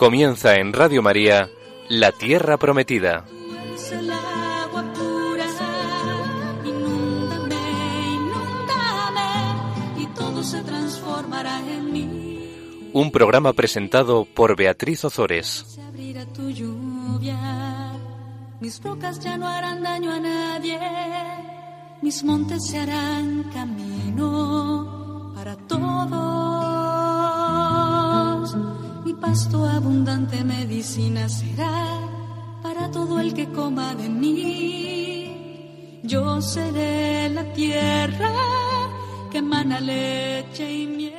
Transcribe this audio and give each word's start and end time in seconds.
Comienza 0.00 0.56
en 0.56 0.72
Radio 0.72 1.02
María 1.02 1.50
La 1.90 2.10
Tierra 2.10 2.56
Prometida. 2.56 3.26
Un 12.94 13.10
programa 13.12 13.52
presentado 13.52 14.24
por 14.24 14.56
Beatriz 14.56 15.04
Ozores. 15.04 15.66
Se 15.68 15.82
abrirá 15.82 16.24
tu 16.32 16.48
lluvia. 16.48 17.92
Mis 18.58 18.82
rocas 18.82 19.20
ya 19.20 19.36
no 19.36 19.46
harán 19.46 19.82
daño 19.82 20.14
a 20.14 20.18
nadie. 20.18 20.80
Mis 22.00 22.24
montes 22.24 22.66
se 22.68 22.78
harán 22.78 23.50
camino 23.52 25.34
para 25.36 25.56
todos. 25.56 26.40
Pasto 29.30 29.64
abundante 29.64 30.42
medicina 30.42 31.28
será 31.28 32.00
para 32.64 32.90
todo 32.90 33.20
el 33.20 33.32
que 33.32 33.46
coma 33.52 33.94
de 33.94 34.08
mí. 34.08 36.00
Yo 36.02 36.42
seré 36.42 37.28
la 37.28 37.44
tierra 37.52 38.32
que 39.30 39.38
emana 39.38 39.78
leche 39.78 40.68
y 40.68 40.86
miel. 40.88 41.14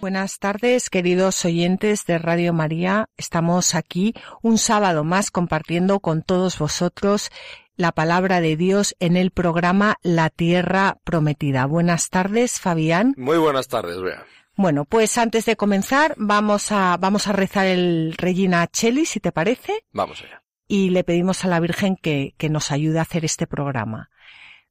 Buenas 0.00 0.40
tardes, 0.40 0.90
queridos 0.90 1.44
oyentes 1.44 2.04
de 2.04 2.18
Radio 2.18 2.52
María. 2.52 3.08
Estamos 3.16 3.76
aquí 3.76 4.12
un 4.42 4.58
sábado 4.58 5.04
más 5.04 5.30
compartiendo 5.30 6.00
con 6.00 6.22
todos 6.22 6.58
vosotros 6.58 7.30
la 7.76 7.92
palabra 7.92 8.40
de 8.40 8.56
Dios 8.56 8.96
en 8.98 9.16
el 9.16 9.30
programa 9.30 9.98
La 10.02 10.30
Tierra 10.30 10.96
Prometida. 11.04 11.66
Buenas 11.66 12.10
tardes, 12.10 12.58
Fabián. 12.58 13.14
Muy 13.16 13.38
buenas 13.38 13.68
tardes, 13.68 14.00
Bea. 14.02 14.26
Bueno, 14.58 14.84
pues 14.86 15.16
antes 15.18 15.44
de 15.46 15.54
comenzar 15.54 16.14
vamos 16.16 16.72
a, 16.72 16.96
vamos 16.96 17.28
a 17.28 17.32
rezar 17.32 17.66
el 17.68 18.12
Regina 18.18 18.66
Cheli, 18.66 19.06
si 19.06 19.20
te 19.20 19.30
parece, 19.30 19.84
Vamos 19.92 20.20
allá. 20.24 20.42
y 20.66 20.90
le 20.90 21.04
pedimos 21.04 21.44
a 21.44 21.48
la 21.48 21.60
Virgen 21.60 21.94
que, 21.94 22.34
que 22.36 22.48
nos 22.48 22.72
ayude 22.72 22.98
a 22.98 23.02
hacer 23.02 23.24
este 23.24 23.46
programa. 23.46 24.10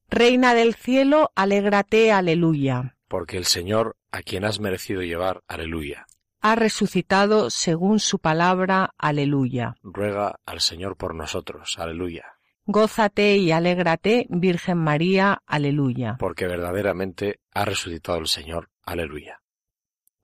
Reina 0.09 0.53
del 0.53 0.75
cielo, 0.75 1.31
alégrate, 1.35 2.11
aleluya. 2.11 2.97
Porque 3.07 3.37
el 3.37 3.45
Señor, 3.45 3.95
a 4.11 4.21
quien 4.23 4.43
has 4.43 4.59
merecido 4.59 5.01
llevar, 5.03 5.41
aleluya. 5.47 6.05
Ha 6.41 6.55
resucitado 6.55 7.49
según 7.49 8.01
su 8.01 8.19
palabra, 8.19 8.93
aleluya. 8.97 9.75
Ruega 9.83 10.35
al 10.45 10.59
Señor 10.59 10.97
por 10.97 11.15
nosotros, 11.15 11.75
aleluya. 11.79 12.25
Gózate 12.65 13.37
y 13.37 13.51
alégrate, 13.53 14.27
Virgen 14.29 14.79
María, 14.79 15.41
aleluya. 15.47 16.17
Porque 16.19 16.45
verdaderamente 16.45 17.39
ha 17.53 17.63
resucitado 17.63 18.17
el 18.17 18.27
Señor, 18.27 18.69
aleluya. 18.83 19.39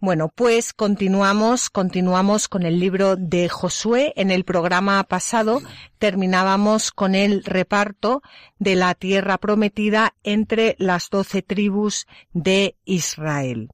Bueno, 0.03 0.27
pues 0.27 0.73
continuamos, 0.73 1.69
continuamos 1.69 2.49
con 2.49 2.63
el 2.63 2.77
libro 2.77 3.15
de 3.15 3.47
Josué. 3.47 4.11
En 4.17 4.31
el 4.31 4.43
programa 4.43 5.01
pasado 5.05 5.61
terminábamos 5.97 6.91
con 6.91 7.15
el 7.15 7.45
reparto 7.45 8.21
de 8.59 8.75
la 8.75 8.95
tierra 8.95 9.37
prometida 9.37 10.13
entre 10.23 10.75
las 10.77 11.09
doce 11.09 11.41
tribus 11.41 12.05
de 12.33 12.75
Israel. 12.83 13.69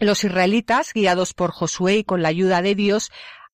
Los 0.00 0.24
israelitas, 0.24 0.94
guiados 0.94 1.34
por 1.34 1.50
Josué 1.50 1.98
y 1.98 2.04
con 2.04 2.22
la 2.22 2.30
ayuda 2.30 2.62
de 2.62 2.74
Dios, 2.74 3.10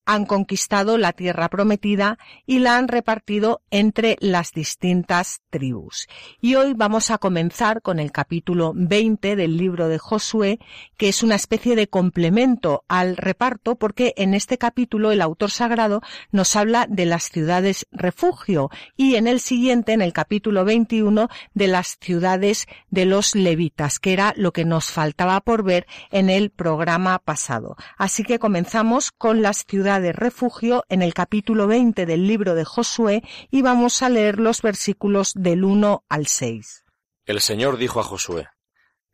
han 0.09 0.25
conquistado 0.25 0.97
la 0.97 1.13
tierra 1.13 1.51
prometida 1.51 2.19
y 2.47 2.61
la 2.61 2.79
han 2.79 2.89
repartido 2.89 3.61
entre 3.71 4.17
las 4.21 4.53
distintas 4.53 5.43
tribus. 5.51 6.09
Y 6.41 6.55
hoy 6.55 6.73
vamos 6.75 7.11
a 7.11 7.19
comenzar 7.19 7.83
con 7.83 7.99
el 7.99 8.11
capítulo 8.11 8.73
20 8.75 9.37
del 9.37 9.59
libro 9.59 9.87
de 9.87 9.99
Josué, 9.99 10.61
que 10.97 11.11
es 11.11 11.23
una 11.23 11.35
especie 11.35 11.77
de 11.77 11.89
complemento 11.89 12.85
al 12.89 13.19
reparto 13.19 13.77
porque 13.77 14.15
en 14.17 14.33
este 14.33 14.57
capítulo 14.57 15.13
el 15.13 15.21
autor 15.21 15.51
sagrado 15.51 16.01
nos 16.33 16.57
habla 16.57 16.87
de 16.89 17.05
las 17.05 17.25
ciudades 17.25 17.87
refugio 17.93 18.71
y 18.97 19.17
en 19.17 19.27
el 19.27 19.41
siguiente, 19.41 19.93
en 19.93 20.01
el 20.01 20.15
capítulo 20.15 20.65
21, 20.65 21.29
de 21.53 21.67
las 21.67 21.99
ciudades 22.01 22.67
de 22.89 23.05
los 23.05 23.35
levitas, 23.35 23.99
que 23.99 24.15
era 24.15 24.33
lo 24.39 24.55
que 24.55 24.65
nos 24.65 24.91
faltaba 24.91 25.43
por 25.43 25.65
ver 25.65 25.87
en 26.11 26.31
el 26.31 26.49
programa 26.49 27.19
pasado. 27.19 27.77
Así 27.99 28.23
que 28.23 28.39
comenzamos 28.39 29.13
con 29.13 29.43
las 29.43 29.67
ciudades 29.67 29.98
de 30.01 30.13
refugio 30.13 30.85
en 30.89 31.03
el 31.03 31.15
capítulo 31.15 31.67
20 31.67 32.07
del 32.07 32.27
libro 32.27 32.55
de 32.55 32.65
Josué 32.65 33.23
y 33.51 33.63
vamos 33.63 34.03
a 34.03 34.09
leer 34.09 34.39
los 34.39 34.63
versículos 34.63 35.33
del 35.35 35.65
1 35.65 36.05
al 36.09 36.27
6. 36.27 36.85
El 37.27 37.41
Señor 37.41 37.77
dijo 37.77 38.01
a 38.01 38.05
Josué, 38.05 38.49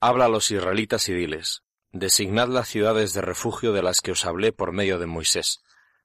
Habla 0.01 0.27
a 0.27 0.29
los 0.29 0.51
israelitas 0.51 1.09
y 1.09 1.15
diles, 1.15 1.63
Designad 1.93 2.49
las 2.49 2.69
ciudades 2.69 3.13
de 3.13 3.21
refugio 3.21 3.73
de 3.73 3.83
las 3.83 4.01
que 4.01 4.13
os 4.13 4.25
hablé 4.25 4.53
por 4.53 4.73
medio 4.73 4.99
de 4.99 5.07
Moisés, 5.07 5.63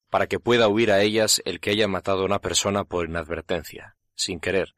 para 0.09 0.28
que 0.28 0.40
pueda 0.40 0.67
huir 0.67 0.91
a 0.91 1.01
ellas 1.01 1.41
el 1.46 1.59
que 1.59 1.72
haya 1.72 1.88
matado 1.88 2.22
a 2.22 2.25
una 2.25 2.40
persona 2.40 2.84
por 2.84 3.07
inadvertencia, 3.07 3.96
sin 4.16 4.40
querer, 4.40 4.75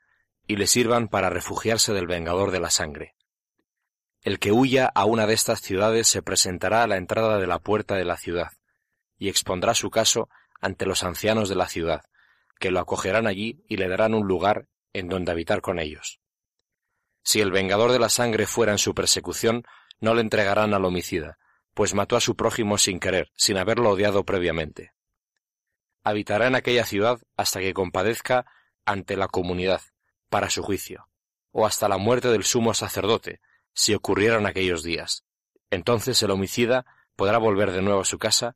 y 0.47 0.55
le 0.55 0.67
sirvan 0.67 1.07
para 1.07 1.29
refugiarse 1.29 1.93
del 1.93 2.07
vengador 2.07 2.51
de 2.51 2.59
la 2.59 2.69
sangre. 2.69 3.15
El 4.21 4.39
que 4.39 4.51
huya 4.51 4.91
a 4.93 5.05
una 5.05 5.25
de 5.25 5.33
estas 5.33 5.61
ciudades 5.61 6.07
se 6.07 6.21
presentará 6.21 6.83
a 6.83 6.87
la 6.87 6.97
entrada 6.97 7.39
de 7.39 7.47
la 7.47 7.59
puerta 7.59 7.95
de 7.95 8.05
la 8.05 8.17
ciudad, 8.17 8.51
y 9.21 9.29
expondrá 9.29 9.75
su 9.75 9.91
caso 9.91 10.29
ante 10.61 10.87
los 10.87 11.03
ancianos 11.03 11.47
de 11.47 11.53
la 11.53 11.67
ciudad, 11.67 12.01
que 12.59 12.71
lo 12.71 12.79
acogerán 12.79 13.27
allí 13.27 13.63
y 13.69 13.77
le 13.77 13.87
darán 13.87 14.15
un 14.15 14.27
lugar 14.27 14.67
en 14.93 15.09
donde 15.09 15.31
habitar 15.31 15.61
con 15.61 15.77
ellos. 15.77 16.19
Si 17.23 17.39
el 17.39 17.51
vengador 17.51 17.91
de 17.91 17.99
la 17.99 18.09
sangre 18.09 18.47
fuera 18.47 18.71
en 18.71 18.79
su 18.79 18.95
persecución, 18.95 19.63
no 19.99 20.15
le 20.15 20.21
entregarán 20.21 20.73
al 20.73 20.85
homicida, 20.85 21.37
pues 21.75 21.93
mató 21.93 22.15
a 22.15 22.19
su 22.19 22.35
prójimo 22.35 22.79
sin 22.79 22.99
querer, 22.99 23.31
sin 23.35 23.57
haberlo 23.57 23.91
odiado 23.91 24.25
previamente. 24.25 24.91
Habitará 26.03 26.47
en 26.47 26.55
aquella 26.55 26.83
ciudad 26.83 27.21
hasta 27.37 27.59
que 27.59 27.75
compadezca 27.75 28.47
ante 28.85 29.17
la 29.17 29.27
comunidad, 29.27 29.81
para 30.29 30.49
su 30.49 30.63
juicio, 30.63 31.09
o 31.51 31.67
hasta 31.67 31.87
la 31.87 31.99
muerte 31.99 32.29
del 32.29 32.43
sumo 32.43 32.73
sacerdote, 32.73 33.39
si 33.75 33.93
ocurrieran 33.93 34.47
aquellos 34.47 34.81
días. 34.81 35.25
Entonces 35.69 36.23
el 36.23 36.31
homicida 36.31 36.87
podrá 37.15 37.37
volver 37.37 37.71
de 37.71 37.83
nuevo 37.83 38.01
a 38.01 38.05
su 38.05 38.17
casa 38.17 38.55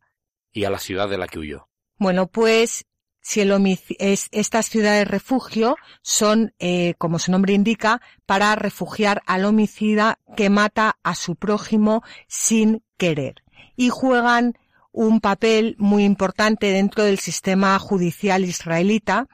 la 0.69 0.79
ciudad 0.79 1.09
de 1.09 1.17
la 1.17 1.27
que 1.27 1.39
huyó. 1.39 1.67
Bueno, 1.97 2.27
pues 2.27 2.85
si 3.21 3.41
el 3.41 3.51
es, 3.97 4.27
estas 4.31 4.67
ciudades 4.67 5.07
refugio 5.07 5.77
son, 6.03 6.53
eh, 6.59 6.93
como 6.99 7.17
su 7.17 7.31
nombre 7.31 7.53
indica, 7.53 7.99
para 8.27 8.55
refugiar 8.55 9.23
al 9.25 9.45
homicida 9.45 10.19
que 10.37 10.49
mata 10.51 10.97
a 11.01 11.15
su 11.15 11.35
prójimo 11.35 12.03
sin 12.27 12.83
querer. 12.97 13.35
Y 13.75 13.89
juegan 13.89 14.53
un 14.91 15.21
papel 15.21 15.75
muy 15.79 16.03
importante 16.05 16.67
dentro 16.67 17.03
del 17.03 17.17
sistema 17.19 17.77
judicial 17.79 18.45
israelita, 18.45 19.27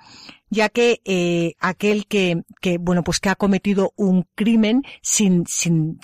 ya 0.49 0.69
que 0.69 1.01
eh, 1.05 1.53
aquel 1.59 2.07
que, 2.07 2.43
que, 2.61 2.77
bueno, 2.77 3.03
pues 3.03 3.19
que 3.19 3.29
ha 3.29 3.35
cometido 3.35 3.93
un 3.95 4.25
crimen 4.35 4.83
sin, 5.01 5.45
sin- 5.47 5.99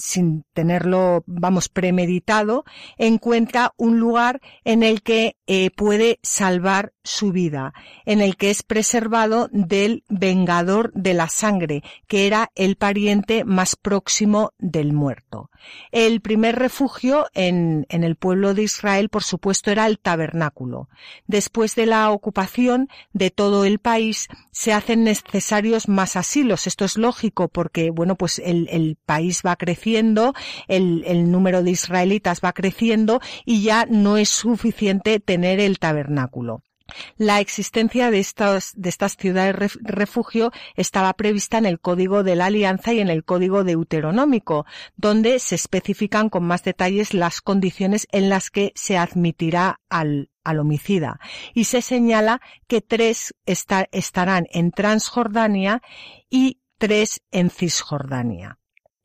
sin 0.00 0.44
tenerlo, 0.54 1.22
vamos, 1.26 1.68
premeditado, 1.68 2.64
encuentra 2.96 3.72
un 3.76 4.00
lugar 4.00 4.40
en 4.64 4.82
el 4.82 5.02
que 5.02 5.36
eh, 5.46 5.70
puede 5.70 6.18
salvar 6.22 6.92
su 7.04 7.32
vida, 7.32 7.74
en 8.06 8.20
el 8.20 8.36
que 8.36 8.50
es 8.50 8.62
preservado 8.62 9.48
del 9.52 10.04
vengador 10.08 10.92
de 10.94 11.14
la 11.14 11.28
sangre, 11.28 11.82
que 12.06 12.26
era 12.26 12.50
el 12.54 12.76
pariente 12.76 13.44
más 13.44 13.76
próximo 13.76 14.52
del 14.58 14.92
muerto. 14.92 15.50
El 15.90 16.20
primer 16.20 16.56
refugio 16.56 17.26
en, 17.34 17.86
en 17.88 18.04
el 18.04 18.16
pueblo 18.16 18.54
de 18.54 18.62
Israel, 18.62 19.08
por 19.08 19.22
supuesto, 19.22 19.70
era 19.70 19.86
el 19.86 19.98
tabernáculo. 19.98 20.88
Después 21.26 21.74
de 21.74 21.86
la 21.86 22.10
ocupación 22.10 22.88
de 23.12 23.30
todo 23.30 23.64
el 23.64 23.78
país, 23.78 24.28
se 24.52 24.72
hacen 24.72 25.04
necesarios 25.04 25.88
más 25.88 26.16
asilos. 26.16 26.66
Esto 26.66 26.84
es 26.84 26.96
lógico 26.96 27.48
porque, 27.48 27.90
bueno, 27.90 28.16
pues 28.16 28.38
el, 28.38 28.68
el 28.70 28.96
país 29.04 29.42
va 29.44 29.56
creciendo, 29.56 29.89
el, 29.96 31.30
número 31.30 31.62
de 31.62 31.70
israelitas 31.70 32.40
va 32.44 32.52
creciendo 32.52 33.20
y 33.44 33.62
ya 33.62 33.86
no 33.88 34.16
es 34.16 34.28
suficiente 34.28 35.20
tener 35.20 35.60
el 35.60 35.78
tabernáculo. 35.78 36.62
La 37.16 37.38
existencia 37.38 38.10
de 38.10 38.18
estas, 38.18 38.72
de 38.74 38.90
ciudades 38.90 39.76
refugio 39.80 40.50
estaba 40.74 41.12
prevista 41.14 41.58
en 41.58 41.66
el 41.66 41.78
Código 41.78 42.24
de 42.24 42.34
la 42.34 42.46
Alianza 42.46 42.92
y 42.92 42.98
en 42.98 43.08
el 43.08 43.24
Código 43.24 43.62
deuteronómico, 43.62 44.66
donde 44.96 45.38
se 45.38 45.54
especifican 45.54 46.28
con 46.30 46.44
más 46.44 46.64
detalles 46.64 47.14
las 47.14 47.40
condiciones 47.40 48.08
en 48.10 48.28
las 48.28 48.50
que 48.50 48.72
se 48.74 48.98
admitirá 48.98 49.80
al 49.88 50.28
homicida. 50.44 51.20
Y 51.54 51.64
se 51.64 51.80
señala 51.80 52.40
que 52.66 52.80
tres 52.80 53.34
estarán 53.44 54.46
en 54.50 54.72
Transjordania 54.72 55.82
y 56.28 56.60
tres 56.78 57.20
en 57.30 57.50
Cisjordania. 57.50 58.59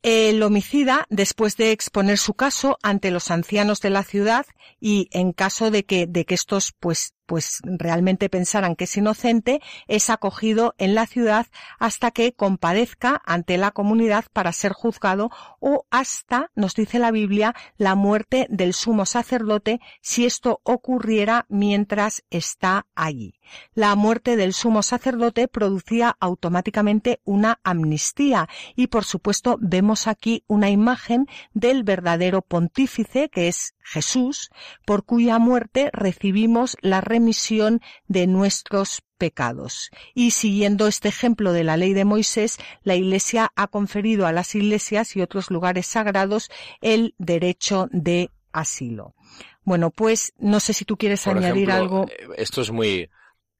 El 0.08 0.40
homicida, 0.44 1.04
después 1.10 1.56
de 1.56 1.72
exponer 1.72 2.16
su 2.16 2.34
caso 2.34 2.78
ante 2.80 3.10
los 3.10 3.32
ancianos 3.32 3.80
de 3.80 3.90
la 3.90 4.04
ciudad 4.04 4.46
y 4.78 5.08
en 5.10 5.32
caso 5.32 5.72
de 5.72 5.84
que, 5.84 6.06
de 6.06 6.24
que 6.24 6.36
estos 6.36 6.72
pues 6.78 7.15
pues 7.26 7.60
realmente 7.64 8.28
pensaran 8.28 8.76
que 8.76 8.84
es 8.84 8.96
inocente, 8.96 9.60
es 9.88 10.10
acogido 10.10 10.74
en 10.78 10.94
la 10.94 11.06
ciudad 11.06 11.46
hasta 11.78 12.10
que 12.10 12.32
compadezca 12.32 13.20
ante 13.26 13.58
la 13.58 13.72
comunidad 13.72 14.24
para 14.32 14.52
ser 14.52 14.72
juzgado 14.72 15.30
o 15.60 15.86
hasta, 15.90 16.50
nos 16.54 16.74
dice 16.74 16.98
la 16.98 17.10
Biblia, 17.10 17.54
la 17.76 17.94
muerte 17.94 18.46
del 18.50 18.72
sumo 18.72 19.06
sacerdote 19.06 19.80
si 20.00 20.24
esto 20.26 20.60
ocurriera 20.62 21.46
mientras 21.48 22.24
está 22.30 22.86
allí. 22.94 23.34
La 23.74 23.94
muerte 23.94 24.36
del 24.36 24.52
sumo 24.52 24.82
sacerdote 24.82 25.48
producía 25.48 26.16
automáticamente 26.20 27.20
una 27.24 27.60
amnistía 27.62 28.48
y 28.74 28.88
por 28.88 29.04
supuesto 29.04 29.56
vemos 29.60 30.06
aquí 30.06 30.44
una 30.46 30.70
imagen 30.70 31.26
del 31.54 31.84
verdadero 31.84 32.42
pontífice 32.42 33.28
que 33.28 33.48
es 33.48 33.74
Jesús, 33.86 34.50
por 34.84 35.04
cuya 35.04 35.38
muerte 35.38 35.90
recibimos 35.92 36.76
la 36.80 37.00
remisión 37.00 37.80
de 38.08 38.26
nuestros 38.26 39.02
pecados. 39.16 39.90
Y 40.12 40.32
siguiendo 40.32 40.88
este 40.88 41.08
ejemplo 41.08 41.52
de 41.52 41.62
la 41.62 41.76
ley 41.76 41.94
de 41.94 42.04
Moisés, 42.04 42.58
la 42.82 42.96
Iglesia 42.96 43.52
ha 43.54 43.68
conferido 43.68 44.26
a 44.26 44.32
las 44.32 44.54
iglesias 44.56 45.14
y 45.14 45.22
otros 45.22 45.50
lugares 45.50 45.86
sagrados 45.86 46.50
el 46.80 47.14
derecho 47.18 47.88
de 47.92 48.30
asilo. 48.52 49.14
Bueno, 49.62 49.90
pues 49.90 50.32
no 50.38 50.58
sé 50.58 50.72
si 50.72 50.84
tú 50.84 50.96
quieres 50.96 51.26
añadir 51.26 51.70
algo. 51.70 52.06
Eh, 52.08 52.28
esto 52.36 52.62
es 52.62 52.72
muy, 52.72 53.08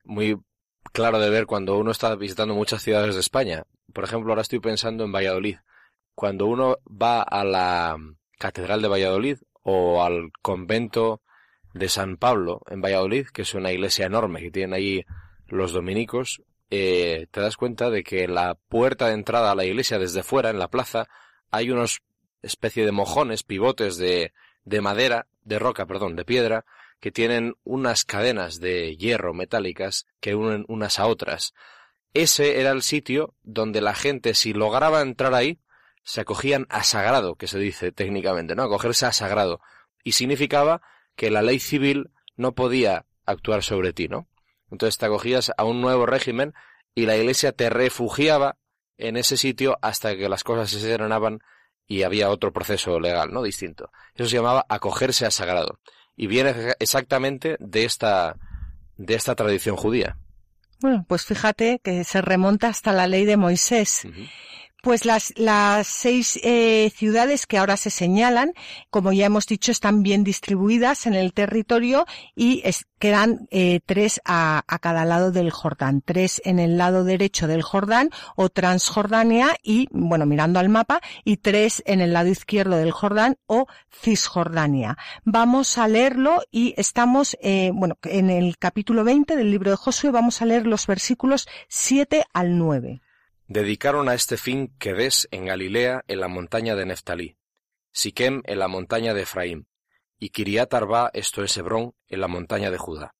muy 0.04 0.36
claro 0.92 1.20
de 1.20 1.30
ver 1.30 1.46
cuando 1.46 1.78
uno 1.78 1.92
está 1.92 2.16
visitando 2.16 2.54
muchas 2.54 2.82
ciudades 2.82 3.14
de 3.14 3.20
España. 3.20 3.64
Por 3.92 4.02
ejemplo, 4.02 4.32
ahora 4.32 4.42
estoy 4.42 4.58
pensando 4.58 5.04
en 5.04 5.12
Valladolid. 5.12 5.58
Cuando 6.14 6.46
uno 6.46 6.78
va 6.90 7.22
a 7.22 7.44
la 7.44 7.96
Catedral 8.38 8.82
de 8.82 8.88
Valladolid 8.88 9.38
o 9.68 10.04
al 10.04 10.30
convento 10.42 11.20
de 11.74 11.88
San 11.88 12.18
Pablo 12.18 12.62
en 12.70 12.80
Valladolid, 12.80 13.26
que 13.26 13.42
es 13.42 13.52
una 13.52 13.72
iglesia 13.72 14.06
enorme 14.06 14.40
que 14.40 14.52
tienen 14.52 14.74
ahí 14.74 15.04
los 15.48 15.72
dominicos, 15.72 16.40
eh, 16.70 17.26
te 17.32 17.40
das 17.40 17.56
cuenta 17.56 17.90
de 17.90 18.04
que 18.04 18.28
la 18.28 18.54
puerta 18.54 19.08
de 19.08 19.14
entrada 19.14 19.50
a 19.50 19.56
la 19.56 19.64
iglesia 19.64 19.98
desde 19.98 20.22
fuera, 20.22 20.50
en 20.50 20.60
la 20.60 20.68
plaza, 20.68 21.08
hay 21.50 21.72
unos 21.72 22.00
especie 22.42 22.86
de 22.86 22.92
mojones, 22.92 23.42
pivotes 23.42 23.96
de, 23.96 24.32
de 24.64 24.80
madera, 24.80 25.26
de 25.42 25.58
roca, 25.58 25.84
perdón, 25.84 26.14
de 26.14 26.24
piedra, 26.24 26.64
que 27.00 27.10
tienen 27.10 27.56
unas 27.64 28.04
cadenas 28.04 28.60
de 28.60 28.96
hierro 28.96 29.34
metálicas 29.34 30.06
que 30.20 30.36
unen 30.36 30.64
unas 30.68 31.00
a 31.00 31.08
otras. 31.08 31.54
Ese 32.14 32.60
era 32.60 32.70
el 32.70 32.82
sitio 32.82 33.34
donde 33.42 33.80
la 33.80 33.94
gente, 33.94 34.32
si 34.34 34.52
lograba 34.52 35.02
entrar 35.02 35.34
ahí, 35.34 35.58
se 36.06 36.20
acogían 36.20 36.66
a 36.70 36.84
sagrado, 36.84 37.34
que 37.34 37.48
se 37.48 37.58
dice 37.58 37.90
técnicamente, 37.90 38.54
¿no? 38.54 38.62
Acogerse 38.62 39.06
a 39.06 39.12
sagrado. 39.12 39.60
Y 40.04 40.12
significaba 40.12 40.80
que 41.16 41.32
la 41.32 41.42
ley 41.42 41.58
civil 41.58 42.10
no 42.36 42.54
podía 42.54 43.06
actuar 43.24 43.64
sobre 43.64 43.92
ti, 43.92 44.06
¿no? 44.06 44.28
Entonces 44.70 44.98
te 44.98 45.06
acogías 45.06 45.52
a 45.56 45.64
un 45.64 45.80
nuevo 45.80 46.06
régimen 46.06 46.54
y 46.94 47.06
la 47.06 47.16
iglesia 47.16 47.50
te 47.50 47.70
refugiaba 47.70 48.56
en 48.98 49.16
ese 49.16 49.36
sitio 49.36 49.78
hasta 49.82 50.16
que 50.16 50.28
las 50.28 50.44
cosas 50.44 50.70
se 50.70 50.80
serenaban 50.80 51.40
y 51.88 52.04
había 52.04 52.30
otro 52.30 52.52
proceso 52.52 53.00
legal, 53.00 53.32
¿no? 53.32 53.42
Distinto. 53.42 53.90
Eso 54.14 54.28
se 54.28 54.36
llamaba 54.36 54.64
acogerse 54.68 55.26
a 55.26 55.32
sagrado. 55.32 55.80
Y 56.14 56.28
viene 56.28 56.54
exactamente 56.78 57.56
de 57.58 57.84
esta, 57.84 58.36
de 58.96 59.14
esta 59.14 59.34
tradición 59.34 59.74
judía. 59.74 60.18
Bueno, 60.80 61.04
pues 61.08 61.24
fíjate 61.24 61.80
que 61.82 62.04
se 62.04 62.22
remonta 62.22 62.68
hasta 62.68 62.92
la 62.92 63.08
ley 63.08 63.24
de 63.24 63.36
Moisés. 63.36 64.06
Pues 64.86 65.04
las, 65.04 65.32
las 65.36 65.88
seis 65.88 66.38
eh, 66.44 66.92
ciudades 66.94 67.48
que 67.48 67.58
ahora 67.58 67.76
se 67.76 67.90
señalan, 67.90 68.52
como 68.88 69.12
ya 69.12 69.26
hemos 69.26 69.48
dicho, 69.48 69.72
están 69.72 70.04
bien 70.04 70.22
distribuidas 70.22 71.08
en 71.08 71.14
el 71.14 71.32
territorio 71.32 72.06
y 72.36 72.62
quedan 73.00 73.48
eh, 73.50 73.80
tres 73.84 74.20
a, 74.24 74.62
a, 74.68 74.78
cada 74.78 75.04
lado 75.04 75.32
del 75.32 75.50
Jordán. 75.50 76.02
Tres 76.02 76.40
en 76.44 76.60
el 76.60 76.78
lado 76.78 77.02
derecho 77.02 77.48
del 77.48 77.62
Jordán 77.62 78.10
o 78.36 78.48
Transjordania 78.48 79.56
y, 79.60 79.88
bueno, 79.90 80.24
mirando 80.24 80.60
al 80.60 80.68
mapa, 80.68 81.00
y 81.24 81.38
tres 81.38 81.82
en 81.84 82.00
el 82.00 82.12
lado 82.12 82.28
izquierdo 82.28 82.76
del 82.76 82.92
Jordán 82.92 83.38
o 83.46 83.66
Cisjordania. 83.90 84.96
Vamos 85.24 85.78
a 85.78 85.88
leerlo 85.88 86.42
y 86.52 86.74
estamos, 86.76 87.36
eh, 87.40 87.72
bueno, 87.74 87.98
en 88.04 88.30
el 88.30 88.56
capítulo 88.56 89.02
20 89.02 89.34
del 89.34 89.50
libro 89.50 89.72
de 89.72 89.78
Josué 89.78 90.12
vamos 90.12 90.42
a 90.42 90.46
leer 90.46 90.64
los 90.64 90.86
versículos 90.86 91.48
7 91.66 92.24
al 92.32 92.56
9 92.56 93.00
dedicaron 93.48 94.08
a 94.08 94.14
este 94.14 94.36
fin 94.36 94.74
Quedes 94.78 95.28
en 95.30 95.46
Galilea 95.46 96.04
en 96.08 96.20
la 96.20 96.28
montaña 96.28 96.74
de 96.74 96.86
Neftalí, 96.86 97.36
Siquem 97.92 98.42
en 98.44 98.58
la 98.58 98.68
montaña 98.68 99.14
de 99.14 99.22
Efraín, 99.22 99.66
y 100.18 100.30
Kiriat 100.30 100.72
Arba, 100.74 101.10
esto 101.14 101.42
es 101.42 101.56
Hebrón, 101.56 101.94
en 102.08 102.20
la 102.20 102.28
montaña 102.28 102.70
de 102.70 102.78
Judá. 102.78 103.14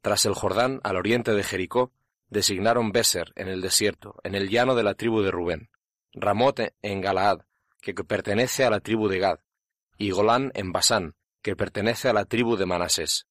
Tras 0.00 0.26
el 0.26 0.34
Jordán, 0.34 0.80
al 0.84 0.96
oriente 0.96 1.32
de 1.32 1.42
Jericó, 1.42 1.92
designaron 2.28 2.92
Beser 2.92 3.32
en 3.36 3.48
el 3.48 3.60
desierto, 3.60 4.16
en 4.22 4.34
el 4.34 4.48
llano 4.48 4.74
de 4.74 4.82
la 4.82 4.94
tribu 4.94 5.22
de 5.22 5.30
Rubén, 5.30 5.70
Ramot 6.12 6.60
en 6.82 7.00
Galaad, 7.00 7.40
que 7.80 7.94
pertenece 7.94 8.64
a 8.64 8.70
la 8.70 8.80
tribu 8.80 9.08
de 9.08 9.18
Gad, 9.18 9.38
y 9.98 10.10
Golán 10.10 10.52
en 10.54 10.72
Basán, 10.72 11.14
que 11.42 11.56
pertenece 11.56 12.08
a 12.08 12.12
la 12.12 12.24
tribu 12.24 12.56
de 12.56 12.66
Manasés. 12.66 13.26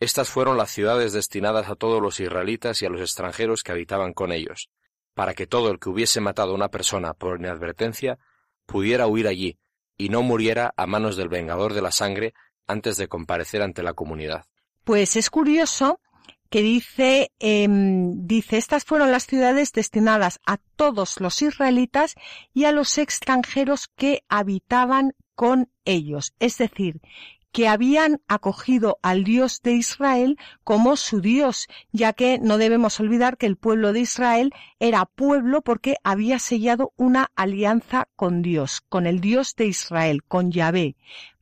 Estas 0.00 0.30
fueron 0.30 0.56
las 0.56 0.70
ciudades 0.70 1.12
destinadas 1.12 1.68
a 1.68 1.74
todos 1.74 2.00
los 2.00 2.20
israelitas 2.20 2.80
y 2.82 2.86
a 2.86 2.90
los 2.90 3.00
extranjeros 3.00 3.62
que 3.62 3.72
habitaban 3.72 4.12
con 4.12 4.32
ellos, 4.32 4.70
para 5.18 5.34
que 5.34 5.48
todo 5.48 5.72
el 5.72 5.80
que 5.80 5.88
hubiese 5.88 6.20
matado 6.20 6.52
a 6.52 6.54
una 6.54 6.68
persona 6.68 7.12
por 7.12 7.40
inadvertencia 7.40 8.20
pudiera 8.66 9.08
huir 9.08 9.26
allí 9.26 9.58
y 9.96 10.10
no 10.10 10.22
muriera 10.22 10.72
a 10.76 10.86
manos 10.86 11.16
del 11.16 11.28
vengador 11.28 11.74
de 11.74 11.82
la 11.82 11.90
sangre 11.90 12.34
antes 12.68 12.96
de 12.98 13.08
comparecer 13.08 13.62
ante 13.62 13.82
la 13.82 13.94
comunidad. 13.94 14.44
Pues 14.84 15.16
es 15.16 15.28
curioso 15.28 15.98
que 16.50 16.62
dice, 16.62 17.32
em, 17.40 18.28
dice, 18.28 18.58
estas 18.58 18.84
fueron 18.84 19.10
las 19.10 19.26
ciudades 19.26 19.72
destinadas 19.72 20.38
a 20.46 20.58
todos 20.76 21.18
los 21.18 21.42
israelitas 21.42 22.14
y 22.54 22.66
a 22.66 22.70
los 22.70 22.96
extranjeros 22.96 23.88
que 23.96 24.22
habitaban 24.28 25.14
con 25.34 25.68
ellos. 25.84 26.32
Es 26.38 26.58
decir, 26.58 27.00
que 27.52 27.68
habían 27.68 28.20
acogido 28.28 28.98
al 29.02 29.24
Dios 29.24 29.60
de 29.62 29.72
Israel 29.72 30.38
como 30.64 30.96
su 30.96 31.20
Dios, 31.20 31.66
ya 31.92 32.12
que 32.12 32.38
no 32.38 32.58
debemos 32.58 33.00
olvidar 33.00 33.36
que 33.36 33.46
el 33.46 33.56
pueblo 33.56 33.92
de 33.92 34.00
Israel 34.00 34.52
era 34.78 35.06
pueblo 35.06 35.62
porque 35.62 35.96
había 36.04 36.38
sellado 36.38 36.92
una 36.96 37.30
alianza 37.36 38.08
con 38.16 38.42
Dios, 38.42 38.82
con 38.88 39.06
el 39.06 39.20
Dios 39.20 39.54
de 39.56 39.66
Israel, 39.66 40.22
con 40.24 40.50
Yahvé. 40.50 40.96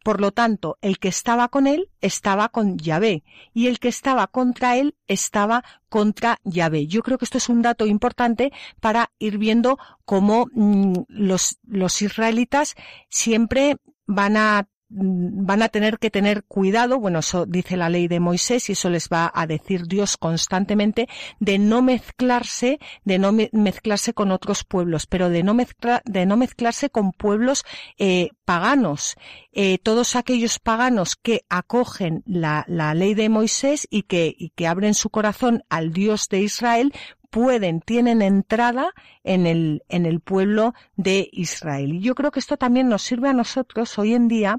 Por 0.07 0.21
lo 0.21 0.31
tanto, 0.31 0.79
el 0.83 1.01
que 1.01 1.09
estaba 1.09 1.49
con 1.49 1.67
él 1.67 1.91
estaba 2.01 2.49
con 2.51 2.79
Yahvé 2.79 3.25
y 3.53 3.67
el 3.67 3.81
que 3.81 3.89
estaba 3.89 4.29
contra 4.29 4.77
él 4.77 4.95
estaba 5.09 5.65
contra 5.89 6.39
Yahvé. 6.45 6.87
Yo 6.87 7.03
creo 7.03 7.19
que 7.19 7.25
esto 7.25 7.39
es 7.39 7.49
un 7.49 7.61
dato 7.61 7.87
importante 7.87 8.53
para 8.79 9.11
ir 9.19 9.39
viendo 9.39 9.79
cómo 10.05 10.47
mm, 10.53 11.07
los, 11.09 11.59
los 11.67 12.03
israelitas 12.03 12.77
siempre 13.09 13.79
van 14.07 14.37
a 14.37 14.69
van 14.89 15.63
a 15.63 15.69
tener 15.69 15.99
que 15.99 16.11
tener 16.11 16.45
cuidado, 16.45 17.01
bueno, 17.01 17.19
eso 17.19 17.45
dice 17.45 17.77
la 17.77 17.89
ley 17.89 18.07
de 18.07 18.21
Moisés 18.21 18.69
y 18.69 18.73
eso 18.73 18.89
les 18.89 19.09
va 19.09 19.31
a 19.35 19.47
decir 19.47 19.87
Dios 19.87 20.17
constantemente, 20.17 21.09
de 21.41 21.59
no 21.59 21.83
mezclarse, 21.83 22.79
de 23.05 23.19
no 23.19 23.33
mezclarse 23.53 24.15
con 24.15 24.31
otros 24.31 24.65
pueblos, 24.65 25.07
pero 25.07 25.29
de 25.29 25.43
no, 25.43 25.57
de 26.05 26.27
no 26.27 26.37
mezclarse 26.37 26.91
con 26.91 27.13
pueblos 27.13 27.65
eh, 27.99 28.31
paganos. 28.45 29.17
Eh, 29.53 29.79
todos 29.79 30.15
aquellos 30.15 30.59
paganos 30.59 31.17
que 31.17 31.45
acogen 31.49 32.23
la, 32.27 32.65
ley 32.67 33.15
de 33.15 33.29
Moisés 33.29 33.89
y 33.91 34.03
que, 34.03 34.35
y 34.37 34.51
que 34.51 34.67
abren 34.67 34.95
su 34.95 35.11
corazón 35.11 35.65
al 35.69 35.93
Dios 35.93 36.29
de 36.29 36.41
Israel, 36.41 36.93
pueden, 37.31 37.81
tienen 37.81 38.23
entrada 38.23 38.93
en 39.25 39.47
el, 39.47 39.83
en 39.89 40.07
el 40.07 40.21
pueblo 40.21 40.75
de 40.97 41.29
Israel. 41.33 41.95
Y 41.95 42.01
yo 42.01 42.15
creo 42.15 42.31
que 42.31 42.41
esto 42.41 42.57
también 42.57 42.89
nos 42.89 43.03
sirve 43.03 43.29
a 43.29 43.35
nosotros 43.35 43.99
hoy 43.99 44.15
en 44.15 44.29
día 44.29 44.59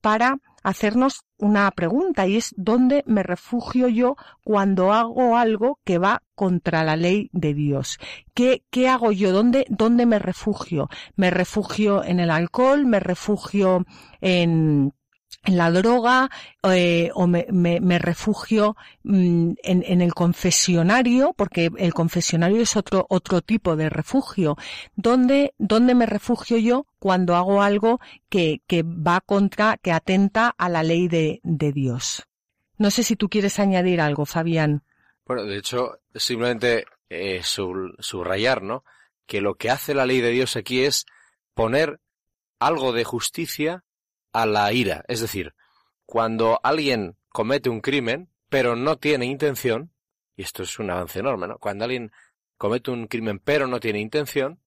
para 0.00 0.38
hacernos 0.62 1.24
una 1.38 1.70
pregunta 1.70 2.26
y 2.26 2.36
es 2.36 2.54
¿dónde 2.56 3.02
me 3.06 3.22
refugio 3.22 3.88
yo 3.88 4.16
cuando 4.44 4.92
hago 4.92 5.36
algo 5.36 5.78
que 5.84 5.98
va 5.98 6.22
contra 6.34 6.84
la 6.84 6.96
ley 6.96 7.30
de 7.32 7.54
Dios? 7.54 7.98
¿Qué, 8.34 8.64
qué 8.70 8.88
hago 8.88 9.12
yo? 9.12 9.32
¿Dónde, 9.32 9.64
¿Dónde 9.68 10.06
me 10.06 10.18
refugio? 10.18 10.88
¿Me 11.16 11.30
refugio 11.30 12.04
en 12.04 12.20
el 12.20 12.30
alcohol? 12.30 12.84
¿Me 12.86 13.00
refugio 13.00 13.84
en 14.20 14.92
en 15.44 15.56
la 15.56 15.70
droga 15.70 16.30
eh, 16.64 17.10
o 17.14 17.26
me, 17.26 17.98
refugio 17.98 18.76
mm, 19.04 19.52
en, 19.62 20.00
el 20.00 20.14
confesionario, 20.14 21.32
porque 21.34 21.70
el 21.78 21.94
confesionario 21.94 22.60
es 22.62 22.76
otro, 22.76 23.06
otro 23.08 23.40
tipo 23.40 23.76
de 23.76 23.88
refugio. 23.88 24.56
¿Dónde, 24.96 25.54
¿Dónde 25.58 25.94
me 25.94 26.06
refugio 26.06 26.58
yo 26.58 26.86
cuando 26.98 27.36
hago 27.36 27.62
algo 27.62 28.00
que, 28.28 28.60
que 28.66 28.82
va 28.82 29.20
contra, 29.20 29.78
que 29.78 29.92
atenta 29.92 30.54
a 30.56 30.68
la 30.68 30.82
ley 30.82 31.08
de, 31.08 31.40
de 31.42 31.72
Dios? 31.72 32.26
No 32.76 32.90
sé 32.90 33.02
si 33.02 33.16
tú 33.16 33.28
quieres 33.28 33.58
añadir 33.58 34.00
algo, 34.00 34.26
Fabián. 34.26 34.82
Bueno, 35.26 35.44
de 35.44 35.58
hecho, 35.58 36.00
simplemente 36.14 36.86
eh, 37.08 37.42
subrayar, 37.42 38.62
¿no? 38.62 38.84
Que 39.26 39.40
lo 39.40 39.54
que 39.54 39.70
hace 39.70 39.94
la 39.94 40.06
ley 40.06 40.20
de 40.20 40.30
Dios 40.30 40.56
aquí 40.56 40.84
es 40.84 41.06
poner 41.54 42.00
algo 42.58 42.92
de 42.92 43.04
justicia 43.04 43.84
a 44.32 44.46
la 44.46 44.72
ira. 44.72 45.04
Es 45.08 45.20
decir, 45.20 45.54
cuando 46.06 46.60
alguien 46.62 47.16
comete 47.28 47.70
un 47.70 47.80
crimen, 47.80 48.30
pero 48.48 48.76
no 48.76 48.98
tiene 48.98 49.26
intención, 49.26 49.92
y 50.36 50.42
esto 50.42 50.62
es 50.62 50.78
un 50.78 50.90
avance 50.90 51.20
enorme, 51.20 51.46
¿no? 51.46 51.58
Cuando 51.58 51.84
alguien 51.84 52.12
comete 52.56 52.90
un 52.90 53.06
crimen 53.06 53.38
pero 53.38 53.66
no 53.66 53.80
tiene 53.80 54.00
intención, 54.00 54.60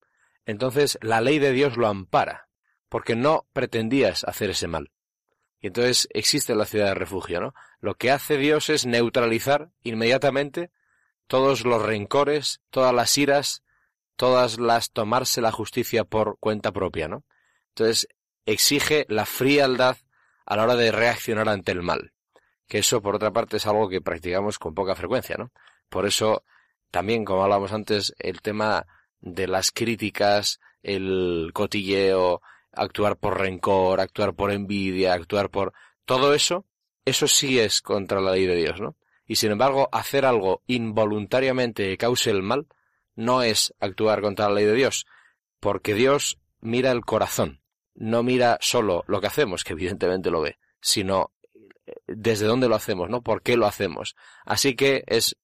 entonces 0.46 0.98
la 1.02 1.22
ley 1.22 1.40
de 1.40 1.52
Dios 1.52 1.78
lo 1.78 1.88
ampara, 1.88 2.48
porque 2.90 3.16
no 3.16 3.46
pretendías 3.54 4.24
hacer 4.24 4.50
ese 4.50 4.68
mal. 4.68 4.92
Y 5.60 5.68
entonces 5.68 6.08
existe 6.12 6.56
la 6.56 6.66
ciudad 6.66 6.88
de 6.88 6.96
refugio, 6.96 7.40
¿no? 7.40 7.54
Lo 7.80 7.96
que 7.96 8.12
hace 8.12 8.38
Dios 8.38 8.70
es 8.70 8.86
neutralizar 8.86 9.72
inmediatamente 9.82 10.72
todos 11.28 11.66
los 11.66 11.82
rencores, 11.82 12.62
todas 12.70 12.94
las 12.94 13.18
iras, 13.18 13.64
todas 14.16 14.60
las 14.60 14.92
tomarse 14.92 15.42
la 15.42 15.52
justicia 15.52 16.04
por 16.04 16.38
cuenta 16.40 16.72
propia, 16.72 17.08
¿no? 17.08 17.24
Entonces, 17.70 18.08
exige 18.46 19.06
la 19.10 19.26
frialdad 19.26 19.98
a 20.46 20.56
la 20.56 20.64
hora 20.64 20.76
de 20.76 20.92
reaccionar 20.92 21.50
ante 21.50 21.72
el 21.72 21.82
mal. 21.82 22.14
Que 22.68 22.80
eso, 22.80 23.02
por 23.02 23.16
otra 23.16 23.32
parte, 23.32 23.58
es 23.58 23.68
algo 23.68 23.90
que 23.90 24.02
practicamos 24.02 24.60
con 24.60 24.74
poca 24.74 24.96
frecuencia, 24.96 25.36
¿no? 25.38 25.52
Por 25.90 26.06
eso, 26.06 26.44
también, 26.92 27.26
como 27.26 27.44
hablábamos 27.44 27.74
antes, 27.74 28.14
el 28.20 28.42
tema 28.42 28.86
de 29.22 29.48
las 29.48 29.72
críticas, 29.72 30.60
el 30.82 31.52
cotilleo, 31.54 32.42
actuar 32.72 33.18
por 33.18 33.40
rencor, 33.40 34.00
actuar 34.00 34.34
por 34.34 34.52
envidia, 34.52 35.14
actuar 35.14 35.50
por 35.50 35.74
todo 36.06 36.34
eso, 36.34 36.66
eso 37.06 37.28
sí 37.28 37.60
es 37.60 37.82
contra 37.82 38.22
la 38.22 38.32
ley 38.32 38.46
de 38.46 38.56
Dios, 38.56 38.82
¿no? 38.82 38.96
Y 39.26 39.36
sin 39.36 39.52
embargo, 39.52 39.88
hacer 39.92 40.26
algo 40.26 40.62
involuntariamente 40.68 41.88
que 41.88 41.98
cause 41.98 42.30
el 42.30 42.44
mal 42.44 42.68
no 43.16 43.44
es 43.44 43.74
actuar 43.80 44.22
contra 44.22 44.50
la 44.50 44.56
ley 44.56 44.66
de 44.66 44.74
Dios, 44.74 45.06
porque 45.60 45.94
Dios 45.94 46.40
mira 46.60 46.92
el 46.92 47.06
corazón 47.06 47.63
no 47.96 48.24
mira 48.24 48.58
solo 48.62 49.04
lo 49.08 49.22
que 49.22 49.28
hacemos, 49.28 49.64
que 49.64 49.74
evidentemente 49.74 50.32
lo 50.32 50.42
ve, 50.42 50.58
sino 50.82 51.32
eh, 51.86 51.94
desde 52.08 52.46
dónde 52.46 52.68
lo 52.68 52.76
hacemos, 52.76 53.10
¿no? 53.10 53.22
¿Por 53.22 53.42
qué 53.42 53.58
lo 53.58 53.66
hacemos? 53.66 54.16
Así 54.46 54.76
que 54.76 55.04
es 55.08 55.38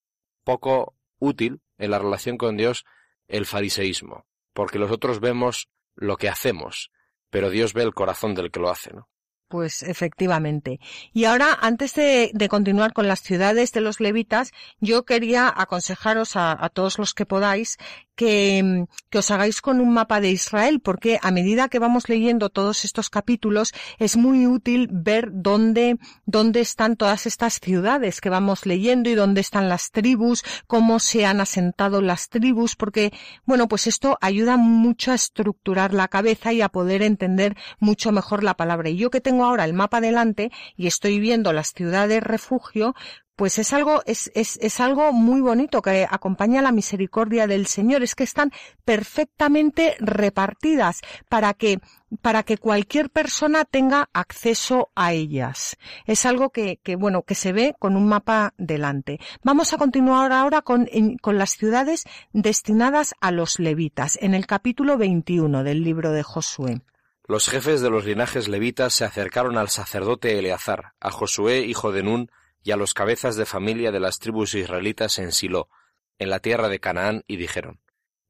poco 0.44 0.96
útil 1.20 1.62
en 1.78 1.92
la 1.92 2.00
relación 2.00 2.38
con 2.38 2.58
Dios 2.58 2.86
el 3.28 3.46
fariseísmo, 3.46 4.26
porque 4.54 4.80
nosotros 4.80 5.20
vemos 5.20 5.70
lo 5.96 6.18
que 6.18 6.30
hacemos, 6.30 6.92
pero 7.30 7.50
Dios 7.50 7.74
ve 7.74 7.84
el 7.84 7.94
corazón 7.94 8.34
del 8.34 8.52
que 8.52 8.60
lo 8.60 8.70
hace, 8.70 8.94
¿no? 8.94 9.10
Pues 9.50 9.82
efectivamente. 9.82 10.80
Y 11.12 11.26
ahora, 11.26 11.58
antes 11.60 11.96
de, 11.96 12.32
continuar 12.50 12.94
con 12.94 13.08
las 13.08 13.22
ciudades 13.22 13.72
de 13.72 13.82
los 13.82 14.00
levitas, 14.00 14.52
yo 14.80 15.06
quería 15.06 15.52
aconsejaros 15.54 16.36
a 16.36 16.70
todos 16.72 17.00
los 17.00 17.16
que 17.16 17.26
podáis 17.26 17.78
que, 18.20 18.86
os 19.16 19.32
hagáis 19.32 19.62
con 19.62 19.80
un 19.80 19.94
mapa 19.94 20.20
de 20.20 20.30
Israel, 20.30 20.82
porque 20.82 21.20
a 21.22 21.32
medida 21.32 21.70
que 21.70 21.80
vamos 21.80 22.10
leyendo 22.10 22.50
todos 22.50 22.84
estos 22.84 23.10
capítulos, 23.10 23.72
es 23.98 24.18
muy 24.18 24.46
útil 24.46 24.90
ver 24.92 25.30
dónde, 25.32 25.98
dónde 26.26 26.60
están 26.60 26.98
todas 26.98 27.26
estas 27.26 27.62
ciudades 27.62 28.20
que 28.20 28.30
vamos 28.30 28.66
leyendo 28.66 29.10
y 29.10 29.16
dónde 29.16 29.40
están 29.40 29.70
las 29.70 29.92
tribus, 29.92 30.44
cómo 30.68 31.00
se 31.00 31.26
han 31.26 31.40
asentado 31.40 32.02
las 32.02 32.28
tribus, 32.28 32.76
porque, 32.76 33.14
bueno, 33.46 33.70
pues 33.70 33.88
esto 33.88 34.18
ayuda 34.20 34.58
mucho 34.58 35.14
a 35.14 35.16
estructurar 35.16 35.94
la 35.94 36.10
cabeza 36.10 36.52
y 36.52 36.62
a 36.62 36.68
poder 36.68 37.02
entender 37.04 37.56
mucho 37.80 38.12
mejor 38.12 38.44
la 38.44 38.56
palabra. 38.56 38.90
Y 38.90 38.98
yo 38.98 39.10
que 39.12 39.22
tengo 39.22 39.39
ahora 39.46 39.66
el 39.66 39.74
mapa 39.74 40.02
delante 40.02 40.52
y 40.76 40.88
estoy 40.88 41.20
viendo 41.20 41.54
las 41.54 41.74
ciudades 41.74 42.24
refugio, 42.24 42.96
pues 43.40 43.58
es 43.58 43.72
algo, 43.72 44.04
es, 44.06 44.30
es, 44.36 44.60
es 44.62 44.82
algo 44.82 45.14
muy 45.14 45.40
bonito 45.40 45.82
que 45.82 46.06
acompaña 46.10 46.62
la 46.62 46.74
misericordia 46.74 47.48
del 47.48 47.68
Señor. 47.68 48.04
Es 48.04 48.14
que 48.14 48.26
están 48.26 48.52
perfectamente 48.84 49.96
repartidas 50.02 51.00
para 51.30 51.54
que, 51.54 51.80
para 52.22 52.44
que 52.44 52.58
cualquier 52.58 53.10
persona 53.10 53.64
tenga 53.64 54.10
acceso 54.12 54.90
a 54.94 55.14
ellas. 55.14 55.78
Es 56.06 56.26
algo 56.26 56.50
que, 56.50 56.82
que 56.84 56.98
bueno, 56.98 57.22
que 57.22 57.34
se 57.34 57.54
ve 57.54 57.76
con 57.80 57.96
un 57.96 58.10
mapa 58.10 58.54
delante. 58.58 59.22
Vamos 59.42 59.72
a 59.72 59.78
continuar 59.78 60.34
ahora 60.34 60.62
con, 60.62 60.90
con 61.22 61.38
las 61.38 61.52
ciudades 61.52 62.04
destinadas 62.34 63.16
a 63.22 63.32
los 63.32 63.58
levitas, 63.58 64.20
en 64.22 64.34
el 64.34 64.48
capítulo 64.48 64.98
21 64.98 65.64
del 65.64 65.82
libro 65.82 66.12
de 66.12 66.24
Josué. 66.24 66.82
Los 67.30 67.48
jefes 67.48 67.82
de 67.82 67.92
los 67.92 68.06
linajes 68.06 68.48
levitas 68.48 68.92
se 68.92 69.06
acercaron 69.06 69.60
al 69.60 69.70
sacerdote 69.70 70.40
Eleazar, 70.40 70.94
a 71.00 71.12
Josué, 71.12 71.60
hijo 71.60 71.92
de 71.92 72.02
Nun, 72.02 72.32
y 72.64 72.72
a 72.72 72.76
los 72.76 72.96
cabezas 72.96 73.36
de 73.36 73.46
familia 73.46 73.92
de 73.92 74.00
las 74.00 74.18
tribus 74.18 74.56
israelitas 74.56 75.20
en 75.20 75.32
Silo, 75.32 75.70
en 76.18 76.32
la 76.32 76.40
tierra 76.40 76.70
de 76.70 76.80
Canaán, 76.80 77.24
y 77.28 77.38
dijeron, 77.38 77.82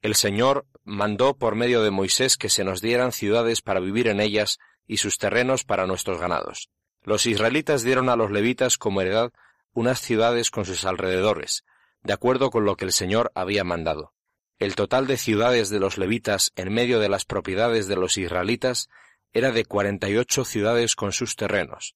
El 0.01 0.15
Señor 0.15 0.68
mandó 0.84 1.38
por 1.38 1.56
medio 1.56 1.82
de 1.82 1.91
Moisés 1.91 2.36
que 2.36 2.50
se 2.50 2.65
nos 2.65 2.82
dieran 2.82 3.13
ciudades 3.13 3.62
para 3.62 3.79
vivir 3.79 4.10
en 4.10 4.20
ellas 4.20 4.60
y 4.86 4.98
sus 4.98 5.18
terrenos 5.18 5.63
para 5.63 5.88
nuestros 5.88 6.20
ganados. 6.20 6.70
Los 7.01 7.25
israelitas 7.25 7.84
dieron 7.84 8.10
a 8.10 8.18
los 8.18 8.32
levitas 8.32 8.77
como 8.77 9.00
heredad 9.00 9.32
unas 9.72 10.01
ciudades 10.01 10.51
con 10.51 10.65
sus 10.65 10.84
alrededores, 10.84 11.63
de 12.03 12.12
acuerdo 12.12 12.50
con 12.50 12.65
lo 12.65 12.75
que 12.75 12.84
el 12.84 12.91
Señor 12.91 13.32
había 13.34 13.63
mandado. 13.63 14.13
El 14.60 14.75
total 14.75 15.08
de 15.08 15.16
ciudades 15.16 15.70
de 15.70 15.80
los 15.80 15.98
levitas 15.98 16.51
en 16.58 16.74
medio 16.74 17.00
de 17.00 17.08
las 17.08 17.24
propiedades 17.24 17.88
de 17.88 17.96
los 17.96 18.18
israelitas 18.18 18.89
era 19.32 19.51
de 19.51 19.63
cuarenta 19.63 20.10
y 20.10 20.18
ocho 20.18 20.44
ciudades 20.44 20.96
con 20.96 21.13
sus 21.13 21.38
terrenos. 21.38 21.96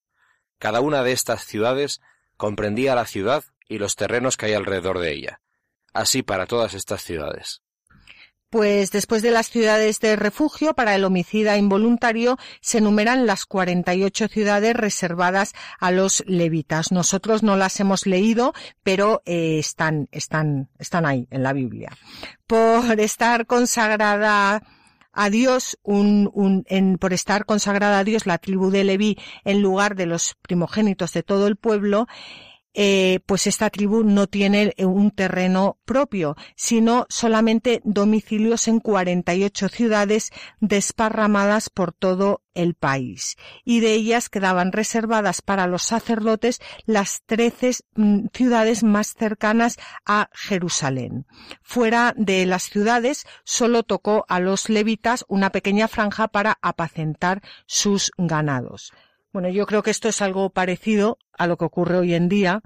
Cada 0.60 0.79
una 0.79 1.03
de 1.03 1.12
estas 1.12 1.43
ciudades 1.43 2.00
comprendía 2.38 2.96
la 2.96 3.05
ciudad 3.05 3.43
y 3.67 3.79
los 3.79 3.98
terrenos 3.98 4.38
que 4.38 4.46
hay 4.46 4.53
alrededor 4.53 5.00
de 5.00 5.12
ella. 5.12 5.41
Así 5.93 6.24
para 6.24 6.46
todas 6.46 6.74
estas 6.74 7.03
ciudades. 7.03 7.62
Pues 8.53 8.91
después 8.91 9.24
de 9.24 9.31
las 9.31 9.50
ciudades 9.50 10.00
de 10.00 10.15
refugio 10.15 10.75
para 10.75 10.93
el 10.93 11.05
homicida 11.05 11.57
involuntario 11.57 12.38
se 12.62 12.77
enumeran 12.77 13.25
las 13.25 13.48
48 13.48 14.27
ciudades 14.27 14.75
reservadas 14.75 15.53
a 15.79 15.89
los 15.89 16.24
levitas. 16.27 16.91
Nosotros 16.91 17.41
no 17.41 17.55
las 17.55 17.79
hemos 17.79 18.05
leído, 18.05 18.53
pero 18.83 19.24
eh, 19.25 19.57
están, 19.57 20.07
están, 20.12 20.69
están 20.77 21.07
ahí 21.07 21.27
en 21.31 21.41
la 21.41 21.53
Biblia. 21.53 21.98
Por 22.45 23.00
estar 23.00 23.48
consagrada 23.48 24.62
a 25.13 25.29
Dios, 25.31 25.79
un, 25.81 26.29
un, 26.31 26.63
en, 26.67 27.00
por 27.00 27.12
estar 27.12 27.45
consagrada 27.45 27.98
a 27.98 28.03
Dios 28.03 28.27
la 28.27 28.38
tribu 28.38 28.69
de 28.69 28.83
Leví 28.83 29.17
en 29.45 29.63
lugar 29.63 29.95
de 29.95 30.05
los 30.05 30.36
primogénitos 30.43 31.12
de 31.13 31.24
todo 31.24 31.48
el 31.48 31.55
pueblo, 31.55 32.05
eh, 32.74 33.20
pues 33.25 33.48
esta 33.48 33.70
tribu 33.70 34.03
no 34.03 34.27
tiene 34.27 34.74
un 34.80 35.12
terreno 35.12 35.77
propio, 35.86 36.36
sino 36.56 37.06
solamente 37.10 37.82
domicilios 37.84 38.68
en 38.68 38.80
48 38.80 39.70
ciudades 39.70 40.32
desparramadas 40.60 41.70
por 41.70 41.94
todo 41.94 42.42
el 42.53 42.75
país. 42.75 43.36
Y 43.63 43.80
de 43.80 43.94
ellas 43.94 44.30
quedaban 44.30 44.72
reservadas 44.72 45.42
para 45.42 45.68
los 45.68 45.84
sacerdotes 45.84 46.60
las 46.86 47.24
13 47.25 47.72
mm, 47.96 48.25
ciudades 48.34 48.84
más 48.84 49.13
cercanas 49.13 49.77
a 50.06 50.30
Jerusalén. 50.34 51.25
Fuera 51.62 52.13
de 52.18 52.46
las 52.46 52.63
ciudades 52.63 53.25
solo 53.44 53.84
tocó 53.84 54.25
a 54.30 54.39
los 54.39 54.70
levitas 54.70 55.25
una 55.27 55.51
pequeña 55.51 55.88
franja 55.88 56.27
para 56.27 56.58
apacentar 56.62 57.42
sus 57.65 58.12
ganados. 58.18 58.92
Bueno, 59.33 59.49
yo 59.49 59.65
creo 59.65 59.81
que 59.81 59.89
esto 59.89 60.07
es 60.07 60.21
algo 60.21 60.51
parecido 60.51 61.17
a 61.33 61.47
lo 61.47 61.57
que 61.57 61.65
ocurre 61.65 61.97
hoy 61.97 62.13
en 62.13 62.29
día. 62.29 62.61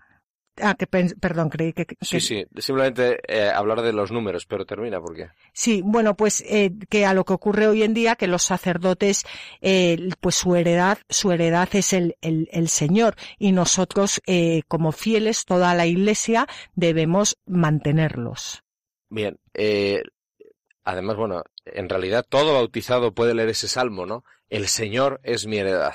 Ah, 0.59 0.75
que 0.75 0.87
perdón, 0.87 1.49
creí 1.49 1.71
que, 1.71 1.85
Sí, 2.01 2.19
sí, 2.19 2.45
simplemente 2.57 3.19
eh, 3.27 3.47
hablar 3.49 3.83
de 3.83 3.93
los 3.93 4.11
números, 4.11 4.47
pero 4.47 4.65
termina, 4.65 4.99
¿por 4.99 5.15
qué? 5.15 5.29
Sí, 5.53 5.81
bueno, 5.85 6.17
pues 6.17 6.43
eh, 6.47 6.71
que 6.89 7.05
a 7.05 7.13
lo 7.13 7.25
que 7.25 7.33
ocurre 7.33 7.67
hoy 7.67 7.83
en 7.83 7.93
día, 7.93 8.15
que 8.15 8.27
los 8.27 8.43
sacerdotes, 8.43 9.23
eh, 9.61 10.09
pues 10.19 10.35
su 10.35 10.55
heredad, 10.55 10.97
su 11.09 11.31
heredad 11.31 11.69
es 11.73 11.93
el, 11.93 12.17
el, 12.21 12.49
el 12.51 12.69
Señor 12.69 13.15
y 13.37 13.51
nosotros, 13.51 14.19
como 14.67 14.91
fieles, 14.91 15.45
toda 15.45 15.73
la 15.75 15.85
Iglesia, 15.85 16.47
debemos 16.75 17.37
mantenerlos. 17.45 18.63
Bien, 19.09 19.39
además, 20.83 21.15
bueno, 21.15 21.43
en 21.65 21.87
realidad 21.87 22.25
todo 22.27 22.55
bautizado 22.55 23.13
puede 23.13 23.35
leer 23.35 23.49
ese 23.49 23.67
salmo, 23.67 24.07
¿no? 24.07 24.25
El 24.49 24.67
Señor 24.67 25.19
es 25.23 25.45
mi 25.45 25.59
heredad 25.59 25.93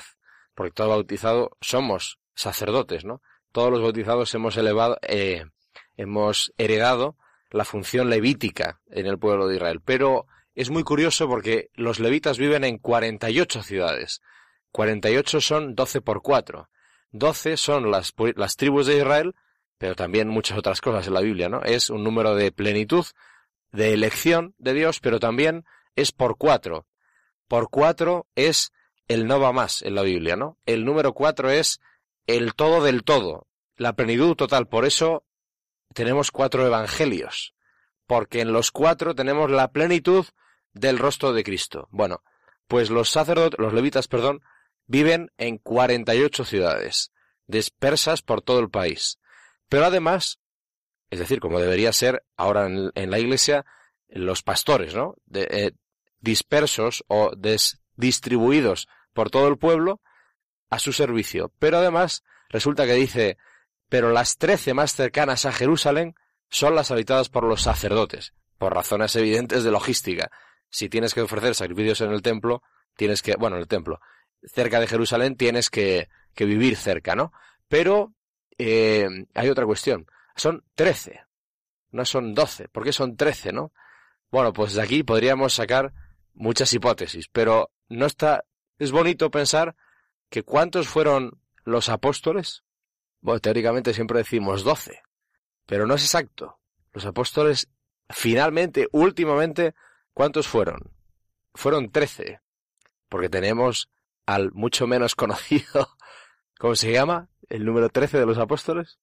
porque 0.55 0.71
todo 0.71 0.89
bautizado 0.89 1.57
somos 1.61 2.19
sacerdotes, 2.35 3.05
¿no? 3.05 3.21
Todos 3.51 3.71
los 3.71 3.81
bautizados 3.81 4.33
hemos 4.33 4.57
elevado, 4.57 4.97
eh, 5.03 5.45
hemos 5.97 6.53
heredado 6.57 7.17
la 7.51 7.65
función 7.65 8.09
levítica 8.09 8.81
en 8.89 9.05
el 9.05 9.19
pueblo 9.19 9.47
de 9.47 9.55
Israel. 9.55 9.79
Pero 9.83 10.25
es 10.55 10.69
muy 10.69 10.83
curioso 10.83 11.27
porque 11.27 11.69
los 11.75 11.99
levitas 11.99 12.37
viven 12.37 12.63
en 12.63 12.79
48 12.79 13.63
ciudades. 13.63 14.21
48 14.71 15.39
son 15.39 15.75
12 15.75 16.01
por 16.01 16.21
4. 16.21 16.69
12 17.11 17.57
son 17.57 17.91
las, 17.91 18.13
las 18.35 18.55
tribus 18.55 18.87
de 18.87 18.97
Israel, 18.97 19.35
pero 19.77 19.95
también 19.95 20.27
muchas 20.27 20.57
otras 20.57 20.81
cosas 20.81 21.07
en 21.07 21.13
la 21.13 21.21
Biblia, 21.21 21.47
¿no? 21.47 21.61
Es 21.61 21.91
un 21.91 22.03
número 22.03 22.35
de 22.35 22.51
plenitud, 22.51 23.05
de 23.71 23.93
elección 23.93 24.55
de 24.57 24.73
Dios, 24.73 24.99
pero 24.99 25.19
también 25.19 25.63
es 25.95 26.11
por 26.11 26.37
cuatro. 26.37 26.87
Por 27.47 27.69
cuatro 27.69 28.27
es 28.33 28.72
el 29.07 29.27
no 29.27 29.39
va 29.39 29.51
más 29.51 29.81
en 29.81 29.95
la 29.95 30.01
Biblia, 30.01 30.35
¿no? 30.35 30.57
El 30.65 30.85
número 30.85 31.13
cuatro 31.13 31.49
es 31.49 31.79
el 32.27 32.53
todo 32.53 32.83
del 32.83 33.03
todo, 33.03 33.47
la 33.75 33.93
plenitud 33.93 34.35
total. 34.35 34.67
Por 34.67 34.85
eso 34.85 35.25
tenemos 35.93 36.31
cuatro 36.31 36.65
evangelios, 36.65 37.53
porque 38.07 38.41
en 38.41 38.53
los 38.53 38.71
cuatro 38.71 39.15
tenemos 39.15 39.51
la 39.51 39.71
plenitud 39.71 40.25
del 40.73 40.97
rostro 40.97 41.33
de 41.33 41.43
Cristo. 41.43 41.87
Bueno, 41.91 42.23
pues 42.67 42.89
los 42.89 43.09
sacerdotes, 43.09 43.59
los 43.59 43.73
levitas, 43.73 44.07
perdón, 44.07 44.41
viven 44.87 45.31
en 45.37 45.57
48 45.57 46.45
ciudades, 46.45 47.11
dispersas 47.47 48.21
por 48.21 48.41
todo 48.41 48.59
el 48.59 48.69
país. 48.69 49.19
Pero 49.69 49.85
además, 49.85 50.39
es 51.09 51.19
decir, 51.19 51.39
como 51.39 51.59
debería 51.59 51.93
ser 51.93 52.23
ahora 52.37 52.67
en, 52.67 53.11
la 53.11 53.19
iglesia, 53.19 53.65
los 54.07 54.43
pastores, 54.43 54.95
¿no? 54.95 55.15
Eh, 55.33 55.71
dispersos 56.19 57.03
o 57.07 57.31
distribuidos 57.95 58.87
por 59.13 59.29
todo 59.29 59.47
el 59.47 59.57
pueblo 59.57 60.01
a 60.69 60.79
su 60.79 60.93
servicio. 60.93 61.51
Pero 61.59 61.77
además, 61.77 62.23
resulta 62.49 62.85
que 62.85 62.93
dice, 62.93 63.37
pero 63.89 64.11
las 64.11 64.37
trece 64.37 64.73
más 64.73 64.93
cercanas 64.93 65.45
a 65.45 65.51
Jerusalén 65.51 66.15
son 66.49 66.75
las 66.75 66.91
habitadas 66.91 67.29
por 67.29 67.43
los 67.43 67.61
sacerdotes, 67.61 68.33
por 68.57 68.73
razones 68.73 69.15
evidentes 69.15 69.63
de 69.63 69.71
logística. 69.71 70.31
Si 70.69 70.89
tienes 70.89 71.13
que 71.13 71.21
ofrecer 71.21 71.55
sacrificios 71.55 72.01
en 72.01 72.11
el 72.11 72.21
templo, 72.21 72.63
tienes 72.95 73.21
que, 73.21 73.35
bueno, 73.35 73.55
en 73.55 73.61
el 73.61 73.67
templo, 73.67 73.99
cerca 74.43 74.79
de 74.79 74.87
Jerusalén 74.87 75.35
tienes 75.35 75.69
que, 75.69 76.09
que 76.33 76.45
vivir 76.45 76.75
cerca, 76.75 77.15
¿no? 77.15 77.31
Pero 77.67 78.13
eh, 78.57 79.07
hay 79.33 79.49
otra 79.49 79.65
cuestión. 79.65 80.07
Son 80.35 80.63
trece, 80.75 81.21
no 81.91 82.05
son 82.05 82.33
doce. 82.33 82.67
¿Por 82.67 82.83
qué 82.83 82.91
son 82.91 83.15
trece, 83.15 83.51
no? 83.51 83.71
Bueno, 84.31 84.51
pues 84.53 84.73
de 84.73 84.81
aquí 84.81 85.03
podríamos 85.03 85.53
sacar 85.53 85.93
muchas 86.33 86.73
hipótesis, 86.73 87.27
pero 87.31 87.71
no 87.97 88.05
está. 88.05 88.45
Es 88.79 88.91
bonito 88.91 89.31
pensar 89.31 89.75
que 90.29 90.43
cuántos 90.43 90.87
fueron 90.87 91.39
los 91.63 91.89
apóstoles. 91.89 92.63
Bueno, 93.21 93.39
teóricamente 93.39 93.93
siempre 93.93 94.19
decimos 94.19 94.63
doce, 94.63 95.01
pero 95.65 95.85
no 95.85 95.95
es 95.95 96.03
exacto. 96.03 96.59
Los 96.91 97.05
apóstoles, 97.05 97.69
finalmente, 98.09 98.87
últimamente, 98.91 99.73
¿cuántos 100.13 100.47
fueron? 100.47 100.91
Fueron 101.53 101.91
trece, 101.91 102.41
porque 103.09 103.29
tenemos 103.29 103.89
al 104.25 104.51
mucho 104.51 104.87
menos 104.87 105.15
conocido, 105.15 105.89
¿cómo 106.59 106.75
se 106.75 106.91
llama? 106.91 107.29
El 107.49 107.65
número 107.65 107.89
trece 107.89 108.19
de 108.19 108.25
los 108.25 108.37
apóstoles. 108.37 108.99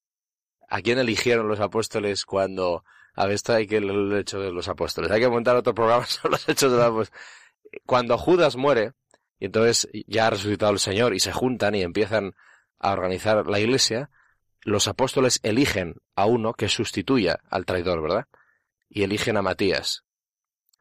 ¿A 0.68 0.82
quién 0.82 0.98
eligieron 0.98 1.48
los 1.48 1.60
apóstoles 1.60 2.24
cuando 2.24 2.84
a 3.14 3.26
ver, 3.26 3.34
esto 3.34 3.52
hay 3.52 3.66
que 3.66 3.78
el 3.78 4.12
hecho 4.16 4.40
de 4.40 4.52
los 4.52 4.68
apóstoles. 4.68 5.10
Hay 5.10 5.20
que 5.20 5.28
montar 5.28 5.56
otro 5.56 5.74
programa 5.74 6.06
sobre 6.06 6.32
los 6.32 6.48
hechos 6.48 6.70
de 6.70 6.78
los 6.78 6.86
apóstoles. 6.86 7.22
Cuando 7.86 8.18
Judas 8.18 8.56
muere, 8.56 8.92
y 9.38 9.46
entonces 9.46 9.88
ya 10.06 10.26
ha 10.26 10.30
resucitado 10.30 10.72
el 10.72 10.78
Señor 10.78 11.14
y 11.14 11.20
se 11.20 11.32
juntan 11.32 11.74
y 11.74 11.82
empiezan 11.82 12.34
a 12.78 12.92
organizar 12.92 13.46
la 13.46 13.60
iglesia, 13.60 14.10
los 14.62 14.88
apóstoles 14.88 15.40
eligen 15.42 15.96
a 16.14 16.26
uno 16.26 16.52
que 16.54 16.68
sustituya 16.68 17.40
al 17.48 17.64
traidor, 17.64 18.02
¿verdad? 18.02 18.26
Y 18.88 19.02
eligen 19.02 19.36
a 19.36 19.42
Matías. 19.42 20.04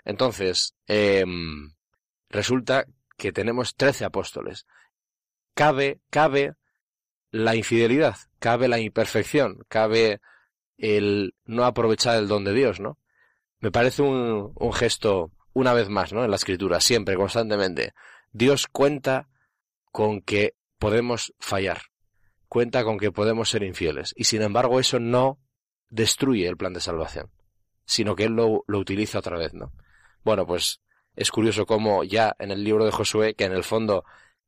Entonces, 0.04 0.76
eh, 0.88 1.26
resulta 2.30 2.86
que 3.18 3.32
tenemos 3.32 3.76
trece 3.76 4.06
apóstoles. 4.06 4.66
Cabe, 5.54 6.00
cabe 6.10 6.56
la 7.32 7.56
infidelidad, 7.56 8.16
cabe 8.40 8.68
la 8.68 8.80
imperfección, 8.80 9.64
cabe 9.68 10.22
el 10.78 11.36
no 11.46 11.66
aprovechar 11.66 12.18
el 12.18 12.28
don 12.28 12.44
de 12.44 12.54
Dios, 12.54 12.80
¿no? 12.80 12.98
Me 13.60 13.72
parece 13.72 14.02
un, 14.02 14.54
un 14.56 14.74
gesto, 14.74 15.32
una 15.60 15.74
vez 15.74 15.90
más, 15.90 16.14
¿no? 16.14 16.24
En 16.24 16.30
la 16.30 16.36
escritura, 16.36 16.80
siempre, 16.80 17.16
constantemente. 17.16 17.94
Dios 18.32 18.68
cuenta 18.68 19.30
con 19.92 20.22
que 20.22 20.56
podemos 20.78 21.34
fallar, 21.40 21.82
cuenta 22.48 22.84
con 22.84 22.98
que 22.98 23.12
podemos 23.12 23.50
ser 23.50 23.64
infieles, 23.64 24.14
y 24.16 24.26
sin 24.26 24.42
embargo 24.42 24.80
eso 24.80 25.00
no 25.00 25.40
destruye 25.90 26.48
el 26.48 26.58
plan 26.58 26.74
de 26.74 26.80
salvación, 26.80 27.32
sino 27.86 28.16
que 28.16 28.26
Él 28.26 28.34
lo, 28.34 28.64
lo 28.68 28.80
utiliza 28.80 29.20
otra 29.20 29.38
vez, 29.38 29.54
¿no? 29.54 29.74
Bueno, 30.24 30.46
pues 30.46 30.82
es 31.16 31.32
curioso 31.32 31.66
cómo 31.66 32.04
ya 32.04 32.36
en 32.40 32.52
el 32.52 32.64
libro 32.64 32.86
de 32.86 32.92
Josué, 32.92 33.34
que 33.34 33.46
en 33.46 33.54
el 33.54 33.64
fondo 33.64 34.06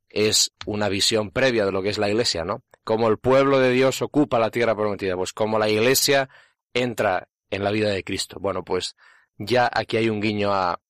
es 0.08 0.52
una 0.66 0.88
visión 0.88 1.30
previa 1.30 1.64
de 1.64 1.72
lo 1.72 1.82
que 1.82 1.88
es 1.88 1.98
la 1.98 2.08
iglesia, 2.08 2.44
¿no? 2.44 2.62
Cómo 2.84 3.08
el 3.08 3.18
pueblo 3.18 3.58
de 3.58 3.70
Dios 3.70 4.02
ocupa 4.02 4.38
la 4.38 4.50
tierra 4.50 4.74
prometida, 4.74 5.16
pues 5.16 5.32
cómo 5.32 5.58
la 5.58 5.68
iglesia 5.68 6.28
entra 6.74 7.28
en 7.50 7.64
la 7.64 7.70
vida 7.70 7.90
de 7.90 8.04
Cristo. 8.04 8.38
Bueno, 8.40 8.64
pues 8.64 8.96
ya 9.38 9.70
aquí 9.72 9.96
hay 9.96 10.08
un 10.08 10.20
guiño 10.20 10.52
a, 10.52 10.80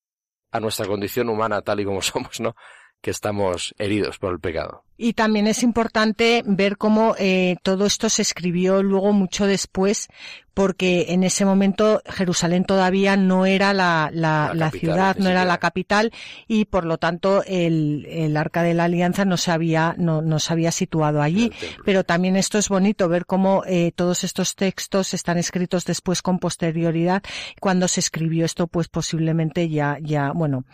a 0.53 0.59
nuestra 0.59 0.85
condición 0.85 1.29
humana 1.29 1.61
tal 1.61 1.81
y 1.81 1.85
como 1.85 2.01
somos, 2.01 2.39
¿no? 2.39 2.55
Que 3.01 3.11
estamos 3.11 3.75
heridos 3.77 4.17
por 4.17 4.31
el 4.31 4.39
pecado. 4.39 4.85
Y 4.97 5.13
también 5.13 5.47
es 5.47 5.63
importante 5.63 6.43
ver 6.45 6.77
cómo 6.77 7.15
eh, 7.17 7.57
todo 7.63 7.85
esto 7.85 8.09
se 8.09 8.21
escribió 8.21 8.83
luego 8.83 9.11
mucho 9.11 9.47
después, 9.47 10.07
porque 10.53 11.07
en 11.09 11.23
ese 11.23 11.45
momento 11.45 12.01
Jerusalén 12.05 12.63
todavía 12.63 13.17
no 13.17 13.45
era 13.45 13.73
la, 13.73 14.11
la, 14.13 14.71
ciudad, 14.71 15.15
no 15.17 15.29
era 15.29 15.45
la 15.45 15.57
capital, 15.57 16.11
y 16.47 16.65
por 16.65 16.85
lo 16.85 16.97
tanto 16.97 17.43
el, 17.45 18.05
el 18.07 18.37
Arca 18.37 18.61
de 18.61 18.75
la 18.75 18.83
Alianza 18.83 19.25
no 19.25 19.37
se 19.37 19.51
había, 19.51 19.95
no, 19.97 20.21
no 20.21 20.39
se 20.39 20.53
había 20.53 20.71
situado 20.71 21.21
allí. 21.21 21.51
Pero 21.85 22.03
también 22.03 22.35
esto 22.35 22.59
es 22.59 22.69
bonito, 22.69 23.09
ver 23.09 23.25
cómo 23.25 23.63
eh, 23.65 23.91
todos 23.95 24.23
estos 24.23 24.55
textos 24.55 25.13
están 25.13 25.37
escritos 25.37 25.85
después 25.85 26.21
con 26.21 26.37
posterioridad. 26.37 27.23
Cuando 27.59 27.87
se 27.87 27.99
escribió 27.99 28.45
esto, 28.45 28.67
pues 28.67 28.89
posiblemente 28.89 29.69
ya, 29.69 29.97
ya, 30.01 30.31
bueno, 30.33 30.65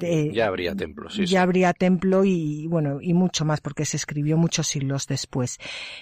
eh, 0.00 0.30
ya 0.32 0.46
habría 0.46 0.74
templo, 0.74 1.08
sí. 1.10 1.26
Ya 1.26 1.42
habría 1.42 1.72
templo 1.72 2.24
y, 2.24 2.66
bueno, 2.68 3.00
y 3.00 3.14
mucho 3.14 3.44
más 3.44 3.60
porque 3.64 3.86
se 3.86 3.96
escribió 3.96 4.36
muchos 4.36 4.68
siglos 4.68 5.08
después. 5.08 5.58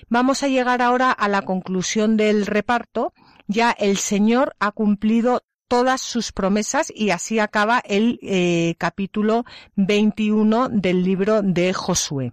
Vamos 0.09 0.43
a 0.43 0.49
llegar 0.49 0.83
ahora 0.83 1.13
a 1.13 1.29
la 1.29 1.43
conclusión 1.43 2.19
del 2.19 2.45
reparto. 2.45 3.15
Ya 3.47 3.71
el 3.71 3.97
Señor 3.97 4.55
ha 4.59 4.73
cumplido 4.73 5.45
todas 5.69 6.03
sus 6.03 6.33
promesas 6.33 6.93
y 6.95 7.11
así 7.11 7.39
acaba 7.39 7.81
el 7.87 8.19
eh, 8.21 8.75
capítulo 8.79 9.45
21 9.77 10.69
del 10.71 11.05
libro 11.05 11.41
de 11.41 11.73
Josué. 11.73 12.33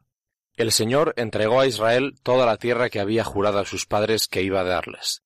El 0.57 0.73
Señor 0.73 1.13
entregó 1.15 1.61
a 1.61 1.67
Israel 1.67 2.15
toda 2.21 2.45
la 2.45 2.57
tierra 2.57 2.89
que 2.89 2.99
había 2.99 3.23
jurado 3.23 3.59
a 3.59 3.65
sus 3.65 3.85
padres 3.85 4.27
que 4.27 4.41
iba 4.41 4.59
a 4.59 4.65
darles. 4.65 5.21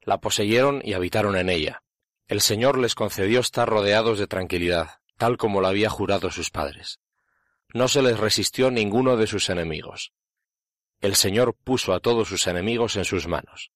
La 0.00 0.18
poseyeron 0.18 0.80
y 0.82 0.94
habitaron 0.94 1.36
en 1.36 1.50
ella. 1.50 1.82
El 2.26 2.40
Señor 2.40 2.78
les 2.78 2.94
concedió 2.94 3.40
estar 3.40 3.68
rodeados 3.68 4.18
de 4.18 4.28
tranquilidad, 4.28 5.00
tal 5.18 5.36
como 5.36 5.60
lo 5.60 5.66
había 5.66 5.90
jurado 5.90 6.30
sus 6.30 6.50
padres 6.50 7.00
no 7.74 7.88
se 7.88 8.02
les 8.02 8.18
resistió 8.18 8.70
ninguno 8.70 9.16
de 9.16 9.26
sus 9.26 9.50
enemigos. 9.50 10.12
El 11.00 11.14
Señor 11.14 11.54
puso 11.54 11.92
a 11.92 12.00
todos 12.00 12.28
sus 12.28 12.46
enemigos 12.46 12.96
en 12.96 13.04
sus 13.04 13.28
manos. 13.28 13.70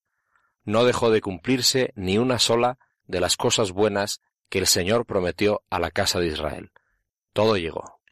No 0.64 0.84
dejó 0.84 1.10
de 1.10 1.20
cumplirse 1.20 1.92
ni 1.94 2.18
una 2.18 2.38
sola 2.38 2.78
de 3.06 3.20
las 3.20 3.36
cosas 3.36 3.72
buenas 3.72 4.20
que 4.48 4.58
el 4.58 4.66
Señor 4.66 5.06
prometió 5.06 5.62
a 5.70 5.78
la 5.78 5.90
casa 5.90 6.20
de 6.20 6.28
Israel. 6.28 6.70
Todo 7.32 7.56
llegó. 7.56 8.02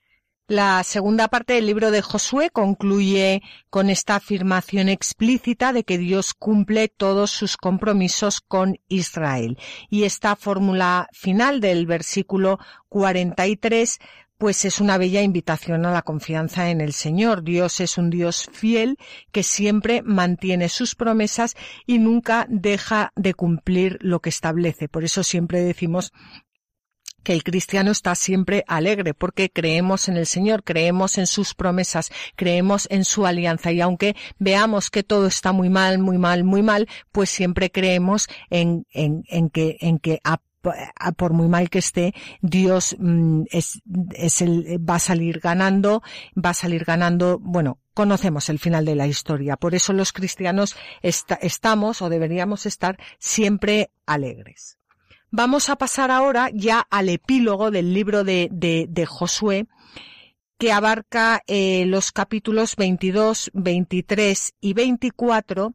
La 0.51 0.83
segunda 0.83 1.29
parte 1.29 1.53
del 1.53 1.67
libro 1.67 1.93
de 1.93 2.03
Josué 2.03 2.51
concluye 2.51 3.41
con 3.69 3.89
esta 3.89 4.17
afirmación 4.17 4.89
explícita 4.89 5.73
de 5.73 5.85
que 5.85 5.97
Dios 5.97 6.35
cumple 6.35 6.89
todos 6.89 7.31
sus 7.31 7.57
compromisos 7.57 8.41
con 8.41 8.81
Israel. 8.89 9.59
Y 9.91 10.03
esta 10.03 10.35
fórmula 10.35 11.09
final 11.13 11.61
del 11.61 11.87
versículo 11.87 12.59
43 12.89 14.01
pues 14.41 14.65
es 14.65 14.81
una 14.81 14.97
bella 14.97 15.21
invitación 15.21 15.85
a 15.85 15.93
la 15.93 16.01
confianza 16.01 16.71
en 16.71 16.81
el 16.81 16.95
Señor. 16.95 17.43
Dios 17.43 17.79
es 17.79 17.99
un 17.99 18.09
Dios 18.09 18.49
fiel 18.51 18.97
que 19.33 19.43
siempre 19.43 20.01
mantiene 20.01 20.71
sus 20.71 20.95
promesas 20.95 21.57
y 21.87 21.99
nunca 21.99 22.47
deja 22.49 23.13
de 23.17 23.35
cumplir 23.35 23.99
lo 24.01 24.21
que 24.21 24.31
establece. 24.31 24.89
Por 24.89 25.05
eso 25.05 25.25
siempre 25.25 25.61
decimos 25.61 26.15
que 27.23 27.35
el 27.35 27.45
cristiano 27.45 27.91
está 27.91 28.15
siempre 28.15 28.65
alegre 28.67 29.13
porque 29.13 29.51
creemos 29.51 30.09
en 30.09 30.17
el 30.17 30.25
Señor, 30.25 30.65
creemos 30.65 31.19
en 31.19 31.27
sus 31.27 31.55
promesas, 31.55 32.11
creemos 32.35 32.89
en 32.91 33.05
su 33.05 33.27
alianza 33.27 33.73
y 33.73 33.83
aunque 33.83 34.17
veamos 34.39 34.91
que 34.91 35.03
todo 35.03 35.27
está 35.27 35.53
muy 35.53 35.69
mal, 35.69 35.99
muy 35.99 36.17
mal, 36.17 36.45
muy 36.45 36.63
mal, 36.63 36.89
pues 37.13 37.29
siempre 37.29 37.71
creemos 37.71 38.27
en, 38.49 38.87
en, 38.95 39.23
en 39.29 39.51
que, 39.51 39.77
en 39.83 39.99
que 39.99 40.19
por 41.17 41.33
muy 41.33 41.49
mal 41.49 41.71
que 41.71 41.79
esté, 41.79 42.15
Dios 42.41 42.97
mm, 42.99 43.43
es, 43.51 44.43
el, 44.43 44.79
va 44.89 44.97
a 44.97 45.01
salir 45.01 45.41
ganando, 45.41 46.03
va 46.37 46.51
a 46.51 46.55
salir 46.55 46.85
ganando, 46.85 47.39
bueno, 47.39 47.79
conocemos 47.95 48.49
el 48.49 48.59
final 48.59 48.85
de 48.85 48.97
la 48.97 49.07
historia. 49.07 49.57
Por 49.57 49.75
eso 49.75 49.93
los 49.93 50.13
cristianos 50.13 50.77
estamos 51.03 52.03
o 52.03 52.09
deberíamos 52.09 52.67
estar 52.67 52.99
siempre 53.19 53.91
alegres. 54.07 54.79
Vamos 55.31 55.69
a 55.69 55.77
pasar 55.77 56.11
ahora 56.11 56.51
ya 56.53 56.87
al 56.91 57.09
epílogo 57.09 57.71
del 57.71 57.95
libro 57.95 58.25
de 58.25 59.07
Josué, 59.09 59.67
que 60.61 60.73
abarca 60.73 61.43
eh, 61.47 61.87
los 61.87 62.13
capítulos 62.13 62.77
22, 62.77 63.51
23 63.55 64.55
y 64.61 64.75
24 64.75 65.75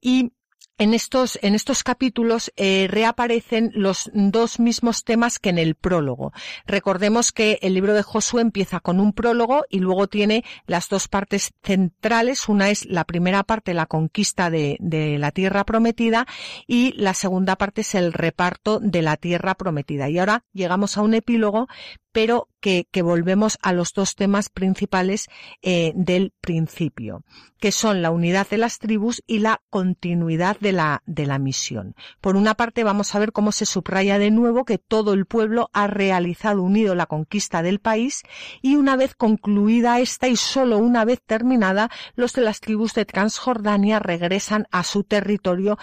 y 0.00 0.32
en 0.78 0.94
estos, 0.94 1.38
en 1.42 1.54
estos 1.54 1.84
capítulos 1.84 2.52
eh, 2.56 2.88
reaparecen 2.90 3.70
los 3.74 4.10
dos 4.14 4.58
mismos 4.58 5.04
temas 5.04 5.38
que 5.38 5.50
en 5.50 5.58
el 5.58 5.74
prólogo. 5.74 6.32
Recordemos 6.66 7.32
que 7.32 7.58
el 7.62 7.74
libro 7.74 7.94
de 7.94 8.02
Josué 8.02 8.42
empieza 8.42 8.80
con 8.80 8.98
un 8.98 9.12
prólogo 9.12 9.64
y 9.68 9.78
luego 9.78 10.08
tiene 10.08 10.44
las 10.66 10.88
dos 10.88 11.08
partes 11.08 11.52
centrales. 11.62 12.48
Una 12.48 12.70
es 12.70 12.86
la 12.86 13.04
primera 13.04 13.42
parte, 13.42 13.74
la 13.74 13.86
conquista 13.86 14.50
de, 14.50 14.76
de 14.80 15.18
la 15.18 15.30
tierra 15.30 15.64
prometida 15.64 16.26
y 16.66 16.92
la 16.92 17.14
segunda 17.14 17.56
parte 17.56 17.82
es 17.82 17.94
el 17.94 18.12
reparto 18.12 18.80
de 18.80 19.02
la 19.02 19.16
tierra 19.16 19.54
prometida. 19.54 20.08
Y 20.08 20.18
ahora 20.18 20.44
llegamos 20.52 20.96
a 20.96 21.02
un 21.02 21.14
epílogo 21.14 21.68
pero 22.12 22.48
que, 22.60 22.86
que, 22.90 23.02
volvemos 23.02 23.58
a 23.62 23.72
los 23.72 23.92
dos 23.92 24.14
temas 24.14 24.48
principales 24.48 25.28
eh, 25.62 25.92
del 25.96 26.32
principio, 26.40 27.24
que 27.58 27.72
son 27.72 28.02
la 28.02 28.10
unidad 28.10 28.48
de 28.48 28.58
las 28.58 28.78
tribus 28.78 29.22
y 29.26 29.40
la 29.40 29.60
continuidad 29.70 30.58
de 30.60 30.72
la, 30.72 31.02
de 31.06 31.26
la 31.26 31.38
misión. 31.38 31.96
Por 32.20 32.36
una 32.36 32.54
parte, 32.54 32.84
vamos 32.84 33.14
a 33.14 33.18
ver 33.18 33.32
cómo 33.32 33.50
se 33.50 33.66
subraya 33.66 34.18
de 34.18 34.30
nuevo 34.30 34.64
que 34.64 34.78
todo 34.78 35.12
el 35.14 35.26
pueblo 35.26 35.70
ha 35.72 35.86
realizado 35.86 36.62
unido 36.62 36.94
la 36.94 37.06
conquista 37.06 37.62
del 37.62 37.80
país 37.80 38.22
y 38.60 38.76
una 38.76 38.96
vez 38.96 39.14
concluida 39.14 39.98
esta 39.98 40.28
y 40.28 40.36
solo 40.36 40.78
una 40.78 41.04
vez 41.04 41.20
terminada, 41.24 41.90
los 42.14 42.34
de 42.34 42.42
las 42.42 42.60
tribus 42.60 42.94
de 42.94 43.06
Transjordania 43.06 43.98
regresan 43.98 44.68
a 44.70 44.84
su 44.84 45.02
territorio 45.02 45.78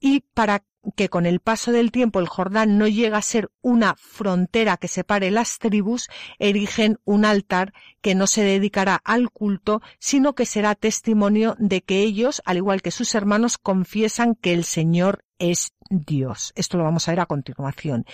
y 0.00 0.20
para 0.34 0.64
que 0.96 1.08
con 1.08 1.26
el 1.26 1.40
paso 1.40 1.72
del 1.72 1.90
tiempo 1.90 2.20
el 2.20 2.28
Jordán 2.28 2.78
no 2.78 2.88
llega 2.88 3.18
a 3.18 3.22
ser 3.22 3.50
una 3.62 3.94
frontera 3.96 4.76
que 4.76 4.88
separe 4.88 5.30
las 5.30 5.58
tribus, 5.58 6.08
erigen 6.38 6.98
un 7.04 7.24
altar 7.24 7.72
que 8.00 8.14
no 8.14 8.26
se 8.26 8.42
dedicará 8.42 9.00
al 9.04 9.30
culto, 9.30 9.82
sino 9.98 10.34
que 10.34 10.46
será 10.46 10.74
testimonio 10.74 11.56
de 11.58 11.82
que 11.82 12.02
ellos, 12.02 12.42
al 12.44 12.58
igual 12.58 12.82
que 12.82 12.90
sus 12.90 13.14
hermanos, 13.14 13.58
confiesan 13.58 14.34
que 14.34 14.52
el 14.52 14.64
Señor 14.64 15.24
es 15.38 15.72
Dios. 15.88 16.52
Esto 16.56 16.76
lo 16.78 16.84
vamos 16.84 17.08
a 17.08 17.12
ver 17.12 17.20
a 17.20 17.26
continuación. 17.26 18.04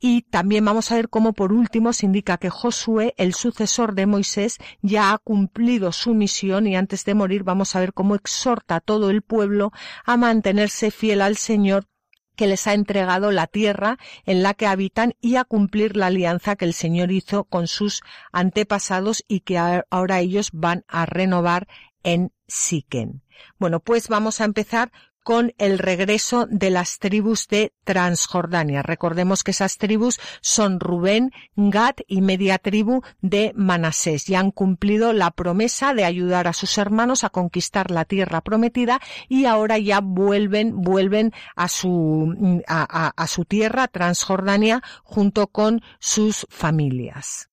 Y 0.00 0.22
también 0.22 0.64
vamos 0.64 0.90
a 0.90 0.96
ver 0.96 1.08
cómo 1.08 1.32
por 1.32 1.52
último 1.52 1.92
se 1.92 2.06
indica 2.06 2.38
que 2.38 2.50
Josué, 2.50 3.14
el 3.16 3.34
sucesor 3.34 3.94
de 3.94 4.06
Moisés, 4.06 4.58
ya 4.80 5.12
ha 5.12 5.18
cumplido 5.18 5.92
su 5.92 6.14
misión 6.14 6.66
y 6.66 6.76
antes 6.76 7.04
de 7.04 7.14
morir 7.14 7.44
vamos 7.44 7.76
a 7.76 7.80
ver 7.80 7.92
cómo 7.92 8.14
exhorta 8.14 8.76
a 8.76 8.80
todo 8.80 9.10
el 9.10 9.22
pueblo 9.22 9.72
a 10.04 10.16
mantenerse 10.16 10.90
fiel 10.90 11.20
al 11.20 11.36
Señor 11.36 11.86
que 12.36 12.46
les 12.46 12.66
ha 12.66 12.74
entregado 12.74 13.30
la 13.30 13.46
tierra 13.46 13.98
en 14.24 14.42
la 14.42 14.54
que 14.54 14.66
habitan 14.66 15.14
y 15.20 15.36
a 15.36 15.44
cumplir 15.44 15.96
la 15.96 16.06
alianza 16.06 16.56
que 16.56 16.64
el 16.64 16.74
Señor 16.74 17.12
hizo 17.12 17.44
con 17.44 17.66
sus 17.66 18.02
antepasados 18.32 19.24
y 19.28 19.40
que 19.40 19.58
ahora 19.58 20.20
ellos 20.20 20.50
van 20.52 20.84
a 20.88 21.06
renovar 21.06 21.68
en 22.02 22.32
Siquén. 22.46 23.22
Bueno, 23.58 23.80
pues 23.80 24.08
vamos 24.08 24.40
a 24.40 24.44
empezar 24.44 24.92
con 25.22 25.54
el 25.58 25.78
regreso 25.78 26.46
de 26.50 26.70
las 26.70 26.98
tribus 26.98 27.48
de 27.48 27.72
Transjordania. 27.84 28.82
Recordemos 28.82 29.42
que 29.44 29.52
esas 29.52 29.78
tribus 29.78 30.20
son 30.40 30.80
Rubén, 30.80 31.32
Gad 31.56 31.96
y 32.06 32.20
media 32.20 32.58
tribu 32.58 33.02
de 33.20 33.52
Manasés. 33.54 34.26
Ya 34.26 34.40
han 34.40 34.50
cumplido 34.50 35.12
la 35.12 35.30
promesa 35.30 35.94
de 35.94 36.04
ayudar 36.04 36.48
a 36.48 36.52
sus 36.52 36.76
hermanos 36.78 37.24
a 37.24 37.30
conquistar 37.30 37.90
la 37.90 38.04
tierra 38.04 38.40
prometida 38.40 39.00
y 39.28 39.46
ahora 39.46 39.78
ya 39.78 40.00
vuelven, 40.00 40.80
vuelven 40.82 41.32
a 41.56 41.68
su, 41.68 42.62
a 42.66 43.26
su 43.26 43.44
tierra, 43.44 43.88
Transjordania, 43.88 44.82
junto 45.04 45.46
con 45.46 45.82
sus 45.98 46.46
familias. 46.50 47.48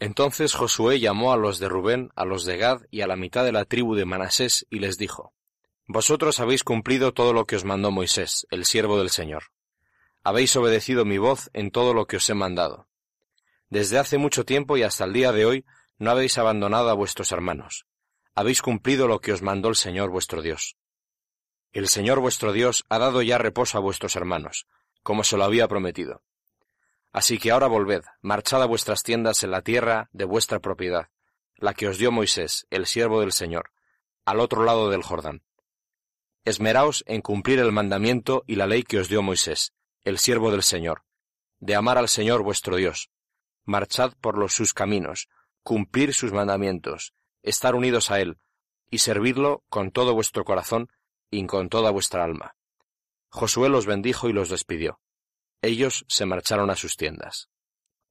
Entonces 0.00 0.54
Josué 0.54 1.00
llamó 1.00 1.32
a 1.32 1.36
los 1.36 1.58
de 1.58 1.68
Rubén, 1.68 2.10
a 2.14 2.24
los 2.24 2.44
de 2.44 2.56
Gad 2.56 2.82
y 2.90 3.00
a 3.00 3.08
la 3.08 3.16
mitad 3.16 3.44
de 3.44 3.52
la 3.52 3.64
tribu 3.64 3.96
de 3.96 4.04
Manasés 4.04 4.64
y 4.70 4.78
les 4.78 4.96
dijo, 4.96 5.32
vosotros 5.88 6.38
habéis 6.38 6.64
cumplido 6.64 7.14
todo 7.14 7.32
lo 7.32 7.46
que 7.46 7.56
os 7.56 7.64
mandó 7.64 7.90
Moisés, 7.90 8.46
el 8.50 8.66
siervo 8.66 8.98
del 8.98 9.08
Señor. 9.08 9.44
Habéis 10.22 10.54
obedecido 10.54 11.06
mi 11.06 11.16
voz 11.16 11.48
en 11.54 11.70
todo 11.70 11.94
lo 11.94 12.06
que 12.06 12.18
os 12.18 12.28
he 12.28 12.34
mandado. 12.34 12.86
Desde 13.70 13.98
hace 13.98 14.18
mucho 14.18 14.44
tiempo 14.44 14.76
y 14.76 14.82
hasta 14.82 15.04
el 15.04 15.14
día 15.14 15.32
de 15.32 15.46
hoy 15.46 15.64
no 15.96 16.10
habéis 16.10 16.36
abandonado 16.36 16.90
a 16.90 16.94
vuestros 16.94 17.32
hermanos. 17.32 17.86
Habéis 18.34 18.60
cumplido 18.60 19.08
lo 19.08 19.20
que 19.20 19.32
os 19.32 19.40
mandó 19.40 19.70
el 19.70 19.76
Señor 19.76 20.10
vuestro 20.10 20.42
Dios. 20.42 20.76
El 21.72 21.88
Señor 21.88 22.20
vuestro 22.20 22.52
Dios 22.52 22.84
ha 22.90 22.98
dado 22.98 23.22
ya 23.22 23.38
reposo 23.38 23.78
a 23.78 23.80
vuestros 23.80 24.14
hermanos, 24.14 24.66
como 25.02 25.24
se 25.24 25.38
lo 25.38 25.44
había 25.44 25.68
prometido. 25.68 26.22
Así 27.12 27.38
que 27.38 27.50
ahora 27.50 27.66
volved, 27.66 28.02
marchad 28.20 28.62
a 28.62 28.66
vuestras 28.66 29.02
tiendas 29.02 29.42
en 29.42 29.52
la 29.52 29.62
tierra 29.62 30.10
de 30.12 30.26
vuestra 30.26 30.60
propiedad, 30.60 31.08
la 31.56 31.72
que 31.72 31.88
os 31.88 31.96
dio 31.96 32.12
Moisés, 32.12 32.66
el 32.68 32.86
siervo 32.86 33.20
del 33.20 33.32
Señor, 33.32 33.70
al 34.26 34.40
otro 34.40 34.64
lado 34.64 34.90
del 34.90 35.02
Jordán. 35.02 35.42
Esmeraos 36.48 37.04
en 37.06 37.20
cumplir 37.20 37.58
el 37.58 37.72
mandamiento 37.72 38.42
y 38.46 38.56
la 38.56 38.66
ley 38.66 38.82
que 38.82 38.98
os 38.98 39.08
dio 39.08 39.22
Moisés, 39.22 39.72
el 40.02 40.18
siervo 40.18 40.50
del 40.50 40.62
Señor, 40.62 41.04
de 41.60 41.74
amar 41.74 41.98
al 41.98 42.08
Señor 42.08 42.42
vuestro 42.42 42.76
Dios. 42.76 43.10
Marchad 43.64 44.12
por 44.20 44.38
los 44.38 44.54
sus 44.54 44.72
caminos, 44.72 45.28
cumplir 45.62 46.14
sus 46.14 46.32
mandamientos, 46.32 47.12
estar 47.42 47.74
unidos 47.74 48.10
a 48.10 48.20
Él, 48.20 48.38
y 48.90 48.98
servirlo 48.98 49.62
con 49.68 49.90
todo 49.90 50.14
vuestro 50.14 50.44
corazón 50.44 50.88
y 51.30 51.44
con 51.46 51.68
toda 51.68 51.90
vuestra 51.90 52.24
alma. 52.24 52.56
Josué 53.28 53.68
los 53.68 53.84
bendijo 53.84 54.28
y 54.28 54.32
los 54.32 54.48
despidió. 54.48 55.00
Ellos 55.60 56.06
se 56.08 56.24
marcharon 56.24 56.70
a 56.70 56.76
sus 56.76 56.96
tiendas. 56.96 57.50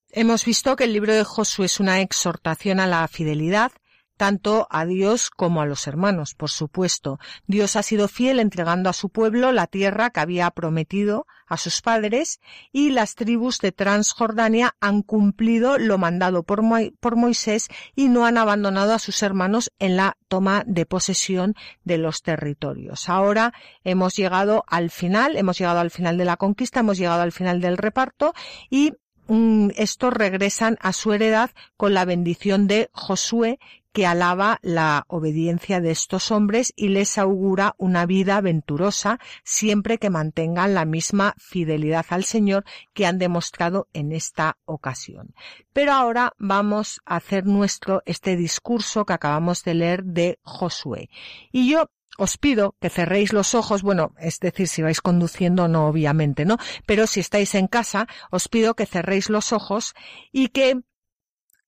Hemos 0.09 0.45
visto 0.45 0.75
que 0.75 0.83
el 0.83 0.93
libro 0.93 1.13
de 1.13 1.23
Josué 1.23 1.65
es 1.65 1.79
una 1.79 2.01
exhortación 2.01 2.79
a 2.79 2.87
la 2.87 3.07
fidelidad, 3.07 3.71
tanto 4.17 4.67
a 4.69 4.85
Dios 4.85 5.29
como 5.29 5.61
a 5.61 5.65
los 5.65 5.87
hermanos, 5.87 6.33
por 6.35 6.49
supuesto. 6.49 7.19
Dios 7.45 7.75
ha 7.75 7.83
sido 7.83 8.07
fiel 8.07 8.39
entregando 8.39 8.89
a 8.89 8.93
su 8.93 9.09
pueblo 9.09 9.51
la 9.51 9.67
tierra 9.67 10.09
que 10.09 10.19
había 10.19 10.51
prometido 10.51 11.25
a 11.47 11.57
sus 11.57 11.81
padres 11.81 12.39
y 12.71 12.89
las 12.89 13.15
tribus 13.15 13.59
de 13.59 13.71
Transjordania 13.71 14.75
han 14.81 15.01
cumplido 15.01 15.77
lo 15.77 15.97
mandado 15.97 16.43
por, 16.43 16.61
por 16.99 17.15
Moisés 17.15 17.67
y 17.95 18.09
no 18.09 18.25
han 18.25 18.37
abandonado 18.37 18.93
a 18.93 18.99
sus 18.99 19.23
hermanos 19.23 19.71
en 19.79 19.95
la 19.95 20.17
toma 20.27 20.63
de 20.65 20.85
posesión 20.85 21.55
de 21.83 21.97
los 21.97 22.21
territorios. 22.21 23.09
Ahora 23.09 23.53
hemos 23.83 24.15
llegado 24.15 24.63
al 24.67 24.89
final, 24.89 25.37
hemos 25.37 25.57
llegado 25.57 25.79
al 25.79 25.91
final 25.91 26.17
de 26.17 26.25
la 26.25 26.37
conquista, 26.37 26.81
hemos 26.81 26.97
llegado 26.97 27.21
al 27.21 27.31
final 27.31 27.61
del 27.61 27.77
reparto 27.77 28.33
y 28.69 28.93
mm, 29.27 29.69
estos 29.75 30.13
regresan 30.13 30.77
a 30.81 30.93
su 30.93 31.13
heredad 31.13 31.51
con 31.77 31.93
la 31.93 32.05
bendición 32.05 32.67
de 32.67 32.89
Josué, 32.91 33.59
que 33.97 34.05
alaba 34.05 34.59
la 34.61 35.05
obediencia 35.07 35.81
de 35.81 35.89
estos 35.89 36.29
hombres 36.29 36.71
y 36.75 36.89
les 36.89 37.17
augura 37.17 37.73
una 37.79 38.05
vida 38.05 38.39
venturosa 38.41 39.19
siempre 39.43 39.97
que 39.97 40.11
mantengan 40.11 40.75
la 40.75 40.85
misma 40.85 41.33
fidelidad 41.39 42.05
al 42.09 42.23
Señor 42.23 42.63
que 42.93 43.07
han 43.07 43.17
demostrado 43.17 43.87
en 43.93 44.11
esta 44.11 44.59
ocasión. 44.65 45.33
Pero 45.73 45.93
ahora 45.93 46.33
vamos 46.37 47.01
a 47.07 47.15
hacer 47.15 47.47
nuestro 47.47 48.03
este 48.05 48.35
discurso 48.35 49.03
que 49.03 49.13
acabamos 49.13 49.63
de 49.63 49.73
leer 49.73 50.03
de 50.03 50.37
Josué. 50.43 51.09
Y 51.51 51.71
yo 51.71 51.89
os 52.19 52.37
pido 52.37 52.75
que 52.79 52.91
cerréis 52.91 53.33
los 53.33 53.55
ojos, 53.55 53.81
bueno, 53.81 54.13
es 54.19 54.39
decir, 54.39 54.67
si 54.67 54.83
vais 54.83 55.01
conduciendo, 55.01 55.67
no 55.67 55.87
obviamente, 55.87 56.45
¿no? 56.45 56.57
Pero 56.85 57.07
si 57.07 57.19
estáis 57.19 57.55
en 57.55 57.65
casa, 57.65 58.05
os 58.29 58.47
pido 58.47 58.75
que 58.75 58.85
cerréis 58.85 59.31
los 59.31 59.51
ojos 59.53 59.95
y 60.31 60.49
que 60.49 60.81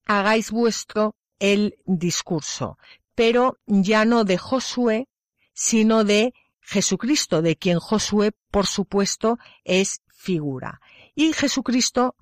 hagáis 0.06 0.52
vuestro 0.52 1.16
el 1.40 1.76
discurso, 1.86 2.78
pero 3.16 3.58
ya 3.66 4.04
no 4.04 4.24
de 4.24 4.38
Josué, 4.38 5.08
sino 5.52 6.04
de 6.04 6.32
Jesucristo, 6.60 7.42
de 7.42 7.56
quien 7.56 7.80
Josué, 7.80 8.30
por 8.50 8.66
supuesto, 8.66 9.38
es 9.64 10.02
figura. 10.08 10.80
Y 11.14 11.32
Jesucristo 11.32 12.14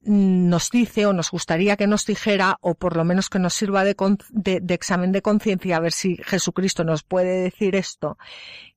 nos 0.00 0.70
dice 0.70 1.06
o 1.06 1.12
nos 1.12 1.30
gustaría 1.30 1.76
que 1.76 1.86
nos 1.86 2.04
dijera 2.04 2.58
o 2.60 2.74
por 2.74 2.96
lo 2.96 3.04
menos 3.04 3.28
que 3.28 3.38
nos 3.38 3.54
sirva 3.54 3.82
de, 3.84 3.96
examen 4.68 5.12
de 5.12 5.22
conciencia 5.22 5.76
a 5.76 5.80
ver 5.80 5.92
si 5.92 6.16
Jesucristo 6.22 6.84
nos 6.84 7.02
puede 7.02 7.40
decir 7.40 7.74
esto, 7.74 8.18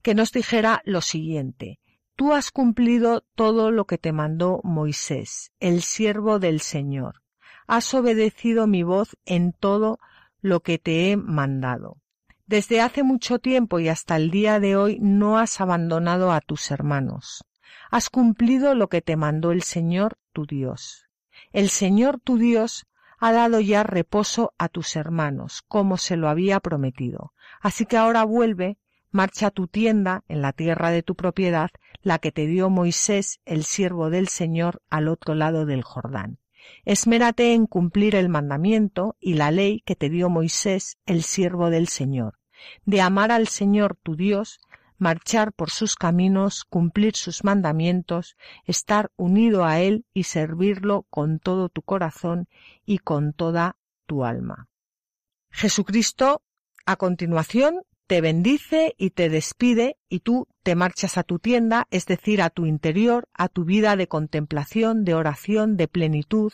que 0.02 0.16
nos 0.16 0.32
dijera 0.32 0.82
lo 0.86 1.02
siguiente. 1.02 1.80
Tú 2.16 2.34
has 2.34 2.52
cumplido 2.52 3.24
todo 3.36 3.72
lo 3.72 3.86
que 3.86 3.98
te 3.98 4.12
mandó 4.12 4.60
Moisés, 4.64 5.52
el 5.60 5.84
siervo 5.84 6.40
del 6.40 6.62
Señor 6.62 7.22
has 7.70 7.94
obedecido 7.94 8.66
mi 8.66 8.82
voz 8.82 9.16
en 9.26 9.54
todo 9.54 10.00
lo 10.42 10.62
que 10.62 10.80
te 10.80 11.12
he 11.12 11.18
mandado. 11.18 11.98
Desde 12.48 12.82
hace 12.82 13.04
mucho 13.04 13.38
tiempo 13.38 13.80
y 13.80 13.90
hasta 13.90 14.16
el 14.16 14.32
día 14.32 14.60
de 14.60 14.76
hoy 14.76 14.98
no 15.00 15.38
has 15.38 15.62
abandonado 15.62 16.32
a 16.32 16.42
tus 16.42 16.72
hermanos. 16.72 17.46
Has 17.92 18.10
cumplido 18.10 18.74
lo 18.74 18.90
que 18.90 19.04
te 19.04 19.16
mandó 19.16 19.52
el 19.52 19.62
Señor 19.62 20.18
tu 20.34 20.48
Dios. 20.48 21.06
El 21.52 21.70
Señor 21.70 22.20
tu 22.20 22.40
Dios 22.40 22.88
ha 23.20 23.32
dado 23.32 23.60
ya 23.60 23.84
reposo 23.84 24.52
a 24.58 24.68
tus 24.68 24.96
hermanos, 24.96 25.62
como 25.68 25.98
se 25.98 26.18
lo 26.18 26.28
había 26.28 26.60
prometido. 26.60 27.34
Así 27.62 27.86
que 27.86 27.98
ahora 27.98 28.24
vuelve, 28.24 28.80
marcha 29.12 29.48
a 29.48 29.52
tu 29.52 29.68
tienda 29.68 30.24
en 30.28 30.42
la 30.42 30.54
tierra 30.54 30.90
de 30.90 31.04
tu 31.04 31.14
propiedad, 31.16 31.70
la 32.02 32.18
que 32.18 32.32
te 32.32 32.48
dio 32.48 32.72
Moisés, 32.72 33.42
el 33.46 33.64
siervo 33.64 34.10
del 34.10 34.28
Señor, 34.28 34.82
al 34.90 35.08
otro 35.08 35.36
lado 35.36 35.68
del 35.68 35.84
Jordán 35.84 36.39
Esmérate 36.86 37.54
en 37.54 37.66
cumplir 37.66 38.16
el 38.16 38.30
mandamiento 38.30 39.16
y 39.20 39.34
la 39.34 39.52
ley 39.52 39.82
que 39.86 39.96
te 39.96 40.10
dio 40.10 40.30
Moisés, 40.30 40.98
el 41.06 41.24
siervo 41.24 41.70
del 41.70 41.88
Señor, 41.88 42.40
de 42.86 43.02
amar 43.02 43.32
al 43.32 43.48
Señor 43.48 43.98
tu 44.02 44.16
Dios, 44.16 44.60
marchar 44.98 45.54
por 45.54 45.70
sus 45.70 45.96
caminos, 45.96 46.66
cumplir 46.66 47.16
sus 47.16 47.44
mandamientos, 47.44 48.36
estar 48.66 49.12
unido 49.16 49.66
a 49.66 49.80
Él 49.80 50.06
y 50.14 50.24
servirlo 50.24 51.08
con 51.10 51.40
todo 51.40 51.70
tu 51.70 51.82
corazón 51.82 52.48
y 52.86 53.00
con 53.00 53.34
toda 53.34 53.78
tu 54.06 54.26
alma. 54.26 54.68
Jesucristo, 55.52 56.44
a 56.86 56.96
continuación, 56.98 57.84
te 58.10 58.22
bendice 58.22 58.96
y 58.98 59.12
te 59.12 59.30
despide 59.30 59.96
y 60.10 60.22
tú 60.22 60.48
te 60.64 60.74
marchas 60.74 61.20
a 61.20 61.24
tu 61.24 61.38
tienda, 61.38 61.86
es 61.92 62.08
decir, 62.08 62.42
a 62.42 62.50
tu 62.50 62.66
interior, 62.66 63.30
a 63.36 63.50
tu 63.50 63.66
vida 63.66 63.96
de 63.96 64.08
contemplación, 64.08 65.06
de 65.06 65.14
oración, 65.14 65.78
de 65.78 65.88
plenitud, 65.88 66.52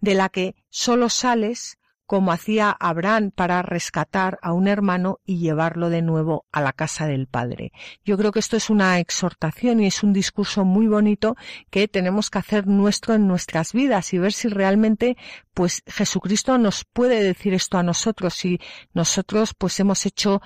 de 0.00 0.14
la 0.14 0.30
que 0.30 0.54
sólo 0.70 1.10
sales 1.10 1.76
como 2.06 2.32
hacía 2.32 2.70
Abraham 2.70 3.32
para 3.34 3.62
rescatar 3.62 4.38
a 4.42 4.52
un 4.52 4.68
hermano 4.68 5.18
y 5.24 5.38
llevarlo 5.38 5.90
de 5.90 6.02
nuevo 6.02 6.46
a 6.52 6.60
la 6.60 6.72
casa 6.72 7.06
del 7.06 7.26
Padre. 7.26 7.72
Yo 8.04 8.16
creo 8.16 8.32
que 8.32 8.38
esto 8.38 8.56
es 8.56 8.70
una 8.70 8.98
exhortación 8.98 9.80
y 9.80 9.86
es 9.86 10.02
un 10.02 10.12
discurso 10.12 10.64
muy 10.64 10.86
bonito 10.86 11.36
que 11.70 11.88
tenemos 11.88 12.30
que 12.30 12.38
hacer 12.38 12.66
nuestro 12.66 13.14
en 13.14 13.26
nuestras 13.26 13.72
vidas 13.72 14.12
y 14.14 14.18
ver 14.18 14.32
si 14.32 14.48
realmente 14.48 15.16
pues 15.56 15.82
Jesucristo 15.86 16.58
nos 16.58 16.84
puede 16.84 17.22
decir 17.22 17.54
esto 17.54 17.78
a 17.78 17.82
nosotros. 17.82 18.34
Si 18.34 18.60
nosotros 18.92 19.54
pues 19.54 19.80
hemos 19.80 20.04
hecho 20.04 20.42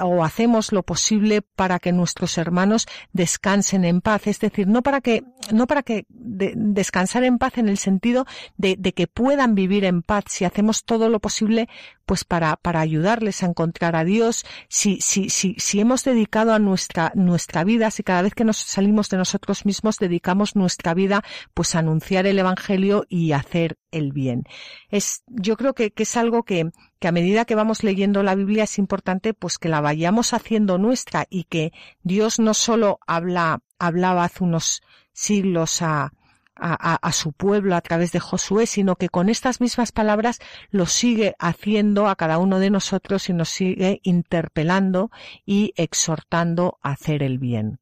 o 0.00 0.22
hacemos 0.22 0.70
lo 0.70 0.84
posible 0.84 1.42
para 1.42 1.80
que 1.80 1.90
nuestros 1.90 2.38
hermanos 2.38 2.86
descansen 3.12 3.84
en 3.84 4.00
paz, 4.00 4.28
es 4.28 4.38
decir, 4.38 4.68
no 4.68 4.82
para 4.82 5.00
que 5.00 5.24
no 5.50 5.66
para 5.66 5.82
que 5.82 6.06
descansar 6.08 7.24
en 7.24 7.38
paz 7.38 7.58
en 7.58 7.68
el 7.68 7.76
sentido 7.76 8.24
de, 8.56 8.76
de 8.78 8.92
que 8.92 9.08
puedan 9.08 9.56
vivir 9.56 9.84
en 9.84 10.02
paz. 10.02 10.24
Si 10.28 10.44
hacemos 10.44 10.84
todo 10.84 11.01
lo 11.08 11.20
posible 11.20 11.68
pues 12.06 12.24
para, 12.24 12.56
para 12.56 12.80
ayudarles 12.80 13.42
a 13.42 13.46
encontrar 13.46 13.96
a 13.96 14.04
Dios, 14.04 14.44
si, 14.68 15.00
si, 15.00 15.30
si, 15.30 15.54
si 15.58 15.80
hemos 15.80 16.04
dedicado 16.04 16.52
a 16.52 16.58
nuestra, 16.58 17.12
nuestra 17.14 17.64
vida, 17.64 17.90
si 17.90 18.02
cada 18.02 18.22
vez 18.22 18.34
que 18.34 18.44
nos 18.44 18.56
salimos 18.56 19.08
de 19.08 19.16
nosotros 19.16 19.64
mismos 19.64 19.98
dedicamos 19.98 20.56
nuestra 20.56 20.94
vida 20.94 21.22
pues 21.54 21.74
a 21.74 21.78
anunciar 21.78 22.26
el 22.26 22.38
Evangelio 22.38 23.04
y 23.08 23.32
hacer 23.32 23.78
el 23.90 24.12
bien. 24.12 24.44
Es, 24.88 25.22
yo 25.26 25.56
creo 25.56 25.74
que, 25.74 25.92
que 25.92 26.02
es 26.02 26.16
algo 26.16 26.42
que, 26.42 26.70
que 26.98 27.08
a 27.08 27.12
medida 27.12 27.44
que 27.44 27.54
vamos 27.54 27.82
leyendo 27.84 28.22
la 28.22 28.34
Biblia 28.34 28.64
es 28.64 28.78
importante 28.78 29.34
pues 29.34 29.58
que 29.58 29.68
la 29.68 29.80
vayamos 29.80 30.34
haciendo 30.34 30.78
nuestra 30.78 31.26
y 31.30 31.44
que 31.44 31.72
Dios 32.02 32.38
no 32.38 32.54
solo 32.54 32.98
habla, 33.06 33.60
hablaba 33.78 34.24
hace 34.24 34.44
unos 34.44 34.82
siglos 35.12 35.82
a, 35.82 36.12
a, 36.54 37.12
su 37.12 37.32
pueblo 37.32 37.74
a 37.74 37.80
través 37.80 38.12
de 38.12 38.20
Josué, 38.20 38.66
sino 38.66 38.96
que 38.96 39.08
con 39.08 39.28
estas 39.28 39.60
mismas 39.60 39.92
palabras 39.92 40.38
lo 40.70 40.86
sigue 40.86 41.34
haciendo 41.38 42.08
a 42.08 42.16
cada 42.16 42.38
uno 42.38 42.58
de 42.58 42.70
nosotros 42.70 43.28
y 43.28 43.32
nos 43.32 43.48
sigue 43.48 44.00
interpelando 44.02 45.10
y 45.44 45.72
exhortando 45.76 46.78
a 46.82 46.90
hacer 46.92 47.22
el 47.22 47.38
bien. 47.38 47.78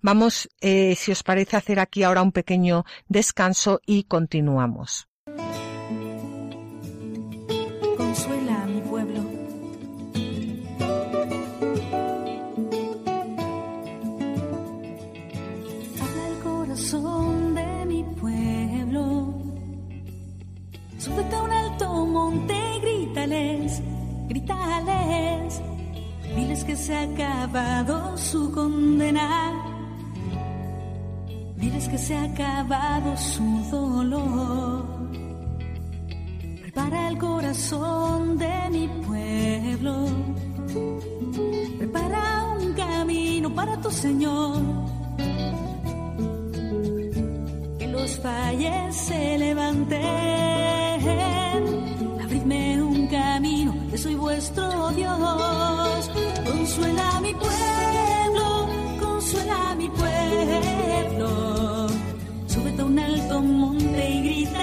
Vamos, 0.00 0.50
eh, 0.60 0.94
si 0.96 1.12
os 1.12 1.22
parece, 1.22 1.56
hacer 1.56 1.80
aquí 1.80 2.02
ahora 2.02 2.22
un 2.22 2.32
pequeño 2.32 2.84
descanso 3.08 3.80
y 3.86 4.04
continuamos. 4.04 5.08
Grítales, 22.80 23.82
grítales. 24.28 25.60
Diles 26.34 26.64
que 26.64 26.76
se 26.76 26.94
ha 26.94 27.02
acabado 27.02 28.16
su 28.18 28.50
condena. 28.52 29.52
Diles 31.56 31.88
que 31.88 31.98
se 31.98 32.16
ha 32.16 32.24
acabado 32.24 33.16
su 33.16 33.44
dolor. 33.70 34.84
Prepara 36.62 37.08
el 37.08 37.18
corazón 37.18 38.36
de 38.38 38.70
mi 38.70 38.88
pueblo. 39.06 40.06
Prepara 41.78 42.56
un 42.58 42.72
camino 42.72 43.54
para 43.54 43.80
tu 43.80 43.90
Señor. 43.90 44.60
Que 47.78 47.86
los 47.86 48.18
falles 48.18 48.96
se 48.96 49.38
levanten 49.38 50.44
soy 53.98 54.14
vuestro 54.14 54.90
Dios. 54.90 56.10
Consuela 56.44 57.16
a 57.16 57.20
mi 57.20 57.32
pueblo, 57.34 58.68
consuela 59.00 59.70
a 59.70 59.74
mi 59.74 59.88
pueblo. 59.88 61.28
Súbete 62.46 62.82
a 62.82 62.84
un 62.84 62.98
alto 62.98 63.40
monte 63.40 64.10
y 64.10 64.22
grítales. 64.22 64.58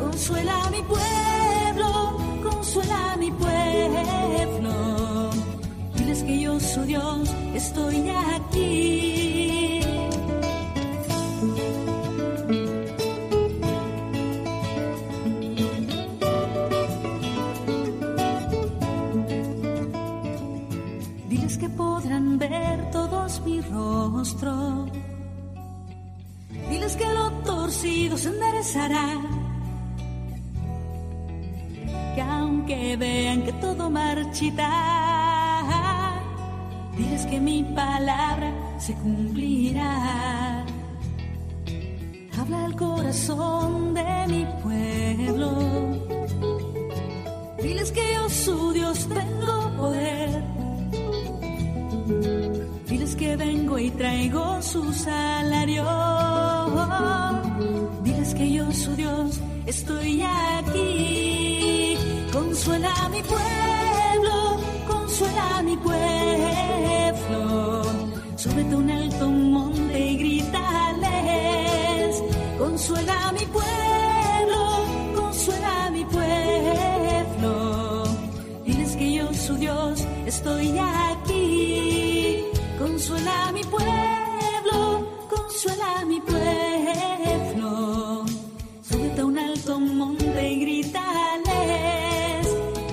Consuela 0.00 0.64
a 0.64 0.70
mi 0.70 0.82
pueblo, 0.82 2.16
consuela 2.42 3.12
a 3.12 3.16
mi 3.16 3.30
pueblo. 3.30 4.72
Diles 5.94 6.22
que 6.22 6.40
yo 6.40 6.58
soy 6.60 6.86
Dios, 6.86 7.28
estoy 7.54 8.10
aquí. 8.10 9.07
Diles 26.68 26.96
que 26.96 27.06
lo 27.14 27.30
torcido 27.44 28.16
se 28.16 28.30
enderezará. 28.30 29.20
Que 32.14 32.22
aunque 32.22 32.96
vean 32.96 33.42
que 33.42 33.52
todo 33.52 33.88
marchita, 33.88 34.70
diles 36.96 37.26
que 37.26 37.38
mi 37.38 37.62
palabra 37.62 38.52
se 38.78 38.92
cumplirá. 38.94 40.64
Habla 42.38 42.66
el 42.66 42.74
corazón 42.74 43.94
de 43.94 44.26
mi 44.26 44.44
pueblo. 44.62 45.48
Diles 47.62 47.92
que 47.92 48.17
que 53.28 53.36
vengo 53.36 53.78
y 53.78 53.90
traigo 53.90 54.62
su 54.62 54.90
salario. 54.92 55.84
Diles 58.02 58.34
que 58.34 58.52
yo, 58.52 58.72
su 58.72 58.96
Dios, 58.96 59.40
estoy 59.66 60.22
aquí. 60.58 61.98
Consuela 62.32 62.90
a 63.04 63.08
mi 63.10 63.22
pueblo, 63.22 64.34
consuela 64.86 65.58
a 65.58 65.62
mi 65.62 65.76
pueblo. 65.76 67.42
Súbete 68.36 68.74
un 68.82 68.90
alto 68.90 69.28
monte 69.28 69.98
y 70.12 70.16
grítales. 70.22 71.02
Consuela 72.58 73.28
a 73.28 73.32
mi 73.32 73.46
pueblo, 73.56 74.60
consuela 75.20 75.86
a 75.86 75.90
mi 75.90 76.04
pueblo. 76.16 77.52
Diles 78.64 78.96
que 78.96 79.12
yo, 79.16 79.34
su 79.34 79.54
Dios, 79.56 80.06
estoy 80.26 80.78
aquí. 80.78 82.07
Consuela 82.78 83.48
a 83.48 83.52
mi 83.52 83.64
pueblo, 83.64 85.08
consuela 85.28 86.00
a 86.00 86.04
mi 86.04 86.20
pueblo. 86.20 88.24
Súbete 88.82 89.20
a 89.20 89.26
un 89.26 89.36
alto 89.36 89.80
monte 89.80 90.52
y 90.52 90.60
grítales. 90.60 92.46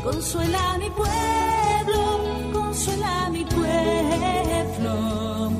Consuela 0.03 0.73
a 0.73 0.77
mi 0.79 0.89
pueblo, 0.89 2.51
consuela 2.51 3.25
a 3.25 3.29
mi 3.29 3.45
pueblo. 3.45 5.51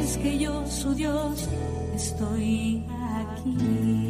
es 0.00 0.16
que 0.18 0.38
yo, 0.38 0.66
su 0.66 0.92
Dios, 0.94 1.48
estoy 1.94 2.84
aquí. 3.20 4.05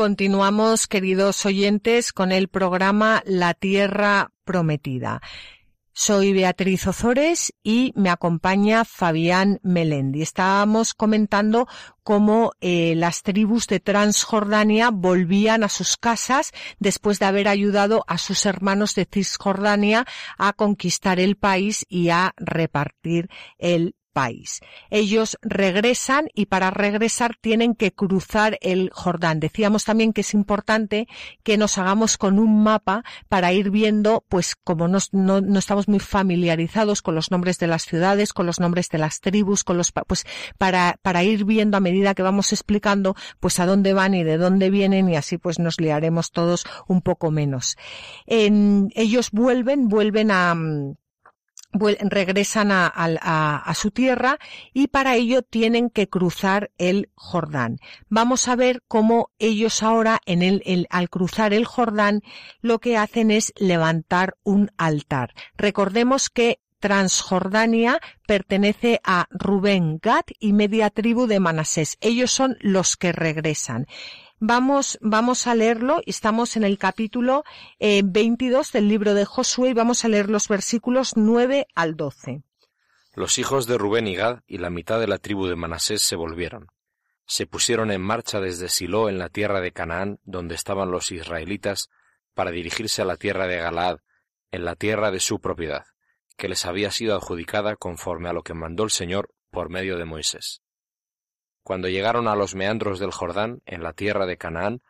Continuamos, 0.00 0.86
queridos 0.86 1.44
oyentes, 1.44 2.14
con 2.14 2.32
el 2.32 2.48
programa 2.48 3.22
La 3.26 3.52
Tierra 3.52 4.32
Prometida. 4.44 5.20
Soy 5.92 6.32
Beatriz 6.32 6.86
Ozores 6.86 7.52
y 7.62 7.92
me 7.96 8.08
acompaña 8.08 8.86
Fabián 8.86 9.60
Melendi. 9.62 10.22
Estábamos 10.22 10.94
comentando 10.94 11.68
cómo 12.02 12.52
eh, 12.62 12.94
las 12.96 13.22
tribus 13.22 13.66
de 13.66 13.78
Transjordania 13.78 14.88
volvían 14.90 15.64
a 15.64 15.68
sus 15.68 15.98
casas 15.98 16.52
después 16.78 17.18
de 17.18 17.26
haber 17.26 17.46
ayudado 17.46 18.02
a 18.06 18.16
sus 18.16 18.46
hermanos 18.46 18.94
de 18.94 19.06
Cisjordania 19.12 20.06
a 20.38 20.54
conquistar 20.54 21.20
el 21.20 21.36
país 21.36 21.84
y 21.90 22.08
a 22.08 22.32
repartir 22.38 23.28
el 23.58 23.96
país. 24.12 24.60
Ellos 24.90 25.38
regresan 25.42 26.28
y 26.34 26.46
para 26.46 26.70
regresar 26.70 27.36
tienen 27.40 27.74
que 27.74 27.92
cruzar 27.92 28.58
el 28.60 28.90
Jordán. 28.92 29.40
Decíamos 29.40 29.84
también 29.84 30.12
que 30.12 30.22
es 30.22 30.34
importante 30.34 31.08
que 31.42 31.56
nos 31.56 31.78
hagamos 31.78 32.18
con 32.18 32.38
un 32.38 32.62
mapa 32.62 33.04
para 33.28 33.52
ir 33.52 33.70
viendo, 33.70 34.24
pues 34.28 34.56
como 34.56 34.88
no, 34.88 34.98
no, 35.12 35.58
estamos 35.58 35.88
muy 35.88 36.00
familiarizados 36.00 37.02
con 37.02 37.14
los 37.14 37.30
nombres 37.30 37.58
de 37.58 37.66
las 37.66 37.84
ciudades, 37.84 38.32
con 38.32 38.46
los 38.46 38.60
nombres 38.60 38.88
de 38.88 38.98
las 38.98 39.20
tribus, 39.20 39.64
con 39.64 39.76
los, 39.76 39.92
pues 39.92 40.24
para, 40.58 40.96
para 41.02 41.22
ir 41.22 41.44
viendo 41.44 41.76
a 41.76 41.80
medida 41.80 42.14
que 42.14 42.22
vamos 42.22 42.52
explicando, 42.52 43.14
pues 43.38 43.60
a 43.60 43.66
dónde 43.66 43.92
van 43.92 44.14
y 44.14 44.24
de 44.24 44.36
dónde 44.36 44.70
vienen 44.70 45.08
y 45.08 45.16
así 45.16 45.38
pues 45.38 45.58
nos 45.58 45.80
liaremos 45.80 46.30
todos 46.32 46.64
un 46.86 47.02
poco 47.02 47.30
menos. 47.30 47.76
En, 48.26 48.90
ellos 48.94 49.30
vuelven, 49.30 49.88
vuelven 49.88 50.30
a, 50.30 50.54
regresan 51.72 52.70
a, 52.72 53.72
su 53.74 53.90
tierra 53.90 54.38
y 54.72 54.88
para 54.88 55.14
ello 55.14 55.42
tienen 55.42 55.90
que 55.90 56.08
cruzar 56.08 56.70
el 56.78 57.10
Jordán. 57.14 57.78
Vamos 58.08 58.48
a 58.48 58.56
ver 58.56 58.82
cómo 58.88 59.30
ellos 59.38 59.82
ahora 59.82 60.20
en 60.26 60.42
el, 60.42 60.86
al 60.90 61.08
cruzar 61.08 61.54
el 61.54 61.64
Jordán 61.64 62.22
lo 62.60 62.78
que 62.78 62.96
hacen 62.96 63.30
es 63.30 63.52
levantar 63.56 64.36
un 64.42 64.70
altar. 64.76 65.34
Recordemos 65.56 66.28
que 66.28 66.60
Transjordania 66.80 68.00
pertenece 68.26 69.00
a 69.04 69.26
Rubén, 69.30 69.98
Gad 70.02 70.24
y 70.38 70.54
media 70.54 70.90
tribu 70.90 71.26
de 71.26 71.38
Manasés. 71.38 71.98
Ellos 72.00 72.30
son 72.30 72.56
los 72.60 72.96
que 72.96 73.12
regresan. 73.12 73.86
Vamos, 74.42 74.98
vamos 75.02 75.46
a 75.46 75.54
leerlo. 75.54 76.00
Estamos 76.06 76.56
en 76.56 76.64
el 76.64 76.78
capítulo 76.78 77.44
22 77.78 78.68
eh, 78.74 78.78
del 78.78 78.88
libro 78.88 79.12
de 79.12 79.26
Josué 79.26 79.68
y 79.68 79.74
vamos 79.74 80.02
a 80.02 80.08
leer 80.08 80.30
los 80.30 80.48
versículos 80.48 81.12
9 81.14 81.66
al 81.74 81.94
12. 81.94 82.42
Los 83.12 83.38
hijos 83.38 83.66
de 83.66 83.76
Rubén 83.76 84.06
y 84.06 84.14
Gad 84.14 84.40
y 84.46 84.56
la 84.56 84.70
mitad 84.70 84.98
de 84.98 85.08
la 85.08 85.18
tribu 85.18 85.46
de 85.46 85.56
Manasés 85.56 86.00
se 86.00 86.16
volvieron. 86.16 86.68
Se 87.26 87.46
pusieron 87.46 87.90
en 87.90 88.00
marcha 88.00 88.40
desde 88.40 88.70
Silo 88.70 89.10
en 89.10 89.18
la 89.18 89.28
tierra 89.28 89.60
de 89.60 89.72
Canaán, 89.72 90.20
donde 90.24 90.54
estaban 90.54 90.90
los 90.90 91.12
israelitas, 91.12 91.90
para 92.32 92.50
dirigirse 92.50 93.02
a 93.02 93.04
la 93.04 93.16
tierra 93.16 93.46
de 93.46 93.58
Galaad, 93.58 93.98
en 94.52 94.64
la 94.64 94.74
tierra 94.74 95.10
de 95.10 95.20
su 95.20 95.40
propiedad, 95.40 95.84
que 96.38 96.48
les 96.48 96.64
había 96.64 96.90
sido 96.90 97.14
adjudicada 97.14 97.76
conforme 97.76 98.30
a 98.30 98.32
lo 98.32 98.42
que 98.42 98.54
mandó 98.54 98.84
el 98.84 98.90
Señor 98.90 99.34
por 99.50 99.68
medio 99.68 99.98
de 99.98 100.06
Moisés. 100.06 100.62
Cuando 101.62 101.88
llegaron 101.88 102.28
a 102.28 102.34
los 102.34 102.54
meandros 102.54 102.98
del 102.98 103.10
Jordán, 103.10 103.62
en 103.66 103.82
la 103.82 103.92
tierra 103.92 104.26
de 104.26 104.36
Canaán, 104.36 104.82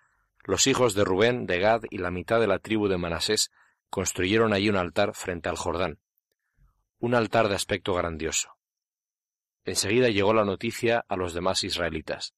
los 0.45 0.67
hijos 0.67 0.95
de 0.95 1.05
Rubén, 1.05 1.47
de 1.47 1.59
Gad 1.59 1.83
y 1.91 1.99
la 1.99 2.11
mitad 2.11 2.41
de 2.41 2.47
la 2.47 2.59
tribu 2.59 2.89
de 2.89 2.97
Manasés 2.97 3.51
construyeron 3.91 4.53
allí 4.53 4.69
un 4.69 4.77
altar 4.77 5.15
frente 5.15 5.49
al 5.49 5.57
Jordán, 5.57 5.99
un 6.99 7.15
altar 7.15 7.49
de 7.49 7.57
aspecto 7.57 7.95
grandioso. 7.95 8.57
Enseguida 9.65 10.09
llegó 10.09 10.33
la 10.33 10.45
noticia 10.45 11.05
a 11.09 11.17
los 11.17 11.35
demás 11.35 11.65
israelitas. 11.65 12.35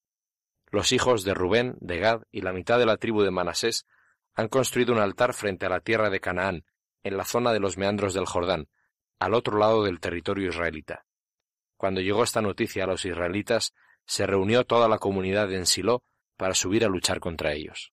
Los 0.71 0.91
hijos 0.91 1.23
de 1.23 1.33
Rubén, 1.33 1.75
de 1.79 1.99
Gad 1.99 2.23
y 2.31 2.41
la 2.41 2.51
mitad 2.51 2.79
de 2.79 2.85
la 2.85 2.97
tribu 2.97 3.21
de 3.21 3.31
Manasés 3.31 3.85
han 4.33 4.47
construido 4.47 4.93
un 4.93 4.99
altar 4.99 5.33
frente 5.33 5.65
a 5.65 5.69
la 5.69 5.79
tierra 5.79 6.09
de 6.09 6.19
Canaán, 6.19 6.65
en 7.03 7.17
la 7.17 7.25
zona 7.25 7.53
de 7.53 7.59
los 7.59 7.77
meandros 7.77 8.13
del 8.13 8.25
Jordán, 8.25 8.67
al 9.19 9.33
otro 9.33 9.57
lado 9.57 9.83
del 9.83 9.99
territorio 9.99 10.49
israelita. 10.49 11.05
Cuando 11.77 12.01
llegó 12.01 12.23
esta 12.23 12.41
noticia 12.41 12.85
a 12.85 12.87
los 12.87 13.05
israelitas, 13.05 13.73
se 14.05 14.25
reunió 14.25 14.65
toda 14.65 14.87
la 14.87 14.97
comunidad 14.97 15.51
en 15.53 15.65
Silo 15.65 16.03
para 16.37 16.53
subir 16.53 16.83
a 16.83 16.89
luchar 16.89 17.19
contra 17.19 17.53
ellos. 17.53 17.92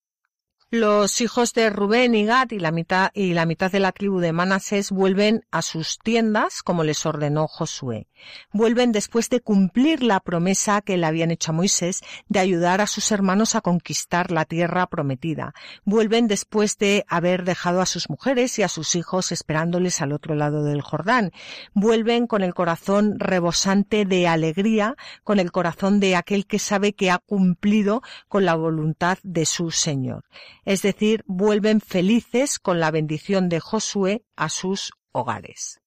Los 0.72 1.20
hijos 1.20 1.52
de 1.52 1.68
Rubén 1.68 2.14
y 2.14 2.24
Gad 2.24 2.52
y 2.52 2.60
la 2.60 2.70
mitad 2.70 3.10
y 3.12 3.34
la 3.34 3.44
mitad 3.44 3.72
de 3.72 3.80
la 3.80 3.90
tribu 3.90 4.20
de 4.20 4.30
Manasés 4.30 4.92
vuelven 4.92 5.44
a 5.50 5.62
sus 5.62 5.98
tiendas 5.98 6.62
como 6.62 6.84
les 6.84 7.04
ordenó 7.06 7.48
Josué. 7.48 8.06
Vuelven 8.52 8.92
después 8.92 9.30
de 9.30 9.40
cumplir 9.40 10.04
la 10.04 10.20
promesa 10.20 10.80
que 10.80 10.96
le 10.96 11.06
habían 11.06 11.32
hecho 11.32 11.50
a 11.50 11.54
Moisés 11.54 12.02
de 12.28 12.38
ayudar 12.38 12.80
a 12.80 12.86
sus 12.86 13.10
hermanos 13.10 13.56
a 13.56 13.62
conquistar 13.62 14.30
la 14.30 14.44
tierra 14.44 14.86
prometida. 14.86 15.54
Vuelven 15.84 16.28
después 16.28 16.78
de 16.78 17.04
haber 17.08 17.42
dejado 17.42 17.80
a 17.80 17.86
sus 17.86 18.08
mujeres 18.08 18.56
y 18.60 18.62
a 18.62 18.68
sus 18.68 18.94
hijos 18.94 19.32
esperándoles 19.32 20.00
al 20.00 20.12
otro 20.12 20.36
lado 20.36 20.62
del 20.62 20.82
Jordán. 20.82 21.32
Vuelven 21.74 22.28
con 22.28 22.44
el 22.44 22.54
corazón 22.54 23.18
rebosante 23.18 24.04
de 24.04 24.28
alegría, 24.28 24.94
con 25.24 25.40
el 25.40 25.50
corazón 25.50 25.98
de 25.98 26.14
aquel 26.14 26.46
que 26.46 26.60
sabe 26.60 26.92
que 26.92 27.10
ha 27.10 27.18
cumplido 27.18 28.02
con 28.28 28.44
la 28.44 28.54
voluntad 28.54 29.18
de 29.24 29.46
su 29.46 29.72
Señor 29.72 30.22
es 30.70 30.82
decir, 30.82 31.24
vuelven 31.26 31.80
felices 31.80 32.60
con 32.60 32.78
la 32.78 32.92
bendición 32.92 33.48
de 33.48 33.58
Josué 33.58 34.22
a 34.36 34.48
sus 34.48 34.92
hogares. 35.10 35.80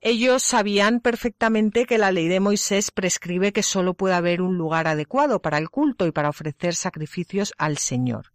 Ellos 0.00 0.42
sabían 0.42 1.00
perfectamente 1.00 1.84
que 1.84 1.98
la 1.98 2.10
ley 2.10 2.26
de 2.26 2.40
Moisés 2.40 2.90
prescribe 2.90 3.52
que 3.52 3.62
sólo 3.62 3.92
puede 3.92 4.14
haber 4.14 4.40
un 4.40 4.56
lugar 4.56 4.88
adecuado 4.88 5.42
para 5.42 5.58
el 5.58 5.68
culto 5.68 6.06
y 6.06 6.12
para 6.12 6.30
ofrecer 6.30 6.74
sacrificios 6.74 7.52
al 7.58 7.76
Señor. 7.76 8.32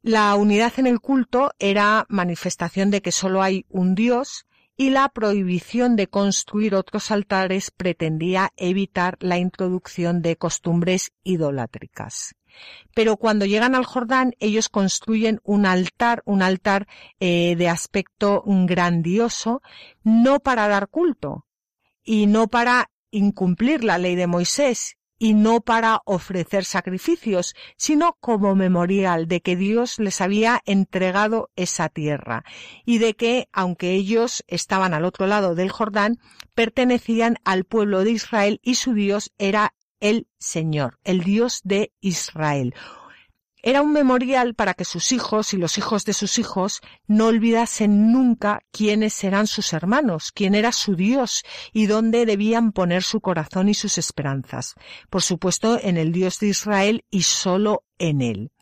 La 0.00 0.32
unidad 0.36 0.74
en 0.76 0.86
el 0.86 1.00
culto 1.00 1.50
era 1.58 2.06
manifestación 2.08 2.92
de 2.92 3.02
que 3.02 3.10
sólo 3.10 3.42
hay 3.42 3.66
un 3.68 3.96
Dios 3.96 4.46
y 4.76 4.90
la 4.90 5.08
prohibición 5.08 5.96
de 5.96 6.06
construir 6.06 6.76
otros 6.76 7.10
altares 7.10 7.72
pretendía 7.72 8.52
evitar 8.56 9.16
la 9.18 9.38
introducción 9.38 10.22
de 10.22 10.36
costumbres 10.36 11.10
idolátricas. 11.24 12.36
Pero 12.94 13.16
cuando 13.16 13.44
llegan 13.46 13.74
al 13.74 13.84
Jordán, 13.84 14.34
ellos 14.38 14.68
construyen 14.68 15.40
un 15.44 15.66
altar, 15.66 16.22
un 16.24 16.42
altar 16.42 16.86
eh, 17.20 17.54
de 17.56 17.68
aspecto 17.68 18.42
grandioso, 18.46 19.62
no 20.02 20.40
para 20.40 20.68
dar 20.68 20.88
culto 20.88 21.46
y 22.04 22.26
no 22.26 22.48
para 22.48 22.90
incumplir 23.10 23.84
la 23.84 23.98
ley 23.98 24.14
de 24.14 24.26
Moisés 24.26 24.96
y 25.18 25.34
no 25.34 25.60
para 25.60 26.02
ofrecer 26.04 26.64
sacrificios, 26.64 27.54
sino 27.76 28.16
como 28.20 28.54
memorial 28.54 29.28
de 29.28 29.40
que 29.40 29.56
Dios 29.56 29.98
les 29.98 30.20
había 30.20 30.60
entregado 30.66 31.50
esa 31.56 31.88
tierra 31.88 32.44
y 32.84 32.98
de 32.98 33.14
que, 33.14 33.48
aunque 33.52 33.92
ellos 33.92 34.44
estaban 34.46 34.94
al 34.94 35.04
otro 35.04 35.26
lado 35.26 35.54
del 35.54 35.70
Jordán, 35.70 36.18
pertenecían 36.54 37.38
al 37.44 37.64
pueblo 37.64 38.04
de 38.04 38.10
Israel 38.10 38.60
y 38.62 38.74
su 38.74 38.92
Dios 38.92 39.32
era 39.38 39.74
el 40.00 40.28
Señor, 40.38 40.98
el 41.04 41.22
Dios 41.22 41.60
de 41.64 41.92
Israel. 42.00 42.74
Era 43.62 43.82
un 43.82 43.92
memorial 43.92 44.54
para 44.54 44.74
que 44.74 44.84
sus 44.84 45.10
hijos 45.10 45.52
y 45.52 45.56
los 45.56 45.76
hijos 45.76 46.04
de 46.04 46.12
sus 46.12 46.38
hijos 46.38 46.82
no 47.08 47.26
olvidasen 47.26 48.12
nunca 48.12 48.60
quiénes 48.70 49.24
eran 49.24 49.48
sus 49.48 49.72
hermanos, 49.72 50.30
quién 50.32 50.54
era 50.54 50.70
su 50.70 50.94
Dios 50.94 51.42
y 51.72 51.86
dónde 51.86 52.26
debían 52.26 52.70
poner 52.70 53.02
su 53.02 53.20
corazón 53.20 53.68
y 53.68 53.74
sus 53.74 53.98
esperanzas. 53.98 54.74
Por 55.10 55.22
supuesto, 55.22 55.80
en 55.82 55.96
el 55.96 56.12
Dios 56.12 56.38
de 56.38 56.46
Israel 56.46 57.04
y 57.10 57.22
solo 57.22 57.82
en 57.98 58.22
él. 58.22 58.52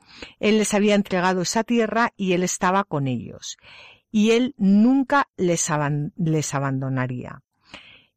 Él 0.41 0.57
les 0.57 0.73
había 0.73 0.95
entregado 0.95 1.43
esa 1.43 1.65
tierra 1.65 2.15
y 2.17 2.33
él 2.33 2.43
estaba 2.43 2.85
con 2.85 3.07
ellos. 3.07 3.59
Y 4.11 4.31
él 4.31 4.55
nunca 4.57 5.29
les, 5.37 5.69
les 6.17 6.55
abandonaría. 6.55 7.43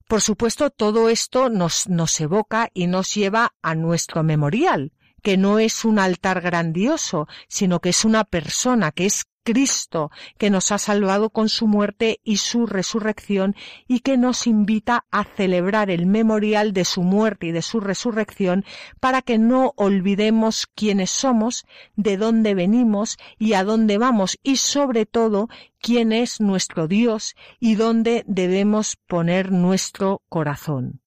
Por 0.07 0.21
supuesto, 0.21 0.69
todo 0.69 1.09
esto 1.09 1.49
nos, 1.49 1.89
nos 1.89 2.19
evoca 2.21 2.69
y 2.73 2.87
nos 2.87 3.13
lleva 3.13 3.53
a 3.61 3.75
nuestro 3.75 4.23
memorial, 4.23 4.93
que 5.21 5.35
no 5.35 5.59
es 5.59 5.83
un 5.83 5.99
altar 5.99 6.39
grandioso, 6.39 7.27
sino 7.49 7.81
que 7.81 7.89
es 7.89 8.05
una 8.05 8.23
persona, 8.23 8.93
que 8.93 9.05
es 9.05 9.25
Cristo, 9.47 10.11
que 10.37 10.49
nos 10.49 10.73
ha 10.73 10.77
salvado 10.77 11.29
con 11.29 11.47
su 11.47 11.67
muerte 11.67 12.19
y 12.25 12.35
su 12.35 12.65
resurrección 12.65 13.55
y 13.87 14.01
que 14.01 14.17
nos 14.17 14.45
invita 14.45 15.05
a 15.09 15.23
celebrar 15.23 15.89
el 15.89 16.05
memorial 16.05 16.73
de 16.73 16.83
su 16.83 17.01
muerte 17.01 17.47
y 17.47 17.51
de 17.53 17.61
su 17.61 17.79
resurrección 17.79 18.65
para 18.99 19.21
que 19.21 19.37
no 19.37 19.71
olvidemos 19.77 20.67
quiénes 20.75 21.11
somos, 21.11 21.63
de 21.95 22.17
dónde 22.17 22.55
venimos 22.55 23.15
y 23.39 23.53
a 23.53 23.63
dónde 23.63 23.97
vamos 23.97 24.37
y 24.43 24.57
sobre 24.57 25.05
todo 25.05 25.47
quién 25.79 26.11
es 26.11 26.41
nuestro 26.41 26.89
Dios 26.89 27.33
y 27.57 27.75
dónde 27.75 28.25
debemos 28.27 28.97
poner 29.07 29.53
nuestro 29.53 30.23
corazón. 30.27 30.99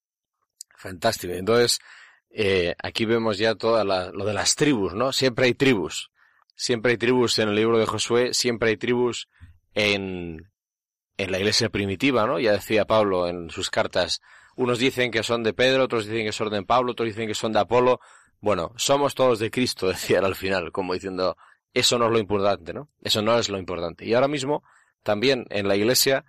Fantástico. 0.77 1.33
Entonces, 1.33 1.79
eh, 2.31 2.73
aquí 2.81 3.05
vemos 3.05 3.37
ya 3.37 3.53
todo 3.53 3.83
lo 3.83 4.25
de 4.25 4.33
las 4.33 4.55
tribus, 4.55 4.95
¿no? 4.95 5.13
Siempre 5.13 5.45
hay 5.45 5.53
tribus. 5.53 6.10
Siempre 6.61 6.91
hay 6.91 6.97
tribus 6.99 7.39
en 7.39 7.49
el 7.49 7.55
libro 7.55 7.79
de 7.79 7.87
Josué, 7.87 8.35
siempre 8.35 8.69
hay 8.69 8.77
tribus 8.77 9.27
en, 9.73 10.51
en 11.17 11.31
la 11.31 11.39
iglesia 11.39 11.69
primitiva, 11.69 12.27
¿no? 12.27 12.37
Ya 12.37 12.51
decía 12.51 12.85
Pablo 12.85 13.27
en 13.27 13.49
sus 13.49 13.71
cartas, 13.71 14.21
unos 14.55 14.77
dicen 14.77 15.09
que 15.09 15.23
son 15.23 15.41
de 15.41 15.53
Pedro, 15.53 15.85
otros 15.85 16.05
dicen 16.05 16.23
que 16.23 16.31
son 16.31 16.51
de 16.51 16.61
Pablo, 16.61 16.91
otros 16.91 17.07
dicen 17.07 17.27
que 17.27 17.33
son 17.33 17.51
de 17.51 17.61
Apolo. 17.61 17.99
Bueno, 18.41 18.73
somos 18.77 19.15
todos 19.15 19.39
de 19.39 19.49
Cristo, 19.49 19.87
decía 19.89 20.19
al 20.19 20.35
final, 20.35 20.71
como 20.71 20.93
diciendo, 20.93 21.35
eso 21.73 21.97
no 21.97 22.05
es 22.05 22.11
lo 22.11 22.19
importante, 22.19 22.73
¿no? 22.73 22.91
Eso 23.01 23.23
no 23.23 23.39
es 23.39 23.49
lo 23.49 23.57
importante. 23.57 24.05
Y 24.05 24.13
ahora 24.13 24.27
mismo, 24.27 24.63
también 25.01 25.47
en 25.49 25.67
la 25.67 25.75
iglesia, 25.75 26.25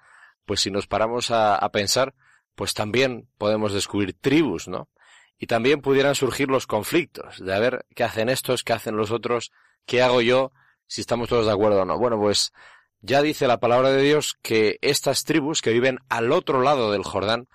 pues 0.47 0.61
si 0.61 0.70
nos 0.70 0.87
paramos 0.87 1.30
a, 1.30 1.57
a 1.57 1.72
pensar, 1.72 2.14
pues 2.55 2.72
también 2.72 3.28
podemos 3.37 3.74
descubrir 3.74 4.14
tribus, 4.18 4.66
¿no? 4.66 4.89
Y 5.37 5.47
también 5.47 5.83
pudieran 5.83 6.14
surgir 6.14 6.49
los 6.49 6.66
conflictos, 6.66 7.39
de 7.45 7.55
a 7.55 7.59
ver 7.59 7.85
qué 7.95 8.05
hacen 8.05 8.30
estos, 8.30 8.64
qué 8.64 8.72
hacen 8.72 8.97
los 8.97 9.11
otros, 9.11 9.53
qué 9.87 10.03
hago 10.03 10.20
yo, 10.20 10.53
si 10.87 11.01
estamos 11.01 11.28
todos 11.28 11.47
de 11.47 11.53
acuerdo 11.53 11.83
o 11.83 11.85
no. 11.85 11.99
Bueno, 11.99 12.18
pues 12.18 12.53
ya 13.01 13.22
dice 13.22 13.47
la 13.47 13.61
palabra 13.61 13.91
de 13.91 14.03
Dios 14.03 14.39
que 14.43 14.78
estas 14.80 15.24
tribus 15.24 15.62
que 15.62 15.72
viven 15.72 15.99
al 16.09 16.33
otro 16.33 16.62
lado 16.62 16.93
del 16.93 17.03
Jordán, 17.03 17.49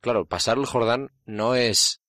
claro, 0.00 0.26
pasar 0.26 0.58
el 0.58 0.66
Jordán 0.66 1.10
no 1.24 1.54
es 1.54 2.00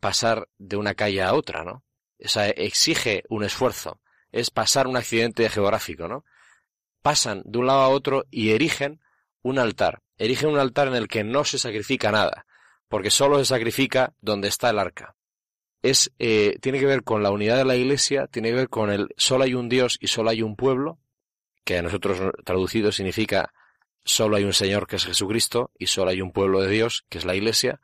pasar 0.00 0.48
de 0.58 0.76
una 0.76 0.94
calle 0.94 1.22
a 1.22 1.34
otra, 1.34 1.64
¿no? 1.64 1.84
O 2.24 2.28
sea, 2.28 2.48
exige 2.48 3.22
un 3.28 3.44
esfuerzo, 3.44 4.00
es 4.32 4.50
pasar 4.50 4.86
un 4.86 4.96
accidente 4.96 5.48
geográfico, 5.48 6.08
¿no? 6.08 6.24
Pasan 7.02 7.42
de 7.44 7.58
un 7.58 7.66
lado 7.66 7.80
a 7.80 7.88
otro 7.88 8.24
y 8.30 8.50
erigen 8.50 9.00
un 9.42 9.58
altar, 9.58 10.02
erigen 10.18 10.50
un 10.50 10.58
altar 10.58 10.88
en 10.88 10.94
el 10.94 11.08
que 11.08 11.22
no 11.22 11.44
se 11.44 11.58
sacrifica 11.58 12.10
nada, 12.10 12.46
porque 12.88 13.10
solo 13.10 13.38
se 13.38 13.44
sacrifica 13.44 14.14
donde 14.20 14.48
está 14.48 14.70
el 14.70 14.78
arca. 14.78 15.14
Eh, 16.18 16.58
tiene 16.60 16.80
que 16.80 16.86
ver 16.86 17.04
con 17.04 17.22
la 17.22 17.30
unidad 17.30 17.56
de 17.56 17.64
la 17.64 17.76
iglesia, 17.76 18.26
tiene 18.26 18.50
que 18.50 18.56
ver 18.56 18.68
con 18.68 18.90
el 18.90 19.08
solo 19.16 19.44
hay 19.44 19.54
un 19.54 19.68
Dios 19.68 19.98
y 20.00 20.08
solo 20.08 20.30
hay 20.30 20.42
un 20.42 20.56
pueblo, 20.56 20.98
que 21.64 21.78
a 21.78 21.82
nosotros 21.82 22.20
traducido 22.44 22.92
significa 22.92 23.52
solo 24.04 24.36
hay 24.36 24.44
un 24.44 24.52
Señor 24.52 24.86
que 24.86 24.96
es 24.96 25.04
Jesucristo 25.04 25.70
y 25.78 25.86
solo 25.86 26.10
hay 26.10 26.20
un 26.20 26.32
pueblo 26.32 26.60
de 26.60 26.70
Dios 26.70 27.04
que 27.08 27.18
es 27.18 27.24
la 27.24 27.34
iglesia, 27.34 27.80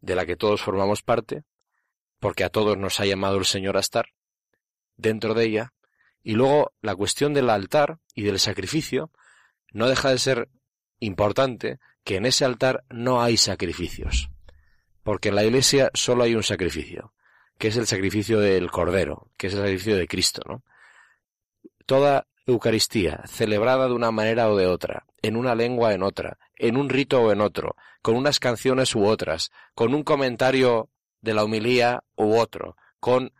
de 0.00 0.14
la 0.14 0.26
que 0.26 0.36
todos 0.36 0.60
formamos 0.60 1.02
parte, 1.02 1.44
porque 2.18 2.44
a 2.44 2.50
todos 2.50 2.76
nos 2.76 3.00
ha 3.00 3.06
llamado 3.06 3.38
el 3.38 3.44
Señor 3.44 3.76
a 3.76 3.80
estar 3.80 4.06
dentro 4.96 5.34
de 5.34 5.46
ella, 5.46 5.72
y 6.22 6.34
luego 6.34 6.72
la 6.80 6.94
cuestión 6.94 7.34
del 7.34 7.50
altar 7.50 7.98
y 8.14 8.22
del 8.22 8.38
sacrificio 8.38 9.10
no 9.72 9.88
deja 9.88 10.10
de 10.10 10.18
ser 10.18 10.48
importante 11.00 11.78
que 12.04 12.16
en 12.16 12.26
ese 12.26 12.44
altar 12.44 12.84
no 12.90 13.22
hay 13.22 13.36
sacrificios, 13.36 14.30
porque 15.02 15.30
en 15.30 15.36
la 15.36 15.44
iglesia 15.44 15.90
solo 15.94 16.24
hay 16.24 16.34
un 16.34 16.42
sacrificio, 16.42 17.12
que 17.62 17.68
es 17.68 17.76
el 17.76 17.86
sacrificio 17.86 18.40
del 18.40 18.72
Cordero, 18.72 19.30
que 19.36 19.46
es 19.46 19.52
el 19.52 19.60
sacrificio 19.60 19.96
de 19.96 20.08
Cristo, 20.08 20.42
¿no? 20.48 20.64
Toda 21.86 22.26
Eucaristía, 22.44 23.22
celebrada 23.28 23.86
de 23.86 23.94
una 23.94 24.10
manera 24.10 24.50
o 24.50 24.56
de 24.56 24.66
otra, 24.66 25.06
en 25.22 25.36
una 25.36 25.54
lengua 25.54 25.90
o 25.90 25.92
en 25.92 26.02
otra, 26.02 26.38
en 26.56 26.76
un 26.76 26.88
rito 26.88 27.22
o 27.22 27.30
en 27.30 27.40
otro, 27.40 27.76
con 28.02 28.16
unas 28.16 28.40
canciones 28.40 28.96
u 28.96 29.04
otras, 29.04 29.52
con 29.76 29.94
un 29.94 30.02
comentario 30.02 30.90
de 31.20 31.34
la 31.34 31.44
humilía 31.44 32.02
u 32.16 32.34
otro, 32.34 32.76
con 32.98 33.32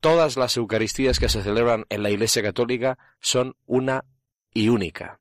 todas 0.00 0.38
las 0.38 0.56
Eucaristías 0.56 1.18
que 1.18 1.28
se 1.28 1.42
celebran 1.42 1.84
en 1.90 2.02
la 2.02 2.08
Iglesia 2.08 2.42
Católica 2.42 2.96
son 3.20 3.54
una 3.66 4.06
y 4.54 4.70
única, 4.70 5.20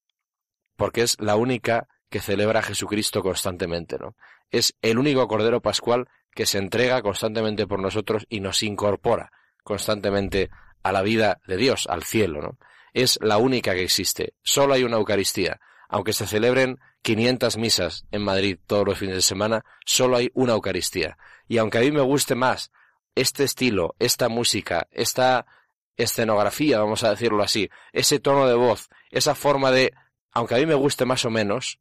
porque 0.77 1.01
es 1.01 1.19
la 1.19 1.35
única 1.35 1.89
que 2.09 2.21
celebra 2.21 2.61
Jesucristo 2.61 3.21
constantemente, 3.21 3.97
¿no? 3.99 4.15
Es 4.51 4.73
el 4.81 4.99
único 4.99 5.27
Cordero 5.27 5.61
Pascual 5.61 6.07
que 6.37 6.45
se 6.45 6.59
entrega 6.59 7.01
constantemente 7.01 7.65
por 7.65 7.79
nosotros 7.79 8.27
y 8.29 8.41
nos 8.41 8.61
incorpora 8.61 9.31
constantemente 9.63 10.51
a 10.83 10.91
la 10.91 11.01
vida 11.01 11.41
de 11.47 11.57
Dios, 11.57 11.87
al 11.89 12.03
cielo, 12.03 12.43
¿no? 12.43 12.59
Es 12.93 13.17
la 13.23 13.39
única 13.39 13.73
que 13.73 13.81
existe. 13.81 14.35
Solo 14.43 14.75
hay 14.75 14.83
una 14.83 14.97
Eucaristía. 14.97 15.59
Aunque 15.89 16.13
se 16.13 16.27
celebren 16.27 16.77
500 17.01 17.57
misas 17.57 18.05
en 18.11 18.21
Madrid 18.21 18.59
todos 18.67 18.85
los 18.85 18.99
fines 18.99 19.15
de 19.15 19.23
semana, 19.23 19.65
solo 19.83 20.15
hay 20.15 20.29
una 20.35 20.53
Eucaristía. 20.53 21.17
Y 21.47 21.57
aunque 21.57 21.79
a 21.79 21.81
mí 21.81 21.89
me 21.89 22.01
guste 22.01 22.35
más 22.35 22.71
este 23.15 23.43
estilo, 23.43 23.95
esta 23.97 24.29
música, 24.29 24.87
esta 24.91 25.47
escenografía, 25.95 26.77
vamos 26.77 27.03
a 27.03 27.09
decirlo 27.09 27.41
así, 27.41 27.67
ese 27.93 28.19
tono 28.19 28.47
de 28.47 28.53
voz, 28.53 28.89
esa 29.09 29.33
forma 29.33 29.71
de, 29.71 29.91
aunque 30.31 30.53
a 30.53 30.59
mí 30.59 30.67
me 30.67 30.75
guste 30.75 31.03
más 31.05 31.25
o 31.25 31.31
menos, 31.31 31.79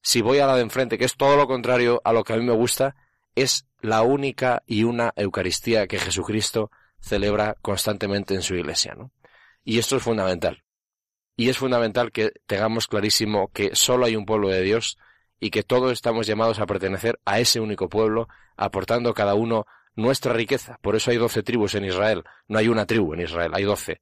si 0.00 0.22
voy 0.22 0.38
a 0.38 0.46
la 0.46 0.56
de 0.56 0.62
enfrente, 0.62 0.96
que 0.96 1.04
es 1.04 1.14
todo 1.14 1.36
lo 1.36 1.46
contrario 1.46 2.00
a 2.04 2.14
lo 2.14 2.24
que 2.24 2.32
a 2.32 2.36
mí 2.36 2.42
me 2.42 2.54
gusta, 2.54 2.96
es 3.34 3.66
la 3.80 4.02
única 4.02 4.62
y 4.66 4.84
una 4.84 5.12
Eucaristía 5.16 5.86
que 5.86 5.98
Jesucristo 5.98 6.70
celebra 7.00 7.56
constantemente 7.62 8.34
en 8.34 8.42
su 8.42 8.54
iglesia, 8.54 8.94
¿no? 8.94 9.10
Y 9.64 9.78
esto 9.78 9.96
es 9.96 10.02
fundamental. 10.02 10.64
Y 11.36 11.48
es 11.48 11.58
fundamental 11.58 12.12
que 12.12 12.32
tengamos 12.46 12.88
clarísimo 12.88 13.50
que 13.52 13.74
solo 13.74 14.06
hay 14.06 14.16
un 14.16 14.26
pueblo 14.26 14.48
de 14.48 14.62
Dios 14.62 14.98
y 15.40 15.50
que 15.50 15.62
todos 15.62 15.92
estamos 15.92 16.26
llamados 16.26 16.58
a 16.60 16.66
pertenecer 16.66 17.18
a 17.24 17.40
ese 17.40 17.60
único 17.60 17.88
pueblo, 17.88 18.28
aportando 18.56 19.14
cada 19.14 19.34
uno 19.34 19.66
nuestra 19.96 20.32
riqueza. 20.32 20.78
Por 20.82 20.94
eso 20.94 21.10
hay 21.10 21.16
doce 21.16 21.42
tribus 21.42 21.74
en 21.74 21.84
Israel. 21.84 22.22
No 22.48 22.58
hay 22.58 22.68
una 22.68 22.86
tribu 22.86 23.14
en 23.14 23.22
Israel, 23.22 23.52
hay 23.54 23.64
doce. 23.64 24.00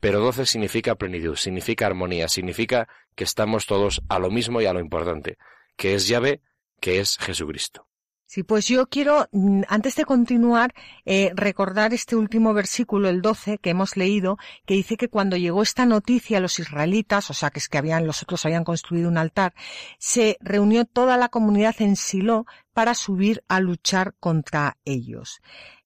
Pero 0.00 0.20
doce 0.20 0.46
significa 0.46 0.96
plenitud, 0.96 1.36
significa 1.36 1.86
armonía, 1.86 2.28
significa 2.28 2.88
que 3.14 3.24
estamos 3.24 3.66
todos 3.66 4.02
a 4.08 4.18
lo 4.18 4.30
mismo 4.30 4.60
y 4.60 4.66
a 4.66 4.72
lo 4.72 4.80
importante, 4.80 5.38
que 5.76 5.94
es 5.94 6.08
llave, 6.08 6.42
que 6.80 7.00
es 7.00 7.18
Jesucristo. 7.18 7.86
Sí, 8.26 8.42
pues 8.42 8.66
yo 8.66 8.86
quiero, 8.86 9.28
mm, 9.32 9.62
antes 9.68 9.96
de 9.96 10.04
continuar, 10.04 10.74
eh, 11.04 11.30
recordar 11.34 11.92
este 11.92 12.16
último 12.16 12.54
versículo, 12.54 13.08
el 13.08 13.20
12, 13.20 13.58
que 13.58 13.70
hemos 13.70 13.96
leído, 13.96 14.38
que 14.64 14.74
dice 14.74 14.96
que 14.96 15.08
cuando 15.08 15.36
llegó 15.36 15.62
esta 15.62 15.84
noticia 15.84 16.38
a 16.38 16.40
los 16.40 16.58
israelitas, 16.58 17.30
o 17.30 17.34
sea, 17.34 17.50
que 17.50 17.58
es 17.58 17.68
que 17.68 17.78
habían, 17.78 18.06
los 18.06 18.22
otros 18.22 18.44
habían 18.46 18.64
construido 18.64 19.08
un 19.08 19.18
altar, 19.18 19.54
se 19.98 20.38
reunió 20.40 20.86
toda 20.86 21.16
la 21.18 21.28
comunidad 21.28 21.76
en 21.80 21.96
Silo 21.96 22.46
para 22.72 22.94
subir 22.94 23.44
a 23.46 23.60
luchar 23.60 24.14
contra 24.18 24.78
ellos. 24.84 25.40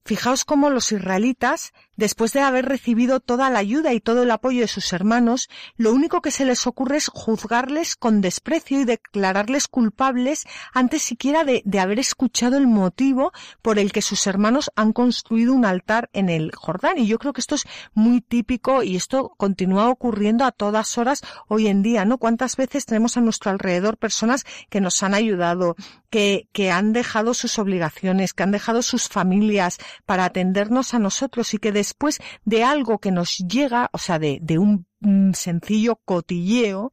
Fijaos 0.05 0.45
cómo 0.47 0.70
los 0.70 0.91
israelitas, 0.93 1.72
después 1.99 2.32
de 2.32 2.40
haber 2.40 2.64
recibido 2.64 3.20
toda 3.20 3.51
la 3.51 3.59
ayuda 3.59 3.92
y 3.92 4.01
todo 4.01 4.22
el 4.22 4.30
apoyo 4.30 4.62
de 4.62 4.68
sus 4.68 4.92
hermanos, 4.94 5.51
lo 5.76 5.92
único 5.92 6.22
que 6.22 6.30
se 6.30 6.46
les 6.46 6.66
ocurre 6.66 6.96
es 6.96 7.09
juzgarles 7.09 7.96
con 7.96 8.22
desprecio 8.22 8.80
y 8.80 8.84
declararles 8.84 9.68
culpables 9.68 10.46
antes 10.72 11.03
siquiera 11.03 11.44
de, 11.44 11.61
de, 11.64 11.80
haber 11.80 11.99
escuchado 11.99 12.57
el 12.57 12.68
motivo 12.68 13.32
por 13.61 13.78
el 13.78 13.92
que 13.92 14.01
sus 14.01 14.26
hermanos 14.26 14.70
han 14.76 14.92
construido 14.92 15.53
un 15.53 15.64
altar 15.64 16.09
en 16.12 16.28
el 16.28 16.53
Jordán. 16.55 16.99
Y 16.99 17.07
yo 17.07 17.18
creo 17.18 17.32
que 17.32 17.40
esto 17.40 17.57
es 17.57 17.66
muy 17.94 18.20
típico 18.20 18.82
y 18.82 18.96
esto 18.96 19.32
continúa 19.36 19.88
ocurriendo 19.88 20.44
a 20.44 20.53
todas 20.53 20.96
horas 20.99 21.22
hoy 21.49 21.66
en 21.66 21.82
día, 21.82 22.05
¿no? 22.05 22.18
¿Cuántas 22.18 22.57
veces 22.57 22.86
tenemos 22.86 23.16
a 23.16 23.20
nuestro 23.20 23.51
alrededor 23.51 23.96
personas 23.96 24.44
que 24.70 24.80
nos 24.80 25.03
han 25.03 25.14
ayudado, 25.14 25.74
que, 26.11 26.49
que 26.53 26.70
han 26.70 26.92
dejado 26.92 27.34
sus 27.34 27.59
obligaciones, 27.59 28.34
que 28.34 28.44
han 28.44 28.53
dejado 28.53 28.82
sus 28.82 29.09
familias, 29.09 29.78
para 30.07 30.24
atendernos 30.26 30.94
a 30.94 31.01
nosotros 31.01 31.53
y 31.55 31.59
que 31.59 31.72
después 31.89 32.20
de 32.45 32.64
algo 32.64 32.99
que 32.99 33.11
nos 33.11 33.39
llega, 33.39 33.89
o 33.93 33.99
sea, 33.99 34.18
de, 34.18 34.59
un 34.59 35.34
sencillo 35.34 35.97
cotilleo, 36.05 36.93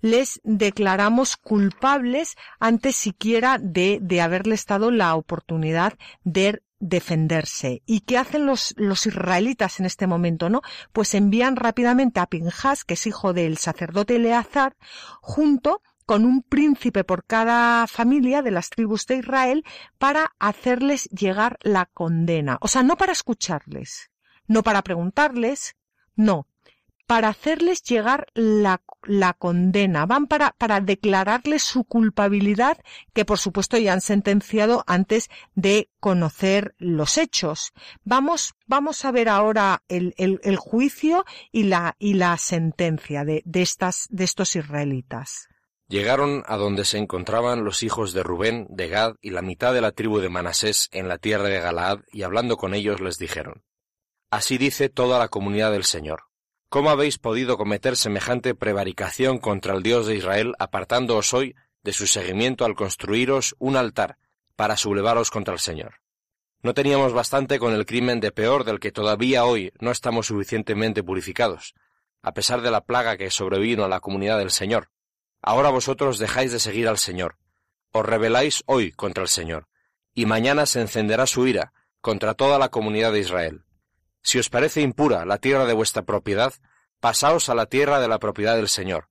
les 0.00 0.40
declaramos 0.44 1.36
culpables 1.36 2.36
antes 2.60 2.96
siquiera 2.96 3.58
de, 3.58 3.98
de 4.00 4.20
haberles 4.20 4.64
dado 4.66 4.90
la 4.90 5.14
oportunidad 5.16 5.94
de 6.22 6.62
defenderse. 6.78 7.82
¿Y 7.86 8.00
qué 8.00 8.18
hacen 8.18 8.46
los, 8.46 8.74
los 8.76 9.06
israelitas 9.06 9.80
en 9.80 9.86
este 9.86 10.06
momento, 10.06 10.48
no? 10.48 10.60
Pues 10.92 11.14
envían 11.14 11.56
rápidamente 11.56 12.20
a 12.20 12.26
Pinjas, 12.26 12.84
que 12.84 12.94
es 12.94 13.06
hijo 13.06 13.32
del 13.32 13.56
sacerdote 13.56 14.16
Eleazar, 14.16 14.76
junto 15.20 15.82
con 16.04 16.24
un 16.24 16.42
príncipe 16.42 17.02
por 17.02 17.24
cada 17.24 17.86
familia 17.88 18.40
de 18.40 18.52
las 18.52 18.70
tribus 18.70 19.06
de 19.06 19.16
Israel 19.16 19.64
para 19.98 20.34
hacerles 20.38 21.08
llegar 21.10 21.58
la 21.62 21.86
condena. 21.86 22.58
O 22.60 22.68
sea, 22.68 22.84
no 22.84 22.96
para 22.96 23.12
escucharles, 23.12 24.10
no 24.46 24.62
para 24.62 24.82
preguntarles, 24.82 25.76
no, 26.14 26.46
para 27.06 27.28
hacerles 27.28 27.82
llegar 27.82 28.26
la, 28.34 28.82
la 29.04 29.32
condena. 29.32 30.06
Van 30.06 30.26
para, 30.26 30.56
para 30.58 30.80
declararles 30.80 31.62
su 31.62 31.84
culpabilidad, 31.84 32.78
que 33.14 33.24
por 33.24 33.38
supuesto 33.38 33.78
ya 33.78 33.92
han 33.92 34.00
sentenciado 34.00 34.82
antes 34.88 35.30
de 35.54 35.88
conocer 36.00 36.74
los 36.78 37.16
hechos. 37.16 37.72
Vamos, 38.02 38.54
vamos 38.66 39.04
a 39.04 39.12
ver 39.12 39.28
ahora 39.28 39.84
el, 39.88 40.14
el, 40.16 40.40
el 40.42 40.56
juicio 40.56 41.24
y 41.52 41.64
la, 41.64 41.94
y 41.98 42.14
la 42.14 42.36
sentencia 42.38 43.24
de, 43.24 43.42
de 43.44 43.62
estas, 43.62 44.06
de 44.10 44.24
estos 44.24 44.56
israelitas. 44.56 45.48
Llegaron 45.88 46.42
a 46.46 46.56
donde 46.56 46.84
se 46.84 46.98
encontraban 46.98 47.62
los 47.62 47.84
hijos 47.84 48.12
de 48.12 48.24
Rubén, 48.24 48.66
de 48.68 48.88
Gad 48.88 49.14
y 49.20 49.30
la 49.30 49.42
mitad 49.42 49.72
de 49.72 49.80
la 49.80 49.92
tribu 49.92 50.18
de 50.18 50.28
Manasés 50.28 50.88
en 50.90 51.06
la 51.06 51.18
tierra 51.18 51.44
de 51.44 51.60
Galaad, 51.60 52.00
y 52.10 52.22
hablando 52.22 52.56
con 52.56 52.74
ellos 52.74 53.00
les 53.00 53.18
dijeron, 53.18 53.62
Así 54.36 54.58
dice 54.58 54.90
toda 54.90 55.18
la 55.18 55.28
comunidad 55.28 55.72
del 55.72 55.84
Señor. 55.84 56.24
¿Cómo 56.68 56.90
habéis 56.90 57.16
podido 57.16 57.56
cometer 57.56 57.96
semejante 57.96 58.54
prevaricación 58.54 59.38
contra 59.38 59.74
el 59.74 59.82
Dios 59.82 60.06
de 60.06 60.16
Israel, 60.16 60.52
apartándoos 60.58 61.32
hoy 61.32 61.56
de 61.82 61.94
su 61.94 62.06
seguimiento 62.06 62.66
al 62.66 62.74
construiros 62.74 63.56
un 63.58 63.78
altar 63.78 64.18
para 64.54 64.76
sublevaros 64.76 65.30
contra 65.30 65.54
el 65.54 65.60
Señor? 65.60 66.02
No 66.60 66.74
teníamos 66.74 67.14
bastante 67.14 67.58
con 67.58 67.72
el 67.72 67.86
crimen 67.86 68.20
de 68.20 68.30
peor 68.30 68.64
del 68.64 68.78
que 68.78 68.92
todavía 68.92 69.46
hoy 69.46 69.72
no 69.80 69.90
estamos 69.90 70.26
suficientemente 70.26 71.02
purificados, 71.02 71.74
a 72.20 72.34
pesar 72.34 72.60
de 72.60 72.70
la 72.70 72.82
plaga 72.82 73.16
que 73.16 73.30
sobrevino 73.30 73.86
a 73.86 73.88
la 73.88 74.00
comunidad 74.00 74.36
del 74.36 74.50
Señor 74.50 74.90
Ahora 75.40 75.70
vosotros 75.70 76.18
dejáis 76.18 76.52
de 76.52 76.58
seguir 76.58 76.88
al 76.88 76.98
Señor. 76.98 77.38
Os 77.90 78.04
rebeláis 78.04 78.64
hoy 78.66 78.92
contra 78.92 79.22
el 79.22 79.30
Señor, 79.30 79.66
y 80.12 80.26
mañana 80.26 80.66
se 80.66 80.82
encenderá 80.82 81.26
su 81.26 81.46
ira 81.46 81.72
contra 82.02 82.34
toda 82.34 82.58
la 82.58 82.68
comunidad 82.68 83.12
de 83.12 83.20
Israel. 83.20 83.65
Si 84.26 84.40
os 84.40 84.50
parece 84.50 84.80
impura 84.80 85.24
la 85.24 85.38
tierra 85.38 85.66
de 85.66 85.72
vuestra 85.72 86.02
propiedad, 86.02 86.52
pasaos 86.98 87.48
a 87.48 87.54
la 87.54 87.66
tierra 87.66 88.00
de 88.00 88.08
la 88.08 88.18
propiedad 88.18 88.56
del 88.56 88.68
Señor. 88.68 89.08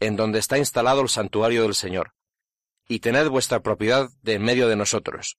en 0.00 0.14
donde 0.14 0.38
está 0.38 0.58
instalado 0.58 1.00
el 1.00 1.08
santuario 1.08 1.62
del 1.62 1.74
Señor, 1.74 2.14
y 2.86 3.00
tened 3.00 3.28
vuestra 3.28 3.60
propiedad 3.60 4.10
de 4.22 4.34
en 4.34 4.44
medio 4.44 4.68
de 4.68 4.76
nosotros. 4.76 5.38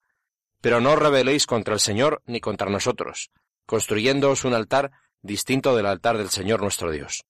Pero 0.60 0.82
no 0.82 0.98
rebeléis 0.98 1.46
contra 1.46 1.76
el 1.76 1.80
Señor 1.80 2.22
ni 2.26 2.42
contra 2.42 2.70
nosotros, 2.70 3.32
construyéndoos 3.66 4.44
un 4.44 4.54
altar 4.54 4.92
distinto 5.22 5.78
del 5.78 5.86
altar 5.86 6.18
del 6.18 6.30
Señor 6.30 6.62
nuestro 6.62 6.92
Dios. 6.92 7.24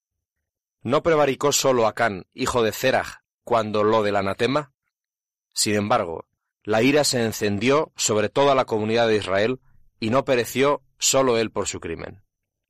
¿No 0.82 1.04
prevaricó 1.04 1.52
solo 1.52 1.86
Acán, 1.86 2.26
hijo 2.34 2.64
de 2.64 2.72
Zerach, 2.72 3.20
cuando 3.44 3.84
lo 3.84 4.02
del 4.02 4.16
anatema? 4.16 4.72
Sin 5.54 5.76
embargo, 5.76 6.26
la 6.64 6.82
ira 6.82 7.04
se 7.04 7.24
encendió 7.24 7.92
sobre 7.96 8.30
toda 8.30 8.56
la 8.56 8.66
comunidad 8.66 9.08
de 9.08 9.18
Israel, 9.18 9.60
y 10.00 10.10
no 10.10 10.26
pereció 10.26 10.82
solo 11.00 11.38
él 11.38 11.50
por 11.52 11.68
su 11.68 11.80
crimen. 11.80 12.22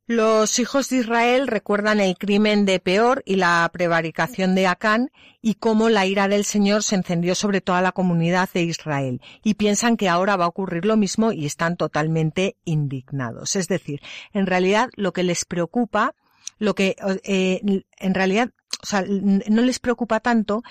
Los 0.10 0.58
hijos 0.58 0.90
de 0.90 0.98
Israel 0.98 1.48
recuerdan 1.48 2.00
el 2.00 2.18
crimen 2.18 2.66
de 2.66 2.80
Peor 2.80 3.22
y 3.28 3.36
la 3.36 3.70
prevaricación 3.72 4.56
de 4.56 4.66
Acán 4.66 5.12
y 5.40 5.54
cómo 5.54 5.90
la 5.90 6.08
ira 6.08 6.28
del 6.28 6.46
Señor 6.46 6.82
se 6.82 6.96
encendió 6.96 7.36
sobre 7.36 7.62
toda 7.62 7.84
la 7.84 7.92
comunidad 7.92 8.50
de 8.52 8.64
Israel 8.64 9.22
y 9.44 9.54
piensan 9.54 9.98
que 9.98 10.10
ahora 10.10 10.36
va 10.36 10.46
a 10.46 10.48
ocurrir 10.48 10.86
lo 10.86 10.98
mismo 10.98 11.32
y 11.32 11.46
están 11.46 11.78
totalmente 11.78 12.56
indignados. 12.66 13.56
Es 13.56 13.68
decir, 13.68 14.02
en 14.34 14.48
realidad 14.48 14.90
lo 14.96 15.14
que 15.14 15.22
les 15.22 15.46
preocupa, 15.46 16.16
lo 16.58 16.74
que 16.74 16.96
eh, 17.24 17.84
en 18.00 18.14
realidad, 18.16 18.50
o 18.82 18.88
sea, 18.88 19.04
no 19.08 19.62
les 19.62 19.78
preocupa 19.78 20.22
tanto 20.22 20.64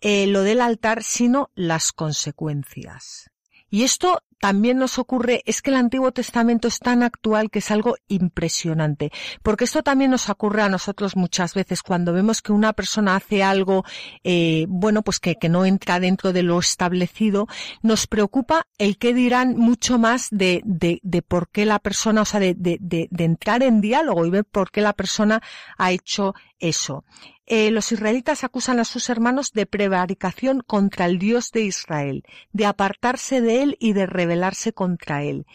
eh, 0.00 0.26
lo 0.26 0.42
del 0.42 0.60
altar, 0.60 1.04
sino 1.04 1.50
las 1.54 1.92
consecuencias. 1.92 3.30
Y 3.70 3.84
esto 3.84 4.22
también 4.38 4.78
nos 4.78 4.98
ocurre, 4.98 5.42
es 5.46 5.62
que 5.62 5.70
el 5.70 5.76
Antiguo 5.76 6.12
Testamento 6.12 6.68
es 6.68 6.78
tan 6.78 7.02
actual 7.02 7.50
que 7.50 7.60
es 7.60 7.70
algo 7.70 7.96
impresionante, 8.08 9.10
porque 9.42 9.64
esto 9.64 9.82
también 9.82 10.10
nos 10.10 10.28
ocurre 10.28 10.62
a 10.62 10.68
nosotros 10.68 11.16
muchas 11.16 11.54
veces 11.54 11.82
cuando 11.82 12.12
vemos 12.12 12.42
que 12.42 12.52
una 12.52 12.72
persona 12.72 13.16
hace 13.16 13.42
algo, 13.42 13.84
eh, 14.24 14.66
bueno, 14.68 15.02
pues 15.02 15.20
que, 15.20 15.36
que, 15.36 15.48
no 15.48 15.64
entra 15.64 16.00
dentro 16.00 16.32
de 16.32 16.42
lo 16.42 16.58
establecido, 16.58 17.46
nos 17.82 18.06
preocupa 18.06 18.66
el 18.78 18.98
que 18.98 19.14
dirán 19.14 19.56
mucho 19.56 19.98
más 19.98 20.28
de, 20.30 20.60
de, 20.64 21.00
de 21.02 21.22
por 21.22 21.48
qué 21.48 21.64
la 21.64 21.78
persona, 21.78 22.22
o 22.22 22.24
sea, 22.24 22.40
de, 22.40 22.54
de, 22.54 22.78
de 22.80 23.24
entrar 23.24 23.62
en 23.62 23.80
diálogo 23.80 24.26
y 24.26 24.30
ver 24.30 24.44
por 24.44 24.70
qué 24.70 24.80
la 24.80 24.92
persona 24.92 25.42
ha 25.78 25.92
hecho 25.92 26.34
eso. 26.58 27.04
Eh, 27.48 27.70
los 27.70 27.92
israelitas 27.92 28.42
acusan 28.42 28.80
a 28.80 28.84
sus 28.84 29.08
hermanos 29.08 29.52
de 29.52 29.66
prevaricación 29.66 30.62
contra 30.66 31.06
el 31.06 31.20
Dios 31.20 31.52
de 31.52 31.60
Israel, 31.60 32.24
de 32.52 32.66
apartarse 32.66 33.40
de 33.40 33.62
él 33.62 33.76
y 33.78 33.92
de 33.92 34.06
rebelarse 34.06 34.35
contra 34.72 35.22
él. 35.22 35.46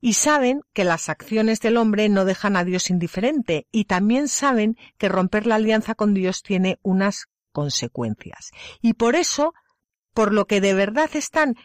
Y 0.00 0.12
saben 0.12 0.62
que 0.72 0.84
las 0.84 1.08
acciones 1.08 1.60
del 1.60 1.76
hombre 1.76 2.08
no 2.08 2.24
dejan 2.24 2.56
a 2.56 2.64
Dios 2.64 2.90
indiferente, 2.90 3.66
y 3.72 3.84
también 3.84 4.28
saben 4.28 4.76
que 4.96 5.08
romper 5.08 5.46
la 5.46 5.56
alianza 5.56 5.94
con 5.94 6.14
Dios 6.14 6.42
tiene 6.42 6.78
unas 6.82 7.26
consecuencias. 7.52 8.50
Y 8.80 8.94
por 8.94 9.16
eso, 9.16 9.54
por 10.14 10.32
lo 10.32 10.46
que 10.46 10.60
de 10.60 10.74
verdad 10.74 11.10
están 11.14 11.56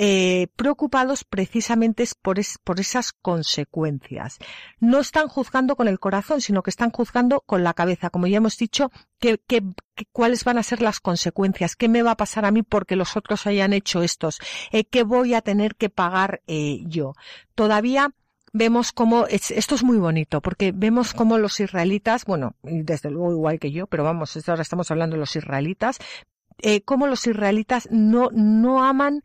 eh, 0.00 0.46
preocupados 0.54 1.24
precisamente 1.24 2.04
por, 2.22 2.38
por 2.62 2.78
esas 2.78 3.12
consecuencias. 3.12 4.38
No 4.78 5.00
están 5.00 5.26
juzgando 5.26 5.74
con 5.74 5.88
el 5.88 5.98
corazón, 5.98 6.40
sino 6.40 6.62
que 6.62 6.70
están 6.70 6.92
juzgando 6.92 7.40
con 7.40 7.64
la 7.64 7.74
cabeza. 7.74 8.08
Como 8.08 8.28
ya 8.28 8.36
hemos 8.36 8.56
dicho, 8.56 8.92
que, 9.18 9.40
cuáles 10.12 10.44
van 10.44 10.56
a 10.56 10.62
ser 10.62 10.82
las 10.82 11.00
consecuencias, 11.00 11.74
qué 11.74 11.88
me 11.88 12.02
va 12.02 12.12
a 12.12 12.16
pasar 12.16 12.44
a 12.44 12.52
mí 12.52 12.62
porque 12.62 12.94
los 12.94 13.16
otros 13.16 13.48
hayan 13.48 13.72
hecho 13.72 14.02
estos, 14.04 14.38
eh, 14.70 14.84
qué 14.84 15.02
voy 15.02 15.34
a 15.34 15.42
tener 15.42 15.74
que 15.74 15.90
pagar 15.90 16.42
eh, 16.46 16.78
yo. 16.86 17.14
Todavía 17.56 18.14
vemos 18.52 18.92
cómo, 18.92 19.26
esto 19.26 19.74
es 19.74 19.82
muy 19.82 19.98
bonito, 19.98 20.40
porque 20.40 20.70
vemos 20.70 21.12
cómo 21.12 21.38
los 21.38 21.58
israelitas, 21.58 22.24
bueno, 22.24 22.54
desde 22.62 23.10
luego 23.10 23.32
igual 23.32 23.58
que 23.58 23.72
yo, 23.72 23.88
pero 23.88 24.04
vamos, 24.04 24.36
ahora 24.48 24.62
estamos 24.62 24.92
hablando 24.92 25.16
de 25.16 25.20
los 25.20 25.34
israelitas, 25.34 25.98
eh, 26.60 26.82
cómo 26.82 27.08
los 27.08 27.26
israelitas 27.26 27.88
no, 27.90 28.30
no 28.32 28.84
aman 28.84 29.24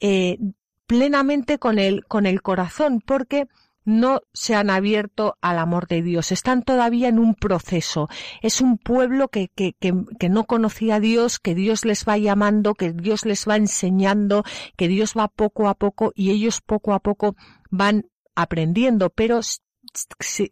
eh, 0.00 0.38
plenamente 0.86 1.58
con 1.58 1.78
el, 1.78 2.04
con 2.06 2.26
el 2.26 2.42
corazón, 2.42 3.00
porque 3.00 3.46
no 3.84 4.20
se 4.32 4.54
han 4.54 4.70
abierto 4.70 5.36
al 5.40 5.58
amor 5.58 5.86
de 5.86 6.02
Dios, 6.02 6.32
están 6.32 6.62
todavía 6.62 7.08
en 7.08 7.18
un 7.18 7.34
proceso. 7.34 8.08
Es 8.42 8.60
un 8.60 8.78
pueblo 8.78 9.28
que, 9.28 9.48
que, 9.54 9.74
que, 9.78 9.94
que, 10.18 10.28
no 10.28 10.44
conocía 10.44 10.96
a 10.96 11.00
Dios, 11.00 11.38
que 11.38 11.54
Dios 11.54 11.84
les 11.84 12.04
va 12.06 12.18
llamando, 12.18 12.74
que 12.74 12.92
Dios 12.92 13.24
les 13.24 13.48
va 13.48 13.56
enseñando, 13.56 14.44
que 14.76 14.88
Dios 14.88 15.14
va 15.16 15.28
poco 15.28 15.68
a 15.68 15.74
poco 15.74 16.12
y 16.14 16.30
ellos 16.30 16.60
poco 16.60 16.92
a 16.92 17.00
poco 17.00 17.36
van 17.70 18.06
aprendiendo, 18.34 19.10
pero 19.10 19.40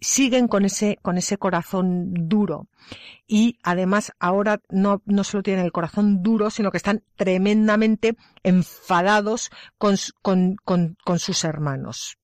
siguen 0.00 0.48
con 0.48 0.64
ese, 0.64 0.98
con 1.02 1.18
ese 1.18 1.38
corazón 1.38 2.28
duro. 2.28 2.68
Y 3.26 3.58
además 3.62 4.12
ahora 4.18 4.60
no, 4.68 5.02
no 5.06 5.24
solo 5.24 5.42
tienen 5.42 5.64
el 5.64 5.72
corazón 5.72 6.22
duro, 6.22 6.50
sino 6.50 6.70
que 6.70 6.78
están 6.78 7.02
tremendamente 7.16 8.16
enfadados 8.42 9.50
con, 9.76 9.96
con, 10.22 10.96
con, 11.04 11.18
sus 11.18 11.44
hermanos. 11.44 12.18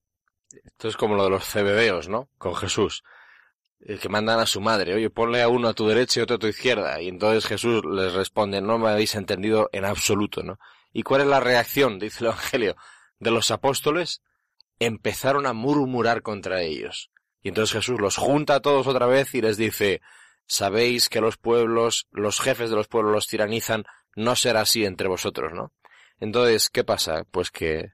Esto 0.65 0.89
es 0.89 0.97
como 0.97 1.15
lo 1.15 1.25
de 1.25 1.31
los 1.31 1.45
cebedeos, 1.45 2.09
¿no? 2.09 2.29
Con 2.39 2.55
Jesús. 2.55 3.03
Eh, 3.81 3.99
que 3.99 4.09
mandan 4.09 4.41
a 4.41 4.47
su 4.47 4.61
madre, 4.61 4.95
oye, 4.95 5.11
ponle 5.11 5.43
a 5.43 5.49
uno 5.49 5.69
a 5.69 5.75
tu 5.75 5.87
derecha 5.87 6.21
y 6.21 6.23
otro 6.23 6.37
a 6.37 6.39
tu 6.39 6.47
izquierda. 6.47 7.03
Y 7.03 7.09
entonces 7.09 7.47
Jesús 7.47 7.83
les 7.85 8.15
responde, 8.15 8.63
no 8.63 8.79
me 8.79 8.89
habéis 8.89 9.15
entendido 9.15 9.69
en 9.73 9.85
absoluto, 9.85 10.43
¿no? 10.43 10.59
¿Y 10.93 11.03
cuál 11.03 11.23
es 11.23 11.27
la 11.27 11.41
reacción, 11.41 11.99
dice 11.99 12.21
el 12.21 12.27
Evangelio, 12.27 12.77
de 13.19 13.31
los 13.31 13.51
apóstoles? 13.51 14.23
Empezaron 14.79 15.47
a 15.47 15.53
murmurar 15.53 16.23
contra 16.23 16.63
ellos. 16.63 17.11
Y 17.43 17.49
entonces 17.49 17.75
Jesús 17.75 18.01
los 18.01 18.17
junta 18.17 18.57
a 18.57 18.61
todos 18.61 18.87
otra 18.87 19.07
vez 19.07 19.35
y 19.35 19.43
les 19.43 19.57
dice, 19.57 20.01
sabéis 20.47 21.09
que 21.09 21.21
los 21.21 21.37
pueblos, 21.37 22.07
los 22.11 22.41
jefes 22.41 22.71
de 22.71 22.77
los 22.77 22.89
pueblos 22.89 23.13
los 23.13 23.27
tiranizan, 23.27 23.85
no 24.17 24.37
será 24.37 24.63
así 24.63 24.85
entre 24.85 25.09
vosotros, 25.09 25.53
¿no? 25.53 25.73
Entonces, 26.21 26.71
¿qué 26.71 26.85
pasa? 26.85 27.25
Pues 27.31 27.51
que 27.51 27.93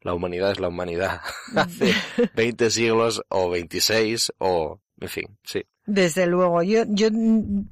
la 0.00 0.14
humanidad 0.14 0.52
es 0.52 0.60
la 0.60 0.68
humanidad. 0.68 1.20
Hace 1.56 1.94
20 2.34 2.70
siglos 2.70 3.22
o 3.28 3.50
26 3.50 4.32
o, 4.38 4.80
en 5.00 5.08
fin, 5.08 5.38
sí. 5.44 5.64
Desde 5.84 6.26
luego, 6.26 6.62
yo, 6.62 6.84
yo, 6.86 7.08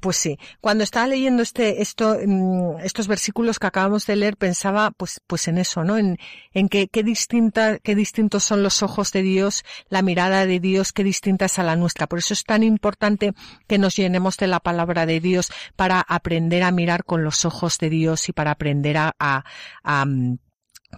pues 0.00 0.16
sí. 0.16 0.36
Cuando 0.60 0.82
estaba 0.82 1.06
leyendo 1.06 1.44
este, 1.44 1.80
esto, 1.80 2.18
mm, 2.26 2.80
estos 2.82 3.06
versículos 3.06 3.60
que 3.60 3.68
acabamos 3.68 4.04
de 4.06 4.16
leer, 4.16 4.36
pensaba, 4.36 4.90
pues, 4.90 5.20
pues 5.28 5.46
en 5.46 5.58
eso, 5.58 5.84
¿no? 5.84 5.96
En, 5.96 6.18
en 6.52 6.68
que, 6.68 6.88
qué 6.88 7.04
distinta, 7.04 7.78
qué 7.78 7.94
distintos 7.94 8.42
son 8.42 8.64
los 8.64 8.82
ojos 8.82 9.12
de 9.12 9.22
Dios, 9.22 9.64
la 9.88 10.02
mirada 10.02 10.44
de 10.44 10.58
Dios, 10.58 10.92
qué 10.92 11.04
distinta 11.04 11.44
es 11.44 11.60
a 11.60 11.62
la 11.62 11.76
nuestra. 11.76 12.08
Por 12.08 12.18
eso 12.18 12.34
es 12.34 12.42
tan 12.42 12.64
importante 12.64 13.32
que 13.68 13.78
nos 13.78 13.94
llenemos 13.94 14.36
de 14.38 14.48
la 14.48 14.58
palabra 14.58 15.06
de 15.06 15.20
Dios 15.20 15.52
para 15.76 16.00
aprender 16.00 16.64
a 16.64 16.72
mirar 16.72 17.04
con 17.04 17.22
los 17.22 17.44
ojos 17.44 17.78
de 17.78 17.90
Dios 17.90 18.28
y 18.28 18.32
para 18.32 18.50
aprender 18.50 18.96
a, 18.96 19.14
a, 19.20 19.44
a 19.84 20.04
mm, 20.04 20.38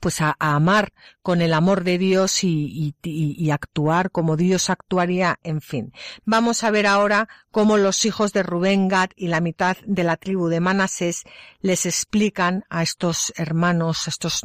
pues 0.01 0.21
a, 0.21 0.37
amar 0.39 0.93
con 1.23 1.43
el 1.43 1.53
amor 1.55 1.85
de 1.85 1.99
Dios 1.99 2.45
y, 2.45 2.95
y, 3.03 3.51
actuar 3.51 4.11
como 4.11 4.37
Dios 4.37 4.71
actuaría, 4.71 5.39
en 5.43 5.61
fin. 5.61 5.93
Vamos 6.25 6.65
a 6.65 6.71
ver 6.71 6.87
ahora 6.87 7.29
cómo 7.51 7.77
los 7.77 8.05
hijos 8.05 8.33
de 8.33 8.43
Rubén, 8.43 8.89
Gad 8.89 9.11
y 9.17 9.29
la 9.29 9.41
mitad 9.41 9.77
de 9.85 10.05
la 10.05 10.17
tribu 10.17 10.49
de 10.49 10.61
Manasés 10.61 11.25
les 11.61 11.87
explican 11.87 12.65
a 12.71 12.83
estos 12.83 13.33
hermanos, 13.37 14.07
a 14.07 14.11
estos 14.11 14.43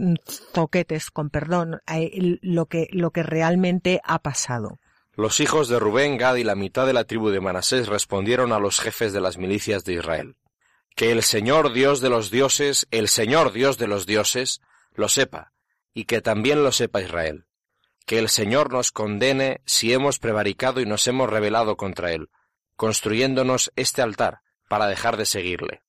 toquetes, 0.53 1.09
con 1.11 1.29
perdón, 1.29 1.81
lo 2.41 2.65
que, 2.65 2.87
lo 2.91 3.11
que 3.11 3.23
realmente 3.23 4.01
ha 4.03 4.19
pasado. 4.19 4.79
Los 5.15 5.39
hijos 5.39 5.67
de 5.67 5.79
Rubén, 5.79 6.17
Gad 6.17 6.35
y 6.35 6.43
la 6.43 6.53
mitad 6.53 6.85
de 6.85 6.93
la 6.93 7.05
tribu 7.05 7.29
de 7.29 7.41
Manasés 7.41 7.87
respondieron 7.87 8.51
a 8.51 8.59
los 8.59 8.79
jefes 8.79 9.13
de 9.13 9.21
las 9.21 9.39
milicias 9.39 9.83
de 9.83 9.93
Israel. 9.93 10.35
Que 10.95 11.11
el 11.11 11.23
Señor 11.23 11.73
Dios 11.73 12.01
de 12.01 12.09
los 12.09 12.29
dioses, 12.29 12.87
el 12.91 13.07
Señor 13.07 13.51
Dios 13.51 13.79
de 13.79 13.87
los 13.87 14.05
dioses, 14.05 14.61
lo 14.97 15.07
sepa, 15.07 15.53
y 15.93 16.05
que 16.05 16.21
también 16.21 16.63
lo 16.63 16.71
sepa 16.71 17.01
Israel. 17.01 17.45
Que 18.05 18.19
el 18.19 18.29
Señor 18.29 18.73
nos 18.73 18.91
condene 18.91 19.61
si 19.65 19.93
hemos 19.93 20.17
prevaricado 20.17 20.81
y 20.81 20.85
nos 20.85 21.07
hemos 21.07 21.29
rebelado 21.29 21.77
contra 21.77 22.11
Él, 22.11 22.29
construyéndonos 22.75 23.71
este 23.75 24.01
altar 24.01 24.41
para 24.67 24.87
dejar 24.87 25.15
de 25.15 25.25
seguirle. 25.25 25.83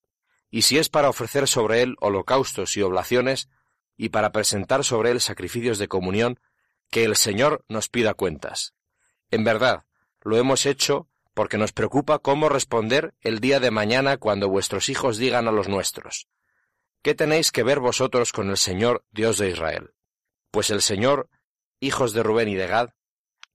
Y 0.51 0.63
si 0.63 0.79
es 0.79 0.89
para 0.91 1.09
ofrecer 1.09 1.49
sobre 1.49 1.83
Él 1.83 1.97
holocaustos 2.01 2.77
y 2.77 2.83
oblaciones, 2.83 3.49
y 3.97 4.11
para 4.11 4.31
presentar 4.31 4.85
sobre 4.85 5.11
Él 5.11 5.21
sacrificios 5.21 5.79
de 5.79 5.89
comunión, 5.89 6.39
que 6.91 7.05
el 7.05 7.17
Señor 7.17 7.65
nos 7.67 7.89
pida 7.89 8.15
cuentas. 8.15 8.75
En 9.31 9.43
verdad, 9.43 9.85
lo 10.21 10.37
hemos 10.37 10.67
hecho 10.67 11.09
porque 11.33 11.57
nos 11.57 11.73
preocupa 11.73 12.19
cómo 12.19 12.49
responder 12.49 13.15
el 13.21 13.41
día 13.41 13.59
de 13.59 13.71
mañana 13.71 14.19
cuando 14.19 14.49
vuestros 14.49 14.89
hijos 14.91 15.17
digan 15.17 15.49
a 15.49 15.53
los 15.53 15.69
nuestros, 15.69 16.29
¿Qué 17.09 17.15
tenéis 17.15 17.53
que 17.53 17.63
ver 17.63 17.81
vosotros 17.81 18.33
con 18.33 18.51
el 18.51 18.59
Señor 18.59 19.03
Dios 19.13 19.39
de 19.39 19.49
Israel? 19.49 19.95
Pues 20.51 20.69
el 20.69 20.83
Señor, 20.83 21.31
hijos 21.81 22.13
de 22.13 22.23
Rubén 22.23 22.51
y 22.51 22.55
de 22.55 22.67
Gad, 22.67 22.91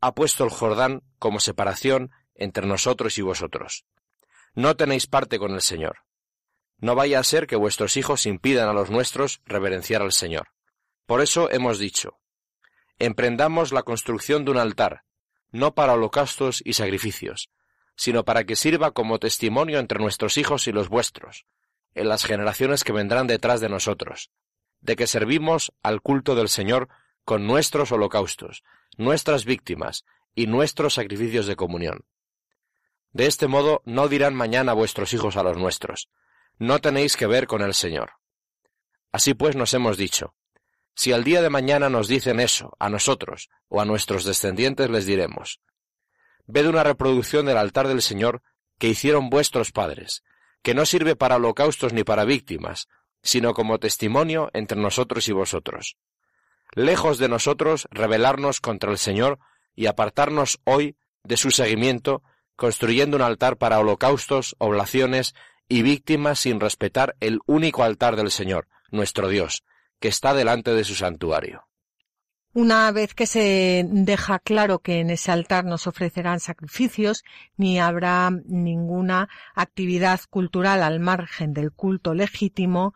ha 0.01 0.15
puesto 0.15 0.43
el 0.43 0.49
Jordán 0.49 1.03
como 1.19 1.39
separación 1.39 2.09
entre 2.33 2.65
nosotros 2.65 3.15
y 3.19 3.21
vosotros. 3.21 3.85
No 4.55 4.75
tenéis 4.75 5.05
parte 5.05 5.37
con 5.37 5.51
el 5.51 5.61
Señor. 5.61 5.99
No 6.79 6.95
vaya 6.95 7.19
a 7.19 7.23
ser 7.23 7.45
que 7.45 7.55
vuestros 7.55 7.95
hijos 7.95 8.25
impidan 8.25 8.69
a 8.69 8.73
los 8.73 8.89
nuestros 8.89 9.39
reverenciar 9.45 10.01
al 10.01 10.13
Señor. 10.13 10.47
Por 11.05 11.21
eso 11.21 11.51
hemos 11.51 11.77
dicho, 11.77 12.17
emprendamos 12.97 13.71
la 13.71 13.83
construcción 13.83 14.45
de 14.45 14.49
un 14.49 14.57
altar, 14.57 15.03
no 15.51 15.75
para 15.75 15.93
holocaustos 15.93 16.63
y 16.65 16.73
sacrificios, 16.73 17.51
sino 17.95 18.25
para 18.25 18.45
que 18.45 18.55
sirva 18.55 18.93
como 18.93 19.19
testimonio 19.19 19.77
entre 19.77 19.99
nuestros 19.99 20.39
hijos 20.39 20.67
y 20.67 20.71
los 20.71 20.89
vuestros, 20.89 21.45
en 21.95 22.09
las 22.09 22.25
generaciones 22.25 22.83
que 22.83 22.93
vendrán 22.93 23.27
detrás 23.27 23.61
de 23.61 23.69
nosotros, 23.69 24.31
de 24.81 24.95
que 24.95 25.07
servimos 25.07 25.71
al 25.81 26.01
culto 26.01 26.35
del 26.35 26.49
Señor 26.49 26.89
con 27.25 27.47
nuestros 27.47 27.91
holocaustos, 27.91 28.63
nuestras 28.97 29.45
víctimas 29.45 30.05
y 30.35 30.47
nuestros 30.47 30.95
sacrificios 30.95 31.45
de 31.45 31.55
comunión. 31.55 32.05
De 33.11 33.27
este 33.27 33.47
modo 33.47 33.81
no 33.85 34.07
dirán 34.07 34.33
mañana 34.33 34.73
vuestros 34.73 35.13
hijos 35.13 35.37
a 35.37 35.43
los 35.43 35.57
nuestros, 35.57 36.09
no 36.57 36.79
tenéis 36.79 37.15
que 37.15 37.27
ver 37.27 37.47
con 37.47 37.61
el 37.61 37.73
Señor. 37.73 38.13
Así 39.11 39.33
pues 39.33 39.55
nos 39.55 39.73
hemos 39.73 39.97
dicho, 39.97 40.35
si 40.95 41.11
al 41.11 41.23
día 41.23 41.41
de 41.41 41.49
mañana 41.49 41.89
nos 41.89 42.07
dicen 42.07 42.39
eso, 42.39 42.75
a 42.79 42.89
nosotros 42.89 43.49
o 43.67 43.81
a 43.81 43.85
nuestros 43.85 44.25
descendientes 44.25 44.89
les 44.89 45.05
diremos, 45.05 45.59
ved 46.45 46.67
una 46.67 46.83
reproducción 46.83 47.45
del 47.45 47.57
altar 47.57 47.87
del 47.87 48.01
Señor 48.01 48.41
que 48.77 48.87
hicieron 48.87 49.29
vuestros 49.29 49.71
padres, 49.71 50.23
que 50.63 50.73
no 50.73 50.85
sirve 50.85 51.15
para 51.15 51.35
holocaustos 51.35 51.93
ni 51.93 52.03
para 52.03 52.25
víctimas, 52.25 52.87
sino 53.21 53.53
como 53.53 53.79
testimonio 53.79 54.49
entre 54.53 54.79
nosotros 54.79 55.27
y 55.27 55.33
vosotros. 55.33 55.97
Lejos 56.73 57.19
de 57.19 57.29
nosotros 57.29 57.87
rebelarnos 57.91 58.59
contra 58.59 58.89
el 58.91 58.97
Señor 58.97 59.39
y 59.75 59.85
apartarnos 59.85 60.59
hoy 60.63 60.95
de 61.23 61.37
su 61.37 61.51
seguimiento, 61.51 62.23
construyendo 62.55 63.17
un 63.17 63.23
altar 63.23 63.57
para 63.57 63.79
holocaustos, 63.79 64.55
oblaciones 64.57 65.35
y 65.67 65.83
víctimas 65.83 66.39
sin 66.39 66.59
respetar 66.59 67.15
el 67.19 67.39
único 67.45 67.83
altar 67.83 68.15
del 68.15 68.31
Señor, 68.31 68.67
nuestro 68.89 69.27
Dios, 69.27 69.63
que 69.99 70.07
está 70.07 70.33
delante 70.33 70.73
de 70.73 70.83
su 70.83 70.95
santuario. 70.95 71.67
Una 72.55 72.91
vez 72.91 73.15
que 73.15 73.25
se 73.25 73.83
deja 73.89 74.37
claro 74.37 74.77
que 74.77 74.99
en 74.99 75.09
ese 75.09 75.31
altar 75.31 75.65
no 75.65 75.79
se 75.79 75.89
ofrecerán 75.89 76.39
sacrificios, 76.39 77.23
ni 77.57 77.79
habrá 77.79 78.29
ninguna 78.45 79.27
actividad 79.55 80.19
cultural 80.29 80.83
al 80.83 80.99
margen 80.99 81.53
del 81.53 81.71
culto 81.71 82.13
legítimo, 82.13 82.93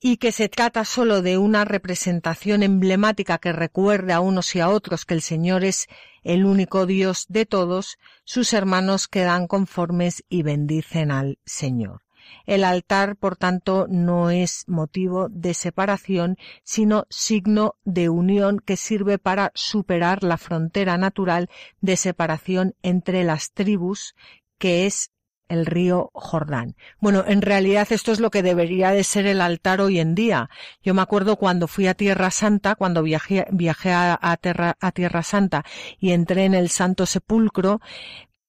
y 0.00 0.16
que 0.16 0.32
se 0.32 0.48
trata 0.48 0.84
sólo 0.84 1.22
de 1.22 1.38
una 1.38 1.64
representación 1.64 2.64
emblemática 2.64 3.38
que 3.38 3.52
recuerde 3.52 4.12
a 4.12 4.20
unos 4.20 4.54
y 4.56 4.60
a 4.60 4.68
otros 4.68 5.04
que 5.04 5.14
el 5.14 5.22
Señor 5.22 5.62
es 5.62 5.86
el 6.24 6.44
único 6.44 6.86
Dios 6.86 7.26
de 7.28 7.46
todos, 7.46 7.98
sus 8.24 8.52
hermanos 8.52 9.06
quedan 9.06 9.46
conformes 9.46 10.24
y 10.28 10.42
bendicen 10.42 11.12
al 11.12 11.38
Señor. 11.44 12.05
El 12.46 12.64
altar, 12.64 13.16
por 13.16 13.36
tanto, 13.36 13.86
no 13.88 14.30
es 14.30 14.64
motivo 14.66 15.28
de 15.28 15.54
separación, 15.54 16.36
sino 16.62 17.06
signo 17.10 17.76
de 17.84 18.08
unión 18.08 18.60
que 18.60 18.76
sirve 18.76 19.18
para 19.18 19.52
superar 19.54 20.22
la 20.22 20.36
frontera 20.36 20.96
natural 20.96 21.48
de 21.80 21.96
separación 21.96 22.74
entre 22.82 23.24
las 23.24 23.52
tribus, 23.52 24.14
que 24.58 24.86
es 24.86 25.10
el 25.48 25.66
río 25.66 26.10
Jordán. 26.12 26.76
Bueno, 26.98 27.24
en 27.26 27.40
realidad 27.40 27.86
esto 27.90 28.10
es 28.10 28.20
lo 28.20 28.30
que 28.30 28.42
debería 28.42 28.90
de 28.90 29.04
ser 29.04 29.26
el 29.26 29.40
altar 29.40 29.80
hoy 29.80 30.00
en 30.00 30.14
día. 30.14 30.50
Yo 30.82 30.92
me 30.92 31.02
acuerdo 31.02 31.36
cuando 31.36 31.68
fui 31.68 31.86
a 31.86 31.94
Tierra 31.94 32.30
Santa, 32.30 32.74
cuando 32.74 33.02
viajé, 33.02 33.46
a 33.46 34.92
Tierra 34.92 35.22
Santa 35.22 35.64
y 36.00 36.10
entré 36.10 36.46
en 36.46 36.54
el 36.54 36.68
Santo 36.68 37.06
Sepulcro, 37.06 37.80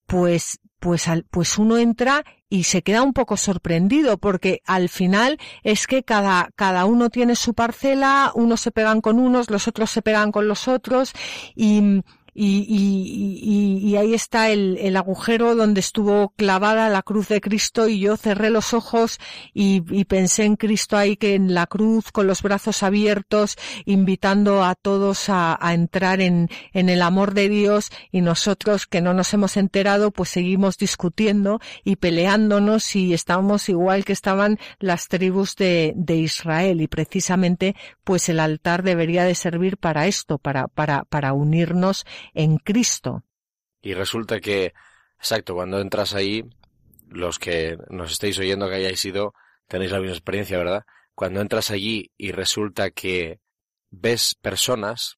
pues 0.07 0.59
pues, 0.79 1.07
al, 1.07 1.23
pues 1.23 1.57
uno 1.57 1.77
entra 1.77 2.23
y 2.49 2.63
se 2.63 2.81
queda 2.81 3.01
un 3.03 3.13
poco 3.13 3.37
sorprendido 3.37 4.17
porque 4.17 4.61
al 4.65 4.89
final 4.89 5.37
es 5.63 5.87
que 5.87 6.03
cada, 6.03 6.49
cada 6.55 6.85
uno 6.85 7.09
tiene 7.09 7.35
su 7.35 7.53
parcela, 7.53 8.31
unos 8.35 8.61
se 8.61 8.71
pegan 8.71 9.01
con 9.01 9.19
unos, 9.19 9.49
los 9.49 9.67
otros 9.67 9.89
se 9.91 10.01
pegan 10.01 10.31
con 10.31 10.47
los 10.47 10.67
otros 10.67 11.13
y, 11.55 12.01
y, 12.39 12.67
y, 12.69 13.89
y, 13.89 13.95
ahí 13.95 14.13
está 14.13 14.51
el, 14.51 14.77
el, 14.79 14.95
agujero 14.95 15.55
donde 15.55 15.79
estuvo 15.79 16.29
clavada 16.37 16.87
la 16.87 17.01
cruz 17.01 17.29
de 17.29 17.41
Cristo 17.41 17.87
y 17.87 17.99
yo 17.99 18.15
cerré 18.15 18.51
los 18.51 18.75
ojos 18.75 19.17
y, 19.55 19.81
pensé 20.05 20.43
en 20.43 20.55
Cristo 20.55 20.97
ahí 20.97 21.17
que 21.17 21.33
en 21.33 21.55
la 21.55 21.65
cruz 21.65 22.11
con 22.11 22.27
los 22.27 22.43
brazos 22.43 22.83
abiertos 22.83 23.57
invitando 23.85 24.63
a 24.63 24.75
todos 24.75 25.29
a, 25.29 25.57
a, 25.59 25.73
entrar 25.73 26.21
en, 26.21 26.47
en 26.73 26.89
el 26.89 27.01
amor 27.01 27.33
de 27.33 27.49
Dios. 27.49 27.89
Y 28.11 28.21
nosotros 28.21 28.85
que 28.85 29.01
no 29.01 29.15
nos 29.15 29.33
hemos 29.33 29.57
enterado 29.57 30.11
pues 30.11 30.29
seguimos 30.29 30.77
discutiendo 30.77 31.59
y 31.83 31.95
peleándonos 31.95 32.95
y 32.95 33.15
estamos 33.15 33.67
igual 33.67 34.05
que 34.05 34.13
estaban 34.13 34.59
las 34.77 35.07
tribus 35.07 35.55
de, 35.55 35.93
de 35.95 36.17
Israel. 36.17 36.81
Y 36.81 36.87
precisamente 36.87 37.75
pues 38.03 38.29
el 38.29 38.39
altar 38.39 38.83
debería 38.83 39.23
de 39.23 39.33
servir 39.33 39.77
para 39.77 40.05
esto, 40.05 40.37
para, 40.37 40.67
para, 40.67 41.03
para 41.05 41.33
unirnos 41.33 42.05
en 42.33 42.57
Cristo. 42.57 43.23
Y 43.81 43.93
resulta 43.93 44.39
que, 44.39 44.73
exacto, 45.17 45.55
cuando 45.55 45.79
entras 45.79 46.13
ahí, 46.13 46.43
los 47.09 47.39
que 47.39 47.77
nos 47.89 48.11
estéis 48.11 48.37
oyendo 48.39 48.67
que 48.67 48.75
hayáis 48.75 49.03
ido, 49.05 49.33
tenéis 49.67 49.91
la 49.91 49.99
misma 49.99 50.15
experiencia, 50.15 50.57
¿verdad? 50.57 50.85
Cuando 51.15 51.41
entras 51.41 51.71
allí 51.71 52.11
y 52.17 52.31
resulta 52.31 52.91
que 52.91 53.39
ves 53.89 54.35
personas, 54.35 55.17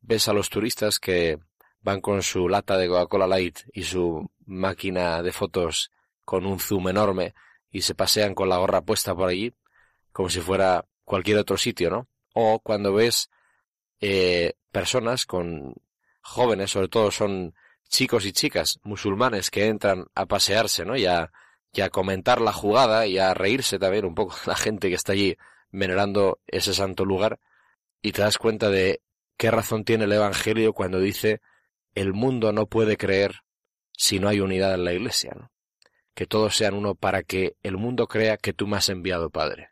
ves 0.00 0.28
a 0.28 0.32
los 0.32 0.50
turistas 0.50 0.98
que 0.98 1.38
van 1.80 2.00
con 2.00 2.22
su 2.22 2.48
lata 2.48 2.76
de 2.76 2.88
Coca-Cola 2.88 3.26
Light 3.26 3.60
y 3.72 3.82
su 3.82 4.30
máquina 4.44 5.22
de 5.22 5.32
fotos 5.32 5.90
con 6.24 6.46
un 6.46 6.58
zoom 6.58 6.88
enorme 6.88 7.34
y 7.70 7.82
se 7.82 7.94
pasean 7.94 8.34
con 8.34 8.48
la 8.48 8.58
gorra 8.58 8.82
puesta 8.82 9.14
por 9.14 9.28
allí, 9.28 9.54
como 10.12 10.28
si 10.28 10.40
fuera 10.40 10.84
cualquier 11.04 11.38
otro 11.38 11.56
sitio, 11.56 11.90
¿no? 11.90 12.08
O 12.34 12.60
cuando 12.60 12.92
ves 12.92 13.30
eh, 14.00 14.54
personas 14.72 15.26
con 15.26 15.74
jóvenes, 16.26 16.70
sobre 16.70 16.88
todo 16.88 17.10
son 17.10 17.54
chicos 17.88 18.26
y 18.26 18.32
chicas 18.32 18.80
musulmanes 18.82 19.50
que 19.50 19.66
entran 19.66 20.06
a 20.14 20.26
pasearse, 20.26 20.84
¿no? 20.84 20.96
Y 20.96 21.06
a, 21.06 21.30
comentar 21.90 22.40
la 22.40 22.52
jugada 22.52 23.06
y 23.06 23.18
a 23.18 23.34
reírse 23.34 23.78
también 23.78 24.06
un 24.06 24.14
poco 24.14 24.34
la 24.46 24.56
gente 24.56 24.88
que 24.88 24.94
está 24.94 25.12
allí 25.12 25.36
venerando 25.70 26.40
ese 26.46 26.72
santo 26.72 27.04
lugar 27.04 27.38
y 28.00 28.12
te 28.12 28.22
das 28.22 28.38
cuenta 28.38 28.70
de 28.70 29.02
qué 29.36 29.50
razón 29.50 29.84
tiene 29.84 30.04
el 30.04 30.12
Evangelio 30.12 30.72
cuando 30.72 31.00
dice 31.00 31.42
el 31.94 32.14
mundo 32.14 32.52
no 32.52 32.66
puede 32.66 32.96
creer 32.96 33.42
si 33.92 34.18
no 34.18 34.28
hay 34.28 34.40
unidad 34.40 34.74
en 34.74 34.84
la 34.84 34.94
iglesia, 34.94 35.32
¿no? 35.36 35.50
Que 36.14 36.26
todos 36.26 36.56
sean 36.56 36.74
uno 36.74 36.94
para 36.94 37.22
que 37.22 37.56
el 37.62 37.76
mundo 37.76 38.06
crea 38.06 38.38
que 38.38 38.54
tú 38.54 38.66
me 38.66 38.78
has 38.78 38.88
enviado, 38.88 39.28
Padre. 39.28 39.70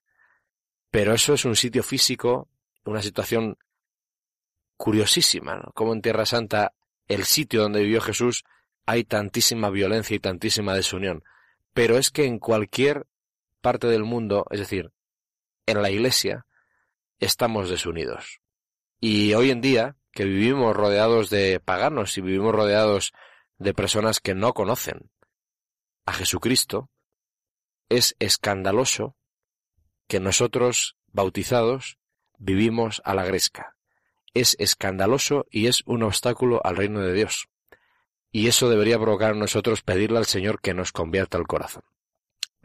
Pero 0.90 1.14
eso 1.14 1.32
es 1.32 1.46
un 1.46 1.56
sitio 1.56 1.82
físico, 1.82 2.48
una 2.84 3.00
situación 3.00 3.56
curiosísima, 4.76 5.56
¿no? 5.56 5.72
Como 5.74 5.92
en 5.92 6.02
Tierra 6.02 6.26
Santa, 6.26 6.74
el 7.08 7.24
sitio 7.24 7.62
donde 7.62 7.82
vivió 7.82 8.00
Jesús, 8.00 8.44
hay 8.86 9.04
tantísima 9.04 9.70
violencia 9.70 10.14
y 10.14 10.20
tantísima 10.20 10.74
desunión. 10.74 11.24
Pero 11.72 11.98
es 11.98 12.10
que 12.10 12.24
en 12.24 12.38
cualquier 12.38 13.06
parte 13.60 13.86
del 13.86 14.04
mundo, 14.04 14.46
es 14.50 14.60
decir, 14.60 14.90
en 15.66 15.82
la 15.82 15.90
Iglesia, 15.90 16.46
estamos 17.18 17.70
desunidos. 17.70 18.40
Y 19.00 19.34
hoy 19.34 19.50
en 19.50 19.60
día, 19.60 19.96
que 20.12 20.24
vivimos 20.24 20.76
rodeados 20.76 21.30
de 21.30 21.60
paganos 21.60 22.16
y 22.18 22.20
vivimos 22.20 22.54
rodeados 22.54 23.12
de 23.58 23.74
personas 23.74 24.20
que 24.20 24.34
no 24.34 24.52
conocen 24.52 25.10
a 26.06 26.12
Jesucristo, 26.12 26.90
es 27.88 28.14
escandaloso 28.18 29.16
que 30.06 30.20
nosotros, 30.20 30.96
bautizados, 31.08 31.98
vivimos 32.38 33.00
a 33.04 33.14
la 33.14 33.24
gresca 33.24 33.74
es 34.34 34.56
escandaloso 34.58 35.46
y 35.50 35.66
es 35.66 35.82
un 35.86 36.02
obstáculo 36.02 36.60
al 36.64 36.76
reino 36.76 37.00
de 37.00 37.12
Dios. 37.12 37.48
Y 38.30 38.48
eso 38.48 38.68
debería 38.68 38.98
provocar 38.98 39.32
a 39.32 39.36
nosotros 39.36 39.82
pedirle 39.82 40.18
al 40.18 40.26
Señor 40.26 40.60
que 40.60 40.74
nos 40.74 40.92
convierta 40.92 41.38
el 41.38 41.46
corazón. 41.46 41.84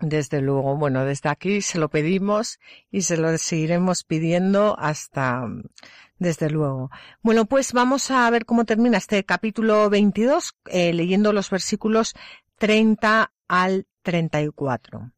Desde 0.01 0.41
luego, 0.41 0.75
bueno, 0.77 1.05
desde 1.05 1.29
aquí 1.29 1.61
se 1.61 1.77
lo 1.77 1.89
pedimos 1.89 2.59
y 2.89 3.01
se 3.01 3.17
lo 3.17 3.37
seguiremos 3.37 4.03
pidiendo 4.03 4.77
hasta, 4.79 5.45
desde 6.17 6.49
luego. 6.49 6.89
Bueno, 7.21 7.45
pues 7.45 7.73
vamos 7.73 8.09
a 8.09 8.29
ver 8.29 8.45
cómo 8.45 8.65
termina 8.65 8.97
este 8.97 9.23
capítulo 9.25 9.89
22, 9.89 10.55
eh, 10.67 10.93
leyendo 10.93 11.33
los 11.33 11.49
versículos 11.49 12.13
30 12.57 13.33
al 13.47 13.87
34. 14.03 15.11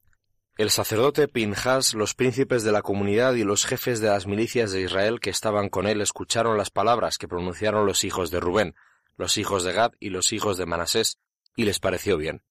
El 0.62 0.70
sacerdote 0.70 1.28
Pinjas, 1.28 1.95
los 1.95 2.14
príncipes 2.14 2.62
de 2.62 2.72
la 2.72 2.84
comunidad 2.84 3.34
y 3.34 3.43
los 3.43 3.66
jefes 3.66 3.99
de 3.99 4.09
las 4.09 4.28
milicias 4.28 4.72
de 4.72 4.82
Israel 4.82 5.20
que 5.20 5.32
estaban 5.32 5.70
con 5.70 5.88
él 5.88 6.01
escucharon 6.01 6.55
las 6.55 6.70
palabras 6.70 7.18
que 7.18 7.28
pronunciaron 7.28 7.88
los 7.88 8.03
hijos 8.03 8.30
de 8.30 8.39
Rubén, 8.39 8.76
los 9.18 9.39
hijos 9.39 9.64
de 9.64 9.74
Gad 9.74 9.93
y 9.99 10.12
los 10.12 10.32
hijos 10.34 10.59
de 10.59 10.68
Manasés, 10.68 11.18
y 11.55 11.66
les 11.66 11.80
pareció 11.80 12.16
bien. 12.16 12.43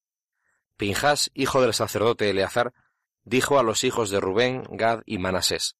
Pinjas, 0.76 1.30
hijo 1.34 1.62
del 1.62 1.72
sacerdote 1.72 2.28
Eleazar, 2.28 2.74
dijo 3.22 3.60
a 3.60 3.62
los 3.62 3.84
hijos 3.84 4.10
de 4.10 4.18
Rubén, 4.18 4.64
Gad 4.70 5.02
y 5.06 5.18
Manasés, 5.18 5.76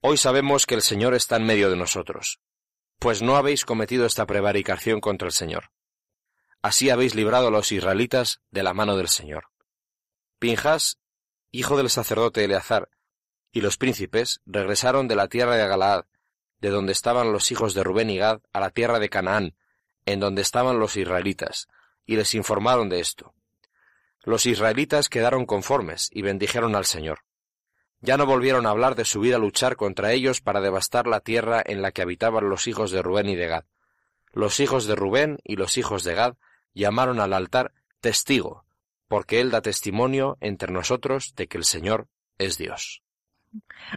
Hoy 0.00 0.16
sabemos 0.16 0.66
que 0.66 0.74
el 0.74 0.82
Señor 0.82 1.14
está 1.14 1.36
en 1.36 1.46
medio 1.46 1.70
de 1.70 1.76
nosotros, 1.76 2.40
pues 2.98 3.22
no 3.22 3.36
habéis 3.36 3.64
cometido 3.64 4.04
esta 4.04 4.26
prevaricación 4.26 5.00
contra 5.00 5.28
el 5.28 5.32
Señor. 5.32 5.70
Así 6.60 6.90
habéis 6.90 7.14
librado 7.14 7.46
a 7.46 7.52
los 7.52 7.70
israelitas 7.70 8.40
de 8.50 8.64
la 8.64 8.74
mano 8.74 8.96
del 8.96 9.06
Señor. 9.06 9.44
Pinjas 10.40 10.98
hijo 11.54 11.76
del 11.76 11.88
sacerdote 11.88 12.44
Eleazar, 12.44 12.88
y 13.52 13.60
los 13.60 13.76
príncipes 13.76 14.40
regresaron 14.44 15.06
de 15.06 15.14
la 15.14 15.28
tierra 15.28 15.54
de 15.54 15.68
Galaad, 15.68 16.04
de 16.60 16.70
donde 16.70 16.92
estaban 16.92 17.32
los 17.32 17.52
hijos 17.52 17.74
de 17.74 17.84
Rubén 17.84 18.10
y 18.10 18.18
Gad, 18.18 18.40
a 18.52 18.58
la 18.58 18.70
tierra 18.70 18.98
de 18.98 19.08
Canaán, 19.08 19.54
en 20.04 20.18
donde 20.18 20.42
estaban 20.42 20.80
los 20.80 20.96
israelitas, 20.96 21.68
y 22.06 22.16
les 22.16 22.34
informaron 22.34 22.88
de 22.88 22.98
esto. 22.98 23.34
Los 24.24 24.46
israelitas 24.46 25.08
quedaron 25.08 25.46
conformes 25.46 26.10
y 26.12 26.22
bendijeron 26.22 26.74
al 26.74 26.86
Señor. 26.86 27.20
Ya 28.00 28.16
no 28.16 28.26
volvieron 28.26 28.66
a 28.66 28.70
hablar 28.70 28.96
de 28.96 29.04
subir 29.04 29.34
a 29.34 29.38
luchar 29.38 29.76
contra 29.76 30.12
ellos 30.12 30.40
para 30.40 30.60
devastar 30.60 31.06
la 31.06 31.20
tierra 31.20 31.62
en 31.64 31.82
la 31.82 31.92
que 31.92 32.02
habitaban 32.02 32.48
los 32.48 32.66
hijos 32.66 32.90
de 32.90 33.00
Rubén 33.00 33.28
y 33.28 33.36
de 33.36 33.46
Gad. 33.46 33.64
Los 34.32 34.58
hijos 34.58 34.86
de 34.86 34.96
Rubén 34.96 35.38
y 35.44 35.54
los 35.54 35.78
hijos 35.78 36.02
de 36.02 36.14
Gad 36.14 36.34
llamaron 36.74 37.20
al 37.20 37.32
altar 37.32 37.72
testigo, 38.00 38.64
porque 39.08 39.40
él 39.40 39.50
da 39.50 39.60
testimonio 39.60 40.36
entre 40.40 40.72
nosotros 40.72 41.32
de 41.36 41.46
que 41.46 41.58
el 41.58 41.64
Señor 41.64 42.08
es 42.38 42.58
Dios. 42.58 43.04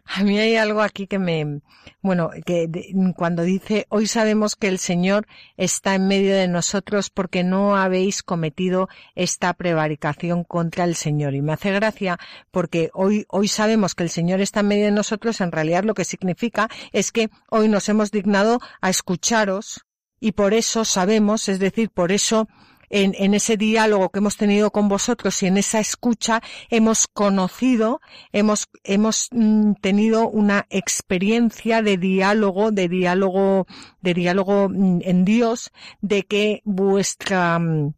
A 0.06 0.24
mí 0.24 0.38
hay 0.38 0.56
algo 0.56 0.82
aquí 0.82 1.08
que 1.08 1.18
me, 1.18 1.62
bueno, 2.02 2.30
que 2.46 2.70
cuando 3.16 3.42
dice, 3.44 3.88
hoy 3.90 4.06
sabemos 4.06 4.56
que 4.56 4.68
el 4.68 4.78
Señor 4.78 5.26
está 5.56 5.96
en 5.96 6.08
medio 6.08 6.36
de 6.36 6.48
nosotros 6.48 7.10
porque 7.10 7.44
no 7.44 7.76
habéis 7.76 8.22
cometido 8.22 8.88
esta 9.16 9.54
prevaricación 9.54 10.44
contra 10.44 10.84
el 10.84 10.96
Señor. 10.96 11.34
Y 11.34 11.42
me 11.42 11.54
hace 11.54 11.72
gracia 11.72 12.20
porque 12.52 12.92
hoy, 12.94 13.26
hoy 13.30 13.48
sabemos 13.48 13.96
que 13.96 14.04
el 14.04 14.10
Señor 14.10 14.42
está 14.42 14.60
en 14.60 14.68
medio 14.68 14.86
de 14.86 14.92
nosotros, 14.92 15.42
en 15.42 15.52
realidad 15.52 15.84
lo 15.84 15.96
que 15.96 16.06
significa 16.06 16.70
es 16.92 17.12
que 17.12 17.30
hoy 17.50 17.68
nos 17.68 17.90
hemos 17.90 18.12
dignado 18.12 18.60
a 18.82 18.90
escucharos 18.90 19.86
y 20.20 20.34
por 20.34 20.54
eso 20.54 20.86
sabemos, 20.86 21.50
es 21.50 21.60
decir, 21.60 21.90
por 21.90 22.12
eso 22.12 22.48
en, 22.90 23.14
en, 23.18 23.34
ese 23.34 23.58
diálogo 23.58 24.10
que 24.10 24.20
hemos 24.20 24.38
tenido 24.38 24.72
con 24.72 24.88
vosotros 24.88 25.42
y 25.44 25.48
en 25.48 25.58
esa 25.58 25.80
escucha 25.80 26.42
hemos 26.70 27.08
conocido, 27.08 28.02
hemos, 28.32 28.68
hemos 28.84 29.30
mm, 29.32 29.74
tenido 29.82 30.28
una 30.30 30.66
experiencia 30.70 31.82
de 31.82 31.98
diálogo, 31.98 32.72
de 32.72 32.88
diálogo, 32.88 33.68
de 34.02 34.14
diálogo 34.14 34.70
mm, 34.70 35.00
en 35.04 35.26
Dios, 35.26 35.72
de 36.02 36.24
que 36.24 36.62
vuestra, 36.64 37.60
mm, 37.60 37.94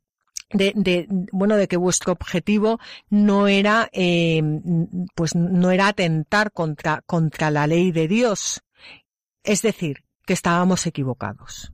de, 0.52 0.74
de, 0.76 1.08
bueno 1.32 1.56
de 1.56 1.68
que 1.68 1.78
vuestro 1.78 2.12
objetivo 2.12 2.80
no 3.10 3.48
era 3.48 3.90
eh, 3.94 4.42
pues 5.14 5.36
no 5.36 5.70
era 5.70 5.88
atentar 5.88 6.52
contra 6.52 7.04
contra 7.06 7.52
la 7.52 7.68
ley 7.68 7.92
de 7.92 8.08
Dios. 8.08 8.64
Es 9.44 9.62
decir 9.62 10.04
que 10.26 10.34
estábamos 10.34 10.88
equivocados. 10.88 11.72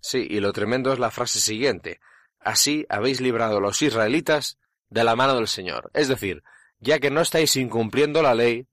Sí 0.00 0.26
y 0.28 0.40
lo 0.40 0.52
tremendo 0.52 0.92
es 0.92 0.98
la 0.98 1.10
frase 1.10 1.40
siguiente 1.40 2.00
Así 2.48 2.86
habéis 2.88 3.20
librado 3.20 3.58
a 3.58 3.60
los 3.60 3.82
israelitas 3.82 4.56
de 4.88 5.04
la 5.04 5.14
mano 5.14 5.34
del 5.34 5.48
Señor. 5.48 5.90
Es 5.92 6.08
decir, 6.08 6.42
ya 6.80 6.98
que 6.98 7.10
no 7.10 7.20
estáis 7.20 7.54
incumpliendo 7.56 8.22
la 8.22 8.34
ley, 8.34 8.66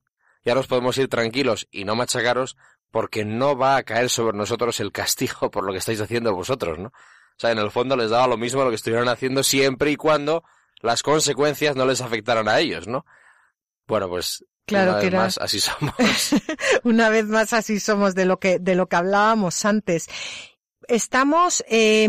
ya 0.45 0.55
nos 0.55 0.67
podemos 0.67 0.97
ir 0.97 1.09
tranquilos 1.09 1.67
y 1.71 1.83
no 1.83 1.93
machacaros 1.93 2.55
porque 2.89 3.25
no 3.25 3.57
va 3.57 3.75
a 3.75 3.83
caer 3.83 4.09
sobre 4.09 4.37
nosotros 4.37 4.79
el 4.79 4.93
castigo 4.93 5.51
por 5.51 5.65
lo 5.65 5.73
que 5.73 5.79
estáis 5.79 5.99
haciendo 5.99 6.33
vosotros, 6.33 6.79
¿no? 6.79 6.87
O 6.87 7.37
sea, 7.37 7.51
en 7.51 7.57
el 7.57 7.69
fondo 7.69 7.97
les 7.97 8.11
daba 8.11 8.27
lo 8.27 8.37
mismo 8.37 8.63
lo 8.63 8.69
que 8.69 8.77
estuvieran 8.77 9.09
haciendo 9.09 9.43
siempre 9.43 9.91
y 9.91 9.97
cuando 9.97 10.45
las 10.81 11.03
consecuencias 11.03 11.75
no 11.75 11.85
les 11.85 11.99
afectaran 11.99 12.47
a 12.47 12.61
ellos, 12.61 12.87
¿no? 12.87 13.05
Bueno, 13.87 14.07
pues 14.07 14.45
Claro 14.65 14.91
una 14.91 15.01
vez 15.01 15.13
más 15.13 15.37
así 15.37 15.59
somos. 15.59 15.93
una 16.83 17.09
vez 17.09 17.25
más 17.25 17.51
así 17.51 17.81
somos 17.81 18.15
de 18.15 18.23
lo 18.23 18.39
que 18.39 18.57
de 18.57 18.75
lo 18.75 18.87
que 18.87 18.95
hablábamos 18.95 19.65
antes. 19.65 20.07
Estamos, 20.87 21.63
eh, 21.67 22.05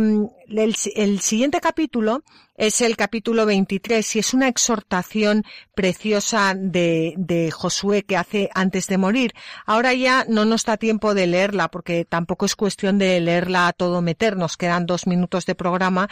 el, 0.48 0.76
el, 0.94 1.20
siguiente 1.20 1.60
capítulo 1.60 2.22
es 2.56 2.80
el 2.80 2.96
capítulo 2.96 3.46
23 3.46 4.16
y 4.16 4.18
es 4.18 4.34
una 4.34 4.48
exhortación 4.48 5.44
preciosa 5.74 6.54
de, 6.56 7.14
de 7.16 7.50
Josué 7.50 8.04
que 8.04 8.16
hace 8.16 8.50
antes 8.54 8.86
de 8.86 8.98
morir. 8.98 9.34
Ahora 9.66 9.94
ya 9.94 10.24
no 10.28 10.44
nos 10.44 10.64
da 10.64 10.76
tiempo 10.76 11.14
de 11.14 11.26
leerla 11.26 11.68
porque 11.68 12.04
tampoco 12.04 12.46
es 12.46 12.56
cuestión 12.56 12.98
de 12.98 13.20
leerla 13.20 13.68
a 13.68 13.72
todo 13.72 14.02
meter. 14.02 14.36
Nos 14.36 14.56
quedan 14.56 14.86
dos 14.86 15.06
minutos 15.06 15.46
de 15.46 15.54
programa 15.54 16.08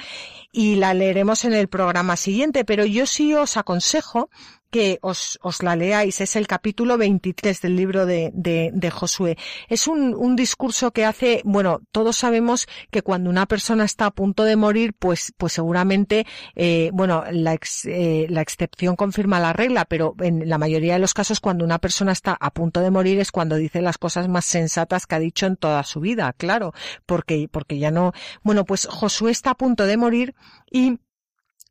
y 0.52 0.76
la 0.76 0.94
leeremos 0.94 1.44
en 1.44 1.54
el 1.54 1.68
programa 1.68 2.16
siguiente, 2.16 2.64
pero 2.64 2.84
yo 2.84 3.06
sí 3.06 3.34
os 3.34 3.56
aconsejo 3.56 4.30
que 4.74 4.98
os, 5.02 5.38
os 5.40 5.62
la 5.62 5.76
leáis. 5.76 6.20
Es 6.20 6.34
el 6.34 6.48
capítulo 6.48 6.98
23 6.98 7.60
del 7.60 7.76
libro 7.76 8.06
de, 8.06 8.32
de, 8.34 8.72
de 8.74 8.90
Josué. 8.90 9.38
Es 9.68 9.86
un, 9.86 10.16
un, 10.16 10.34
discurso 10.34 10.90
que 10.90 11.04
hace, 11.04 11.42
bueno, 11.44 11.80
todos 11.92 12.16
sabemos 12.16 12.66
que 12.90 13.02
cuando 13.02 13.30
una 13.30 13.46
persona 13.46 13.84
está 13.84 14.06
a 14.06 14.10
punto 14.10 14.42
de 14.42 14.56
morir, 14.56 14.92
pues, 14.92 15.32
pues 15.36 15.52
seguramente, 15.52 16.26
eh, 16.56 16.90
bueno, 16.92 17.22
la, 17.30 17.54
ex, 17.54 17.84
eh, 17.84 18.26
la 18.28 18.40
excepción 18.40 18.96
confirma 18.96 19.38
la 19.38 19.52
regla, 19.52 19.84
pero 19.84 20.16
en 20.18 20.48
la 20.48 20.58
mayoría 20.58 20.94
de 20.94 20.98
los 20.98 21.14
casos 21.14 21.38
cuando 21.38 21.64
una 21.64 21.78
persona 21.78 22.10
está 22.10 22.36
a 22.40 22.50
punto 22.50 22.80
de 22.80 22.90
morir 22.90 23.20
es 23.20 23.30
cuando 23.30 23.54
dice 23.54 23.80
las 23.80 23.96
cosas 23.96 24.26
más 24.26 24.44
sensatas 24.44 25.06
que 25.06 25.14
ha 25.14 25.20
dicho 25.20 25.46
en 25.46 25.56
toda 25.56 25.84
su 25.84 26.00
vida, 26.00 26.32
claro, 26.32 26.74
porque, 27.06 27.48
porque 27.48 27.78
ya 27.78 27.92
no, 27.92 28.12
bueno, 28.42 28.64
pues 28.64 28.88
Josué 28.90 29.30
está 29.30 29.50
a 29.50 29.56
punto 29.56 29.86
de 29.86 29.96
morir 29.96 30.34
y 30.68 30.98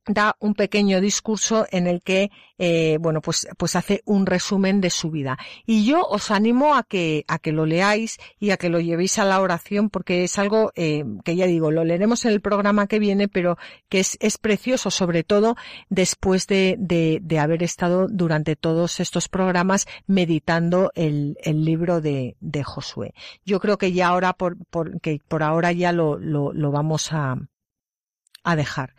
da 0.06 0.36
un 0.40 0.54
pequeño 0.54 1.00
discurso 1.02 1.66
en 1.72 1.88
el 1.88 2.02
que 2.02 2.32
eh, 2.58 2.98
bueno 3.00 3.22
pues 3.22 3.48
pues 3.58 3.76
hace 3.76 4.02
un 4.06 4.26
resumen 4.26 4.82
de 4.82 4.90
su 4.90 5.12
vida. 5.12 5.38
Y 5.66 5.86
yo 5.86 6.04
os 6.04 6.32
animo 6.32 6.76
a 6.76 6.84
que 6.84 7.26
a 7.28 7.40
que 7.40 7.52
lo 7.52 7.66
leáis 7.66 8.18
y 8.40 8.52
a 8.52 8.58
que 8.58 8.70
lo 8.70 8.80
llevéis 8.80 9.18
a 9.20 9.26
la 9.26 9.40
oración 9.42 9.90
porque 9.90 10.24
es 10.24 10.38
algo 10.38 10.72
eh, 10.76 11.04
que 11.24 11.36
ya 11.36 11.46
digo 11.46 11.72
lo 11.72 11.84
leeremos 11.84 12.26
en 12.26 12.32
el 12.32 12.42
programa 12.42 12.88
que 12.88 13.00
viene 13.00 13.28
pero 13.28 13.58
que 13.90 14.00
es, 14.00 14.18
es 14.20 14.38
precioso 14.38 14.92
sobre 14.92 15.24
todo 15.24 15.56
después 15.90 16.48
de, 16.48 16.76
de, 16.80 17.20
de 17.22 17.40
haber 17.40 17.64
estado 17.64 18.08
durante 18.10 18.56
todos 18.56 19.00
estos 19.00 19.30
programas 19.30 19.88
meditando 20.08 20.92
el, 20.96 21.38
el 21.44 21.64
libro 21.66 22.02
de, 22.02 22.36
de 22.40 22.64
Josué. 22.64 23.14
Yo 23.46 23.60
creo 23.60 23.78
que 23.78 23.94
ya 23.94 24.10
ahora 24.10 24.34
por, 24.34 24.58
por 24.68 25.00
que 25.02 25.20
por 25.28 25.44
ahora 25.44 25.72
ya 25.72 25.92
lo, 25.92 26.18
lo, 26.18 26.54
lo 26.54 26.72
vamos 26.72 27.12
a 27.14 27.38
a 28.46 28.56
dejar 28.58 28.94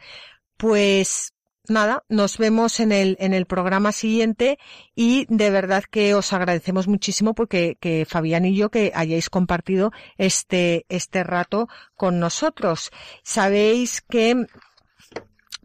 pues 0.56 1.34
nada, 1.68 2.04
nos 2.08 2.38
vemos 2.38 2.80
en 2.80 2.92
el, 2.92 3.16
en 3.20 3.32
el 3.34 3.46
programa 3.46 3.92
siguiente 3.92 4.58
y 4.94 5.26
de 5.28 5.50
verdad 5.50 5.84
que 5.90 6.14
os 6.14 6.32
agradecemos 6.32 6.88
muchísimo 6.88 7.34
porque 7.34 7.76
que 7.80 8.06
Fabián 8.08 8.44
y 8.44 8.56
yo 8.56 8.70
que 8.70 8.92
hayáis 8.94 9.30
compartido 9.30 9.92
este, 10.18 10.84
este 10.88 11.24
rato 11.24 11.68
con 11.94 12.20
nosotros. 12.20 12.90
Sabéis 13.22 14.02
que 14.02 14.46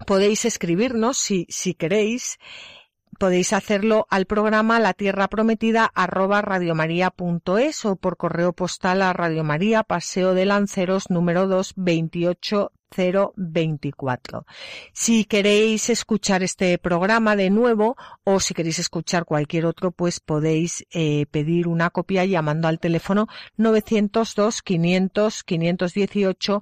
podéis 0.06 0.46
escribirnos 0.46 1.18
si, 1.18 1.46
si 1.50 1.74
queréis 1.74 2.40
podéis 3.18 3.52
hacerlo 3.52 4.08
al 4.10 4.26
programa 4.26 4.80
La 4.80 4.94
Tierra 4.94 5.28
Prometida 5.28 5.92
arroba 5.94 6.42
radiomaria.es 6.42 7.86
o 7.86 7.98
por 7.98 8.16
correo 8.16 8.54
postal 8.54 9.02
a 9.02 9.12
Radio 9.12 9.44
María, 9.44 9.84
Paseo 9.84 10.34
de 10.34 10.46
Lanceros 10.46 11.10
número 11.10 11.48
2, 11.48 11.74
28 11.76 12.72
024. 12.96 14.46
Si 14.94 15.26
queréis 15.26 15.90
escuchar 15.90 16.44
este 16.44 16.78
programa 16.78 17.36
de 17.36 17.50
nuevo 17.50 17.96
o 18.24 18.40
si 18.40 18.54
queréis 18.54 18.80
escuchar 18.80 19.26
cualquier 19.26 19.66
otro, 19.66 19.92
pues 19.92 20.20
podéis 20.20 20.86
eh, 20.92 21.26
pedir 21.32 21.68
una 21.68 21.90
copia 21.90 22.26
llamando 22.26 22.68
al 22.68 22.80
teléfono 22.80 23.28
902 23.58 24.62
500 24.62 25.44
518 25.44 26.62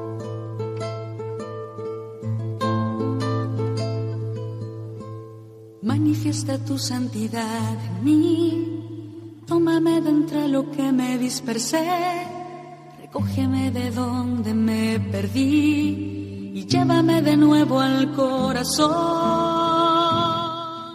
Manifiesta 5.83 6.63
tu 6.63 6.77
santidad 6.77 7.73
en 7.73 8.03
mí, 8.03 9.41
tómame 9.47 9.99
de 10.01 10.09
entre 10.11 10.47
lo 10.47 10.69
que 10.69 10.91
me 10.91 11.17
dispersé, 11.17 12.27
recógeme 12.99 13.71
de 13.71 13.89
donde 13.89 14.53
me 14.53 14.99
perdí 14.99 16.51
y 16.53 16.67
llévame 16.67 17.23
de 17.23 17.35
nuevo 17.35 17.79
al 17.79 18.11
corazón. 18.11 18.91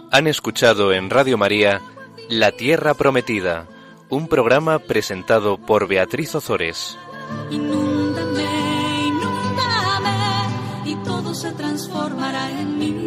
Han 0.09 0.25
escuchado 0.25 0.93
en 0.93 1.09
Radio 1.09 1.37
María 1.37 1.81
La 2.29 2.53
Tierra 2.53 2.93
Prometida, 2.93 3.67
un 4.07 4.29
programa 4.29 4.79
presentado 4.79 5.57
por 5.57 5.89
Beatriz 5.89 6.33
Ozores. 6.33 6.97
Inúndame, 7.51 8.45
inúndame 9.05 10.15
y 10.85 10.95
todo 11.03 11.35
se 11.35 11.51
transformará 11.51 12.49
en 12.51 12.79
mí. 12.79 13.06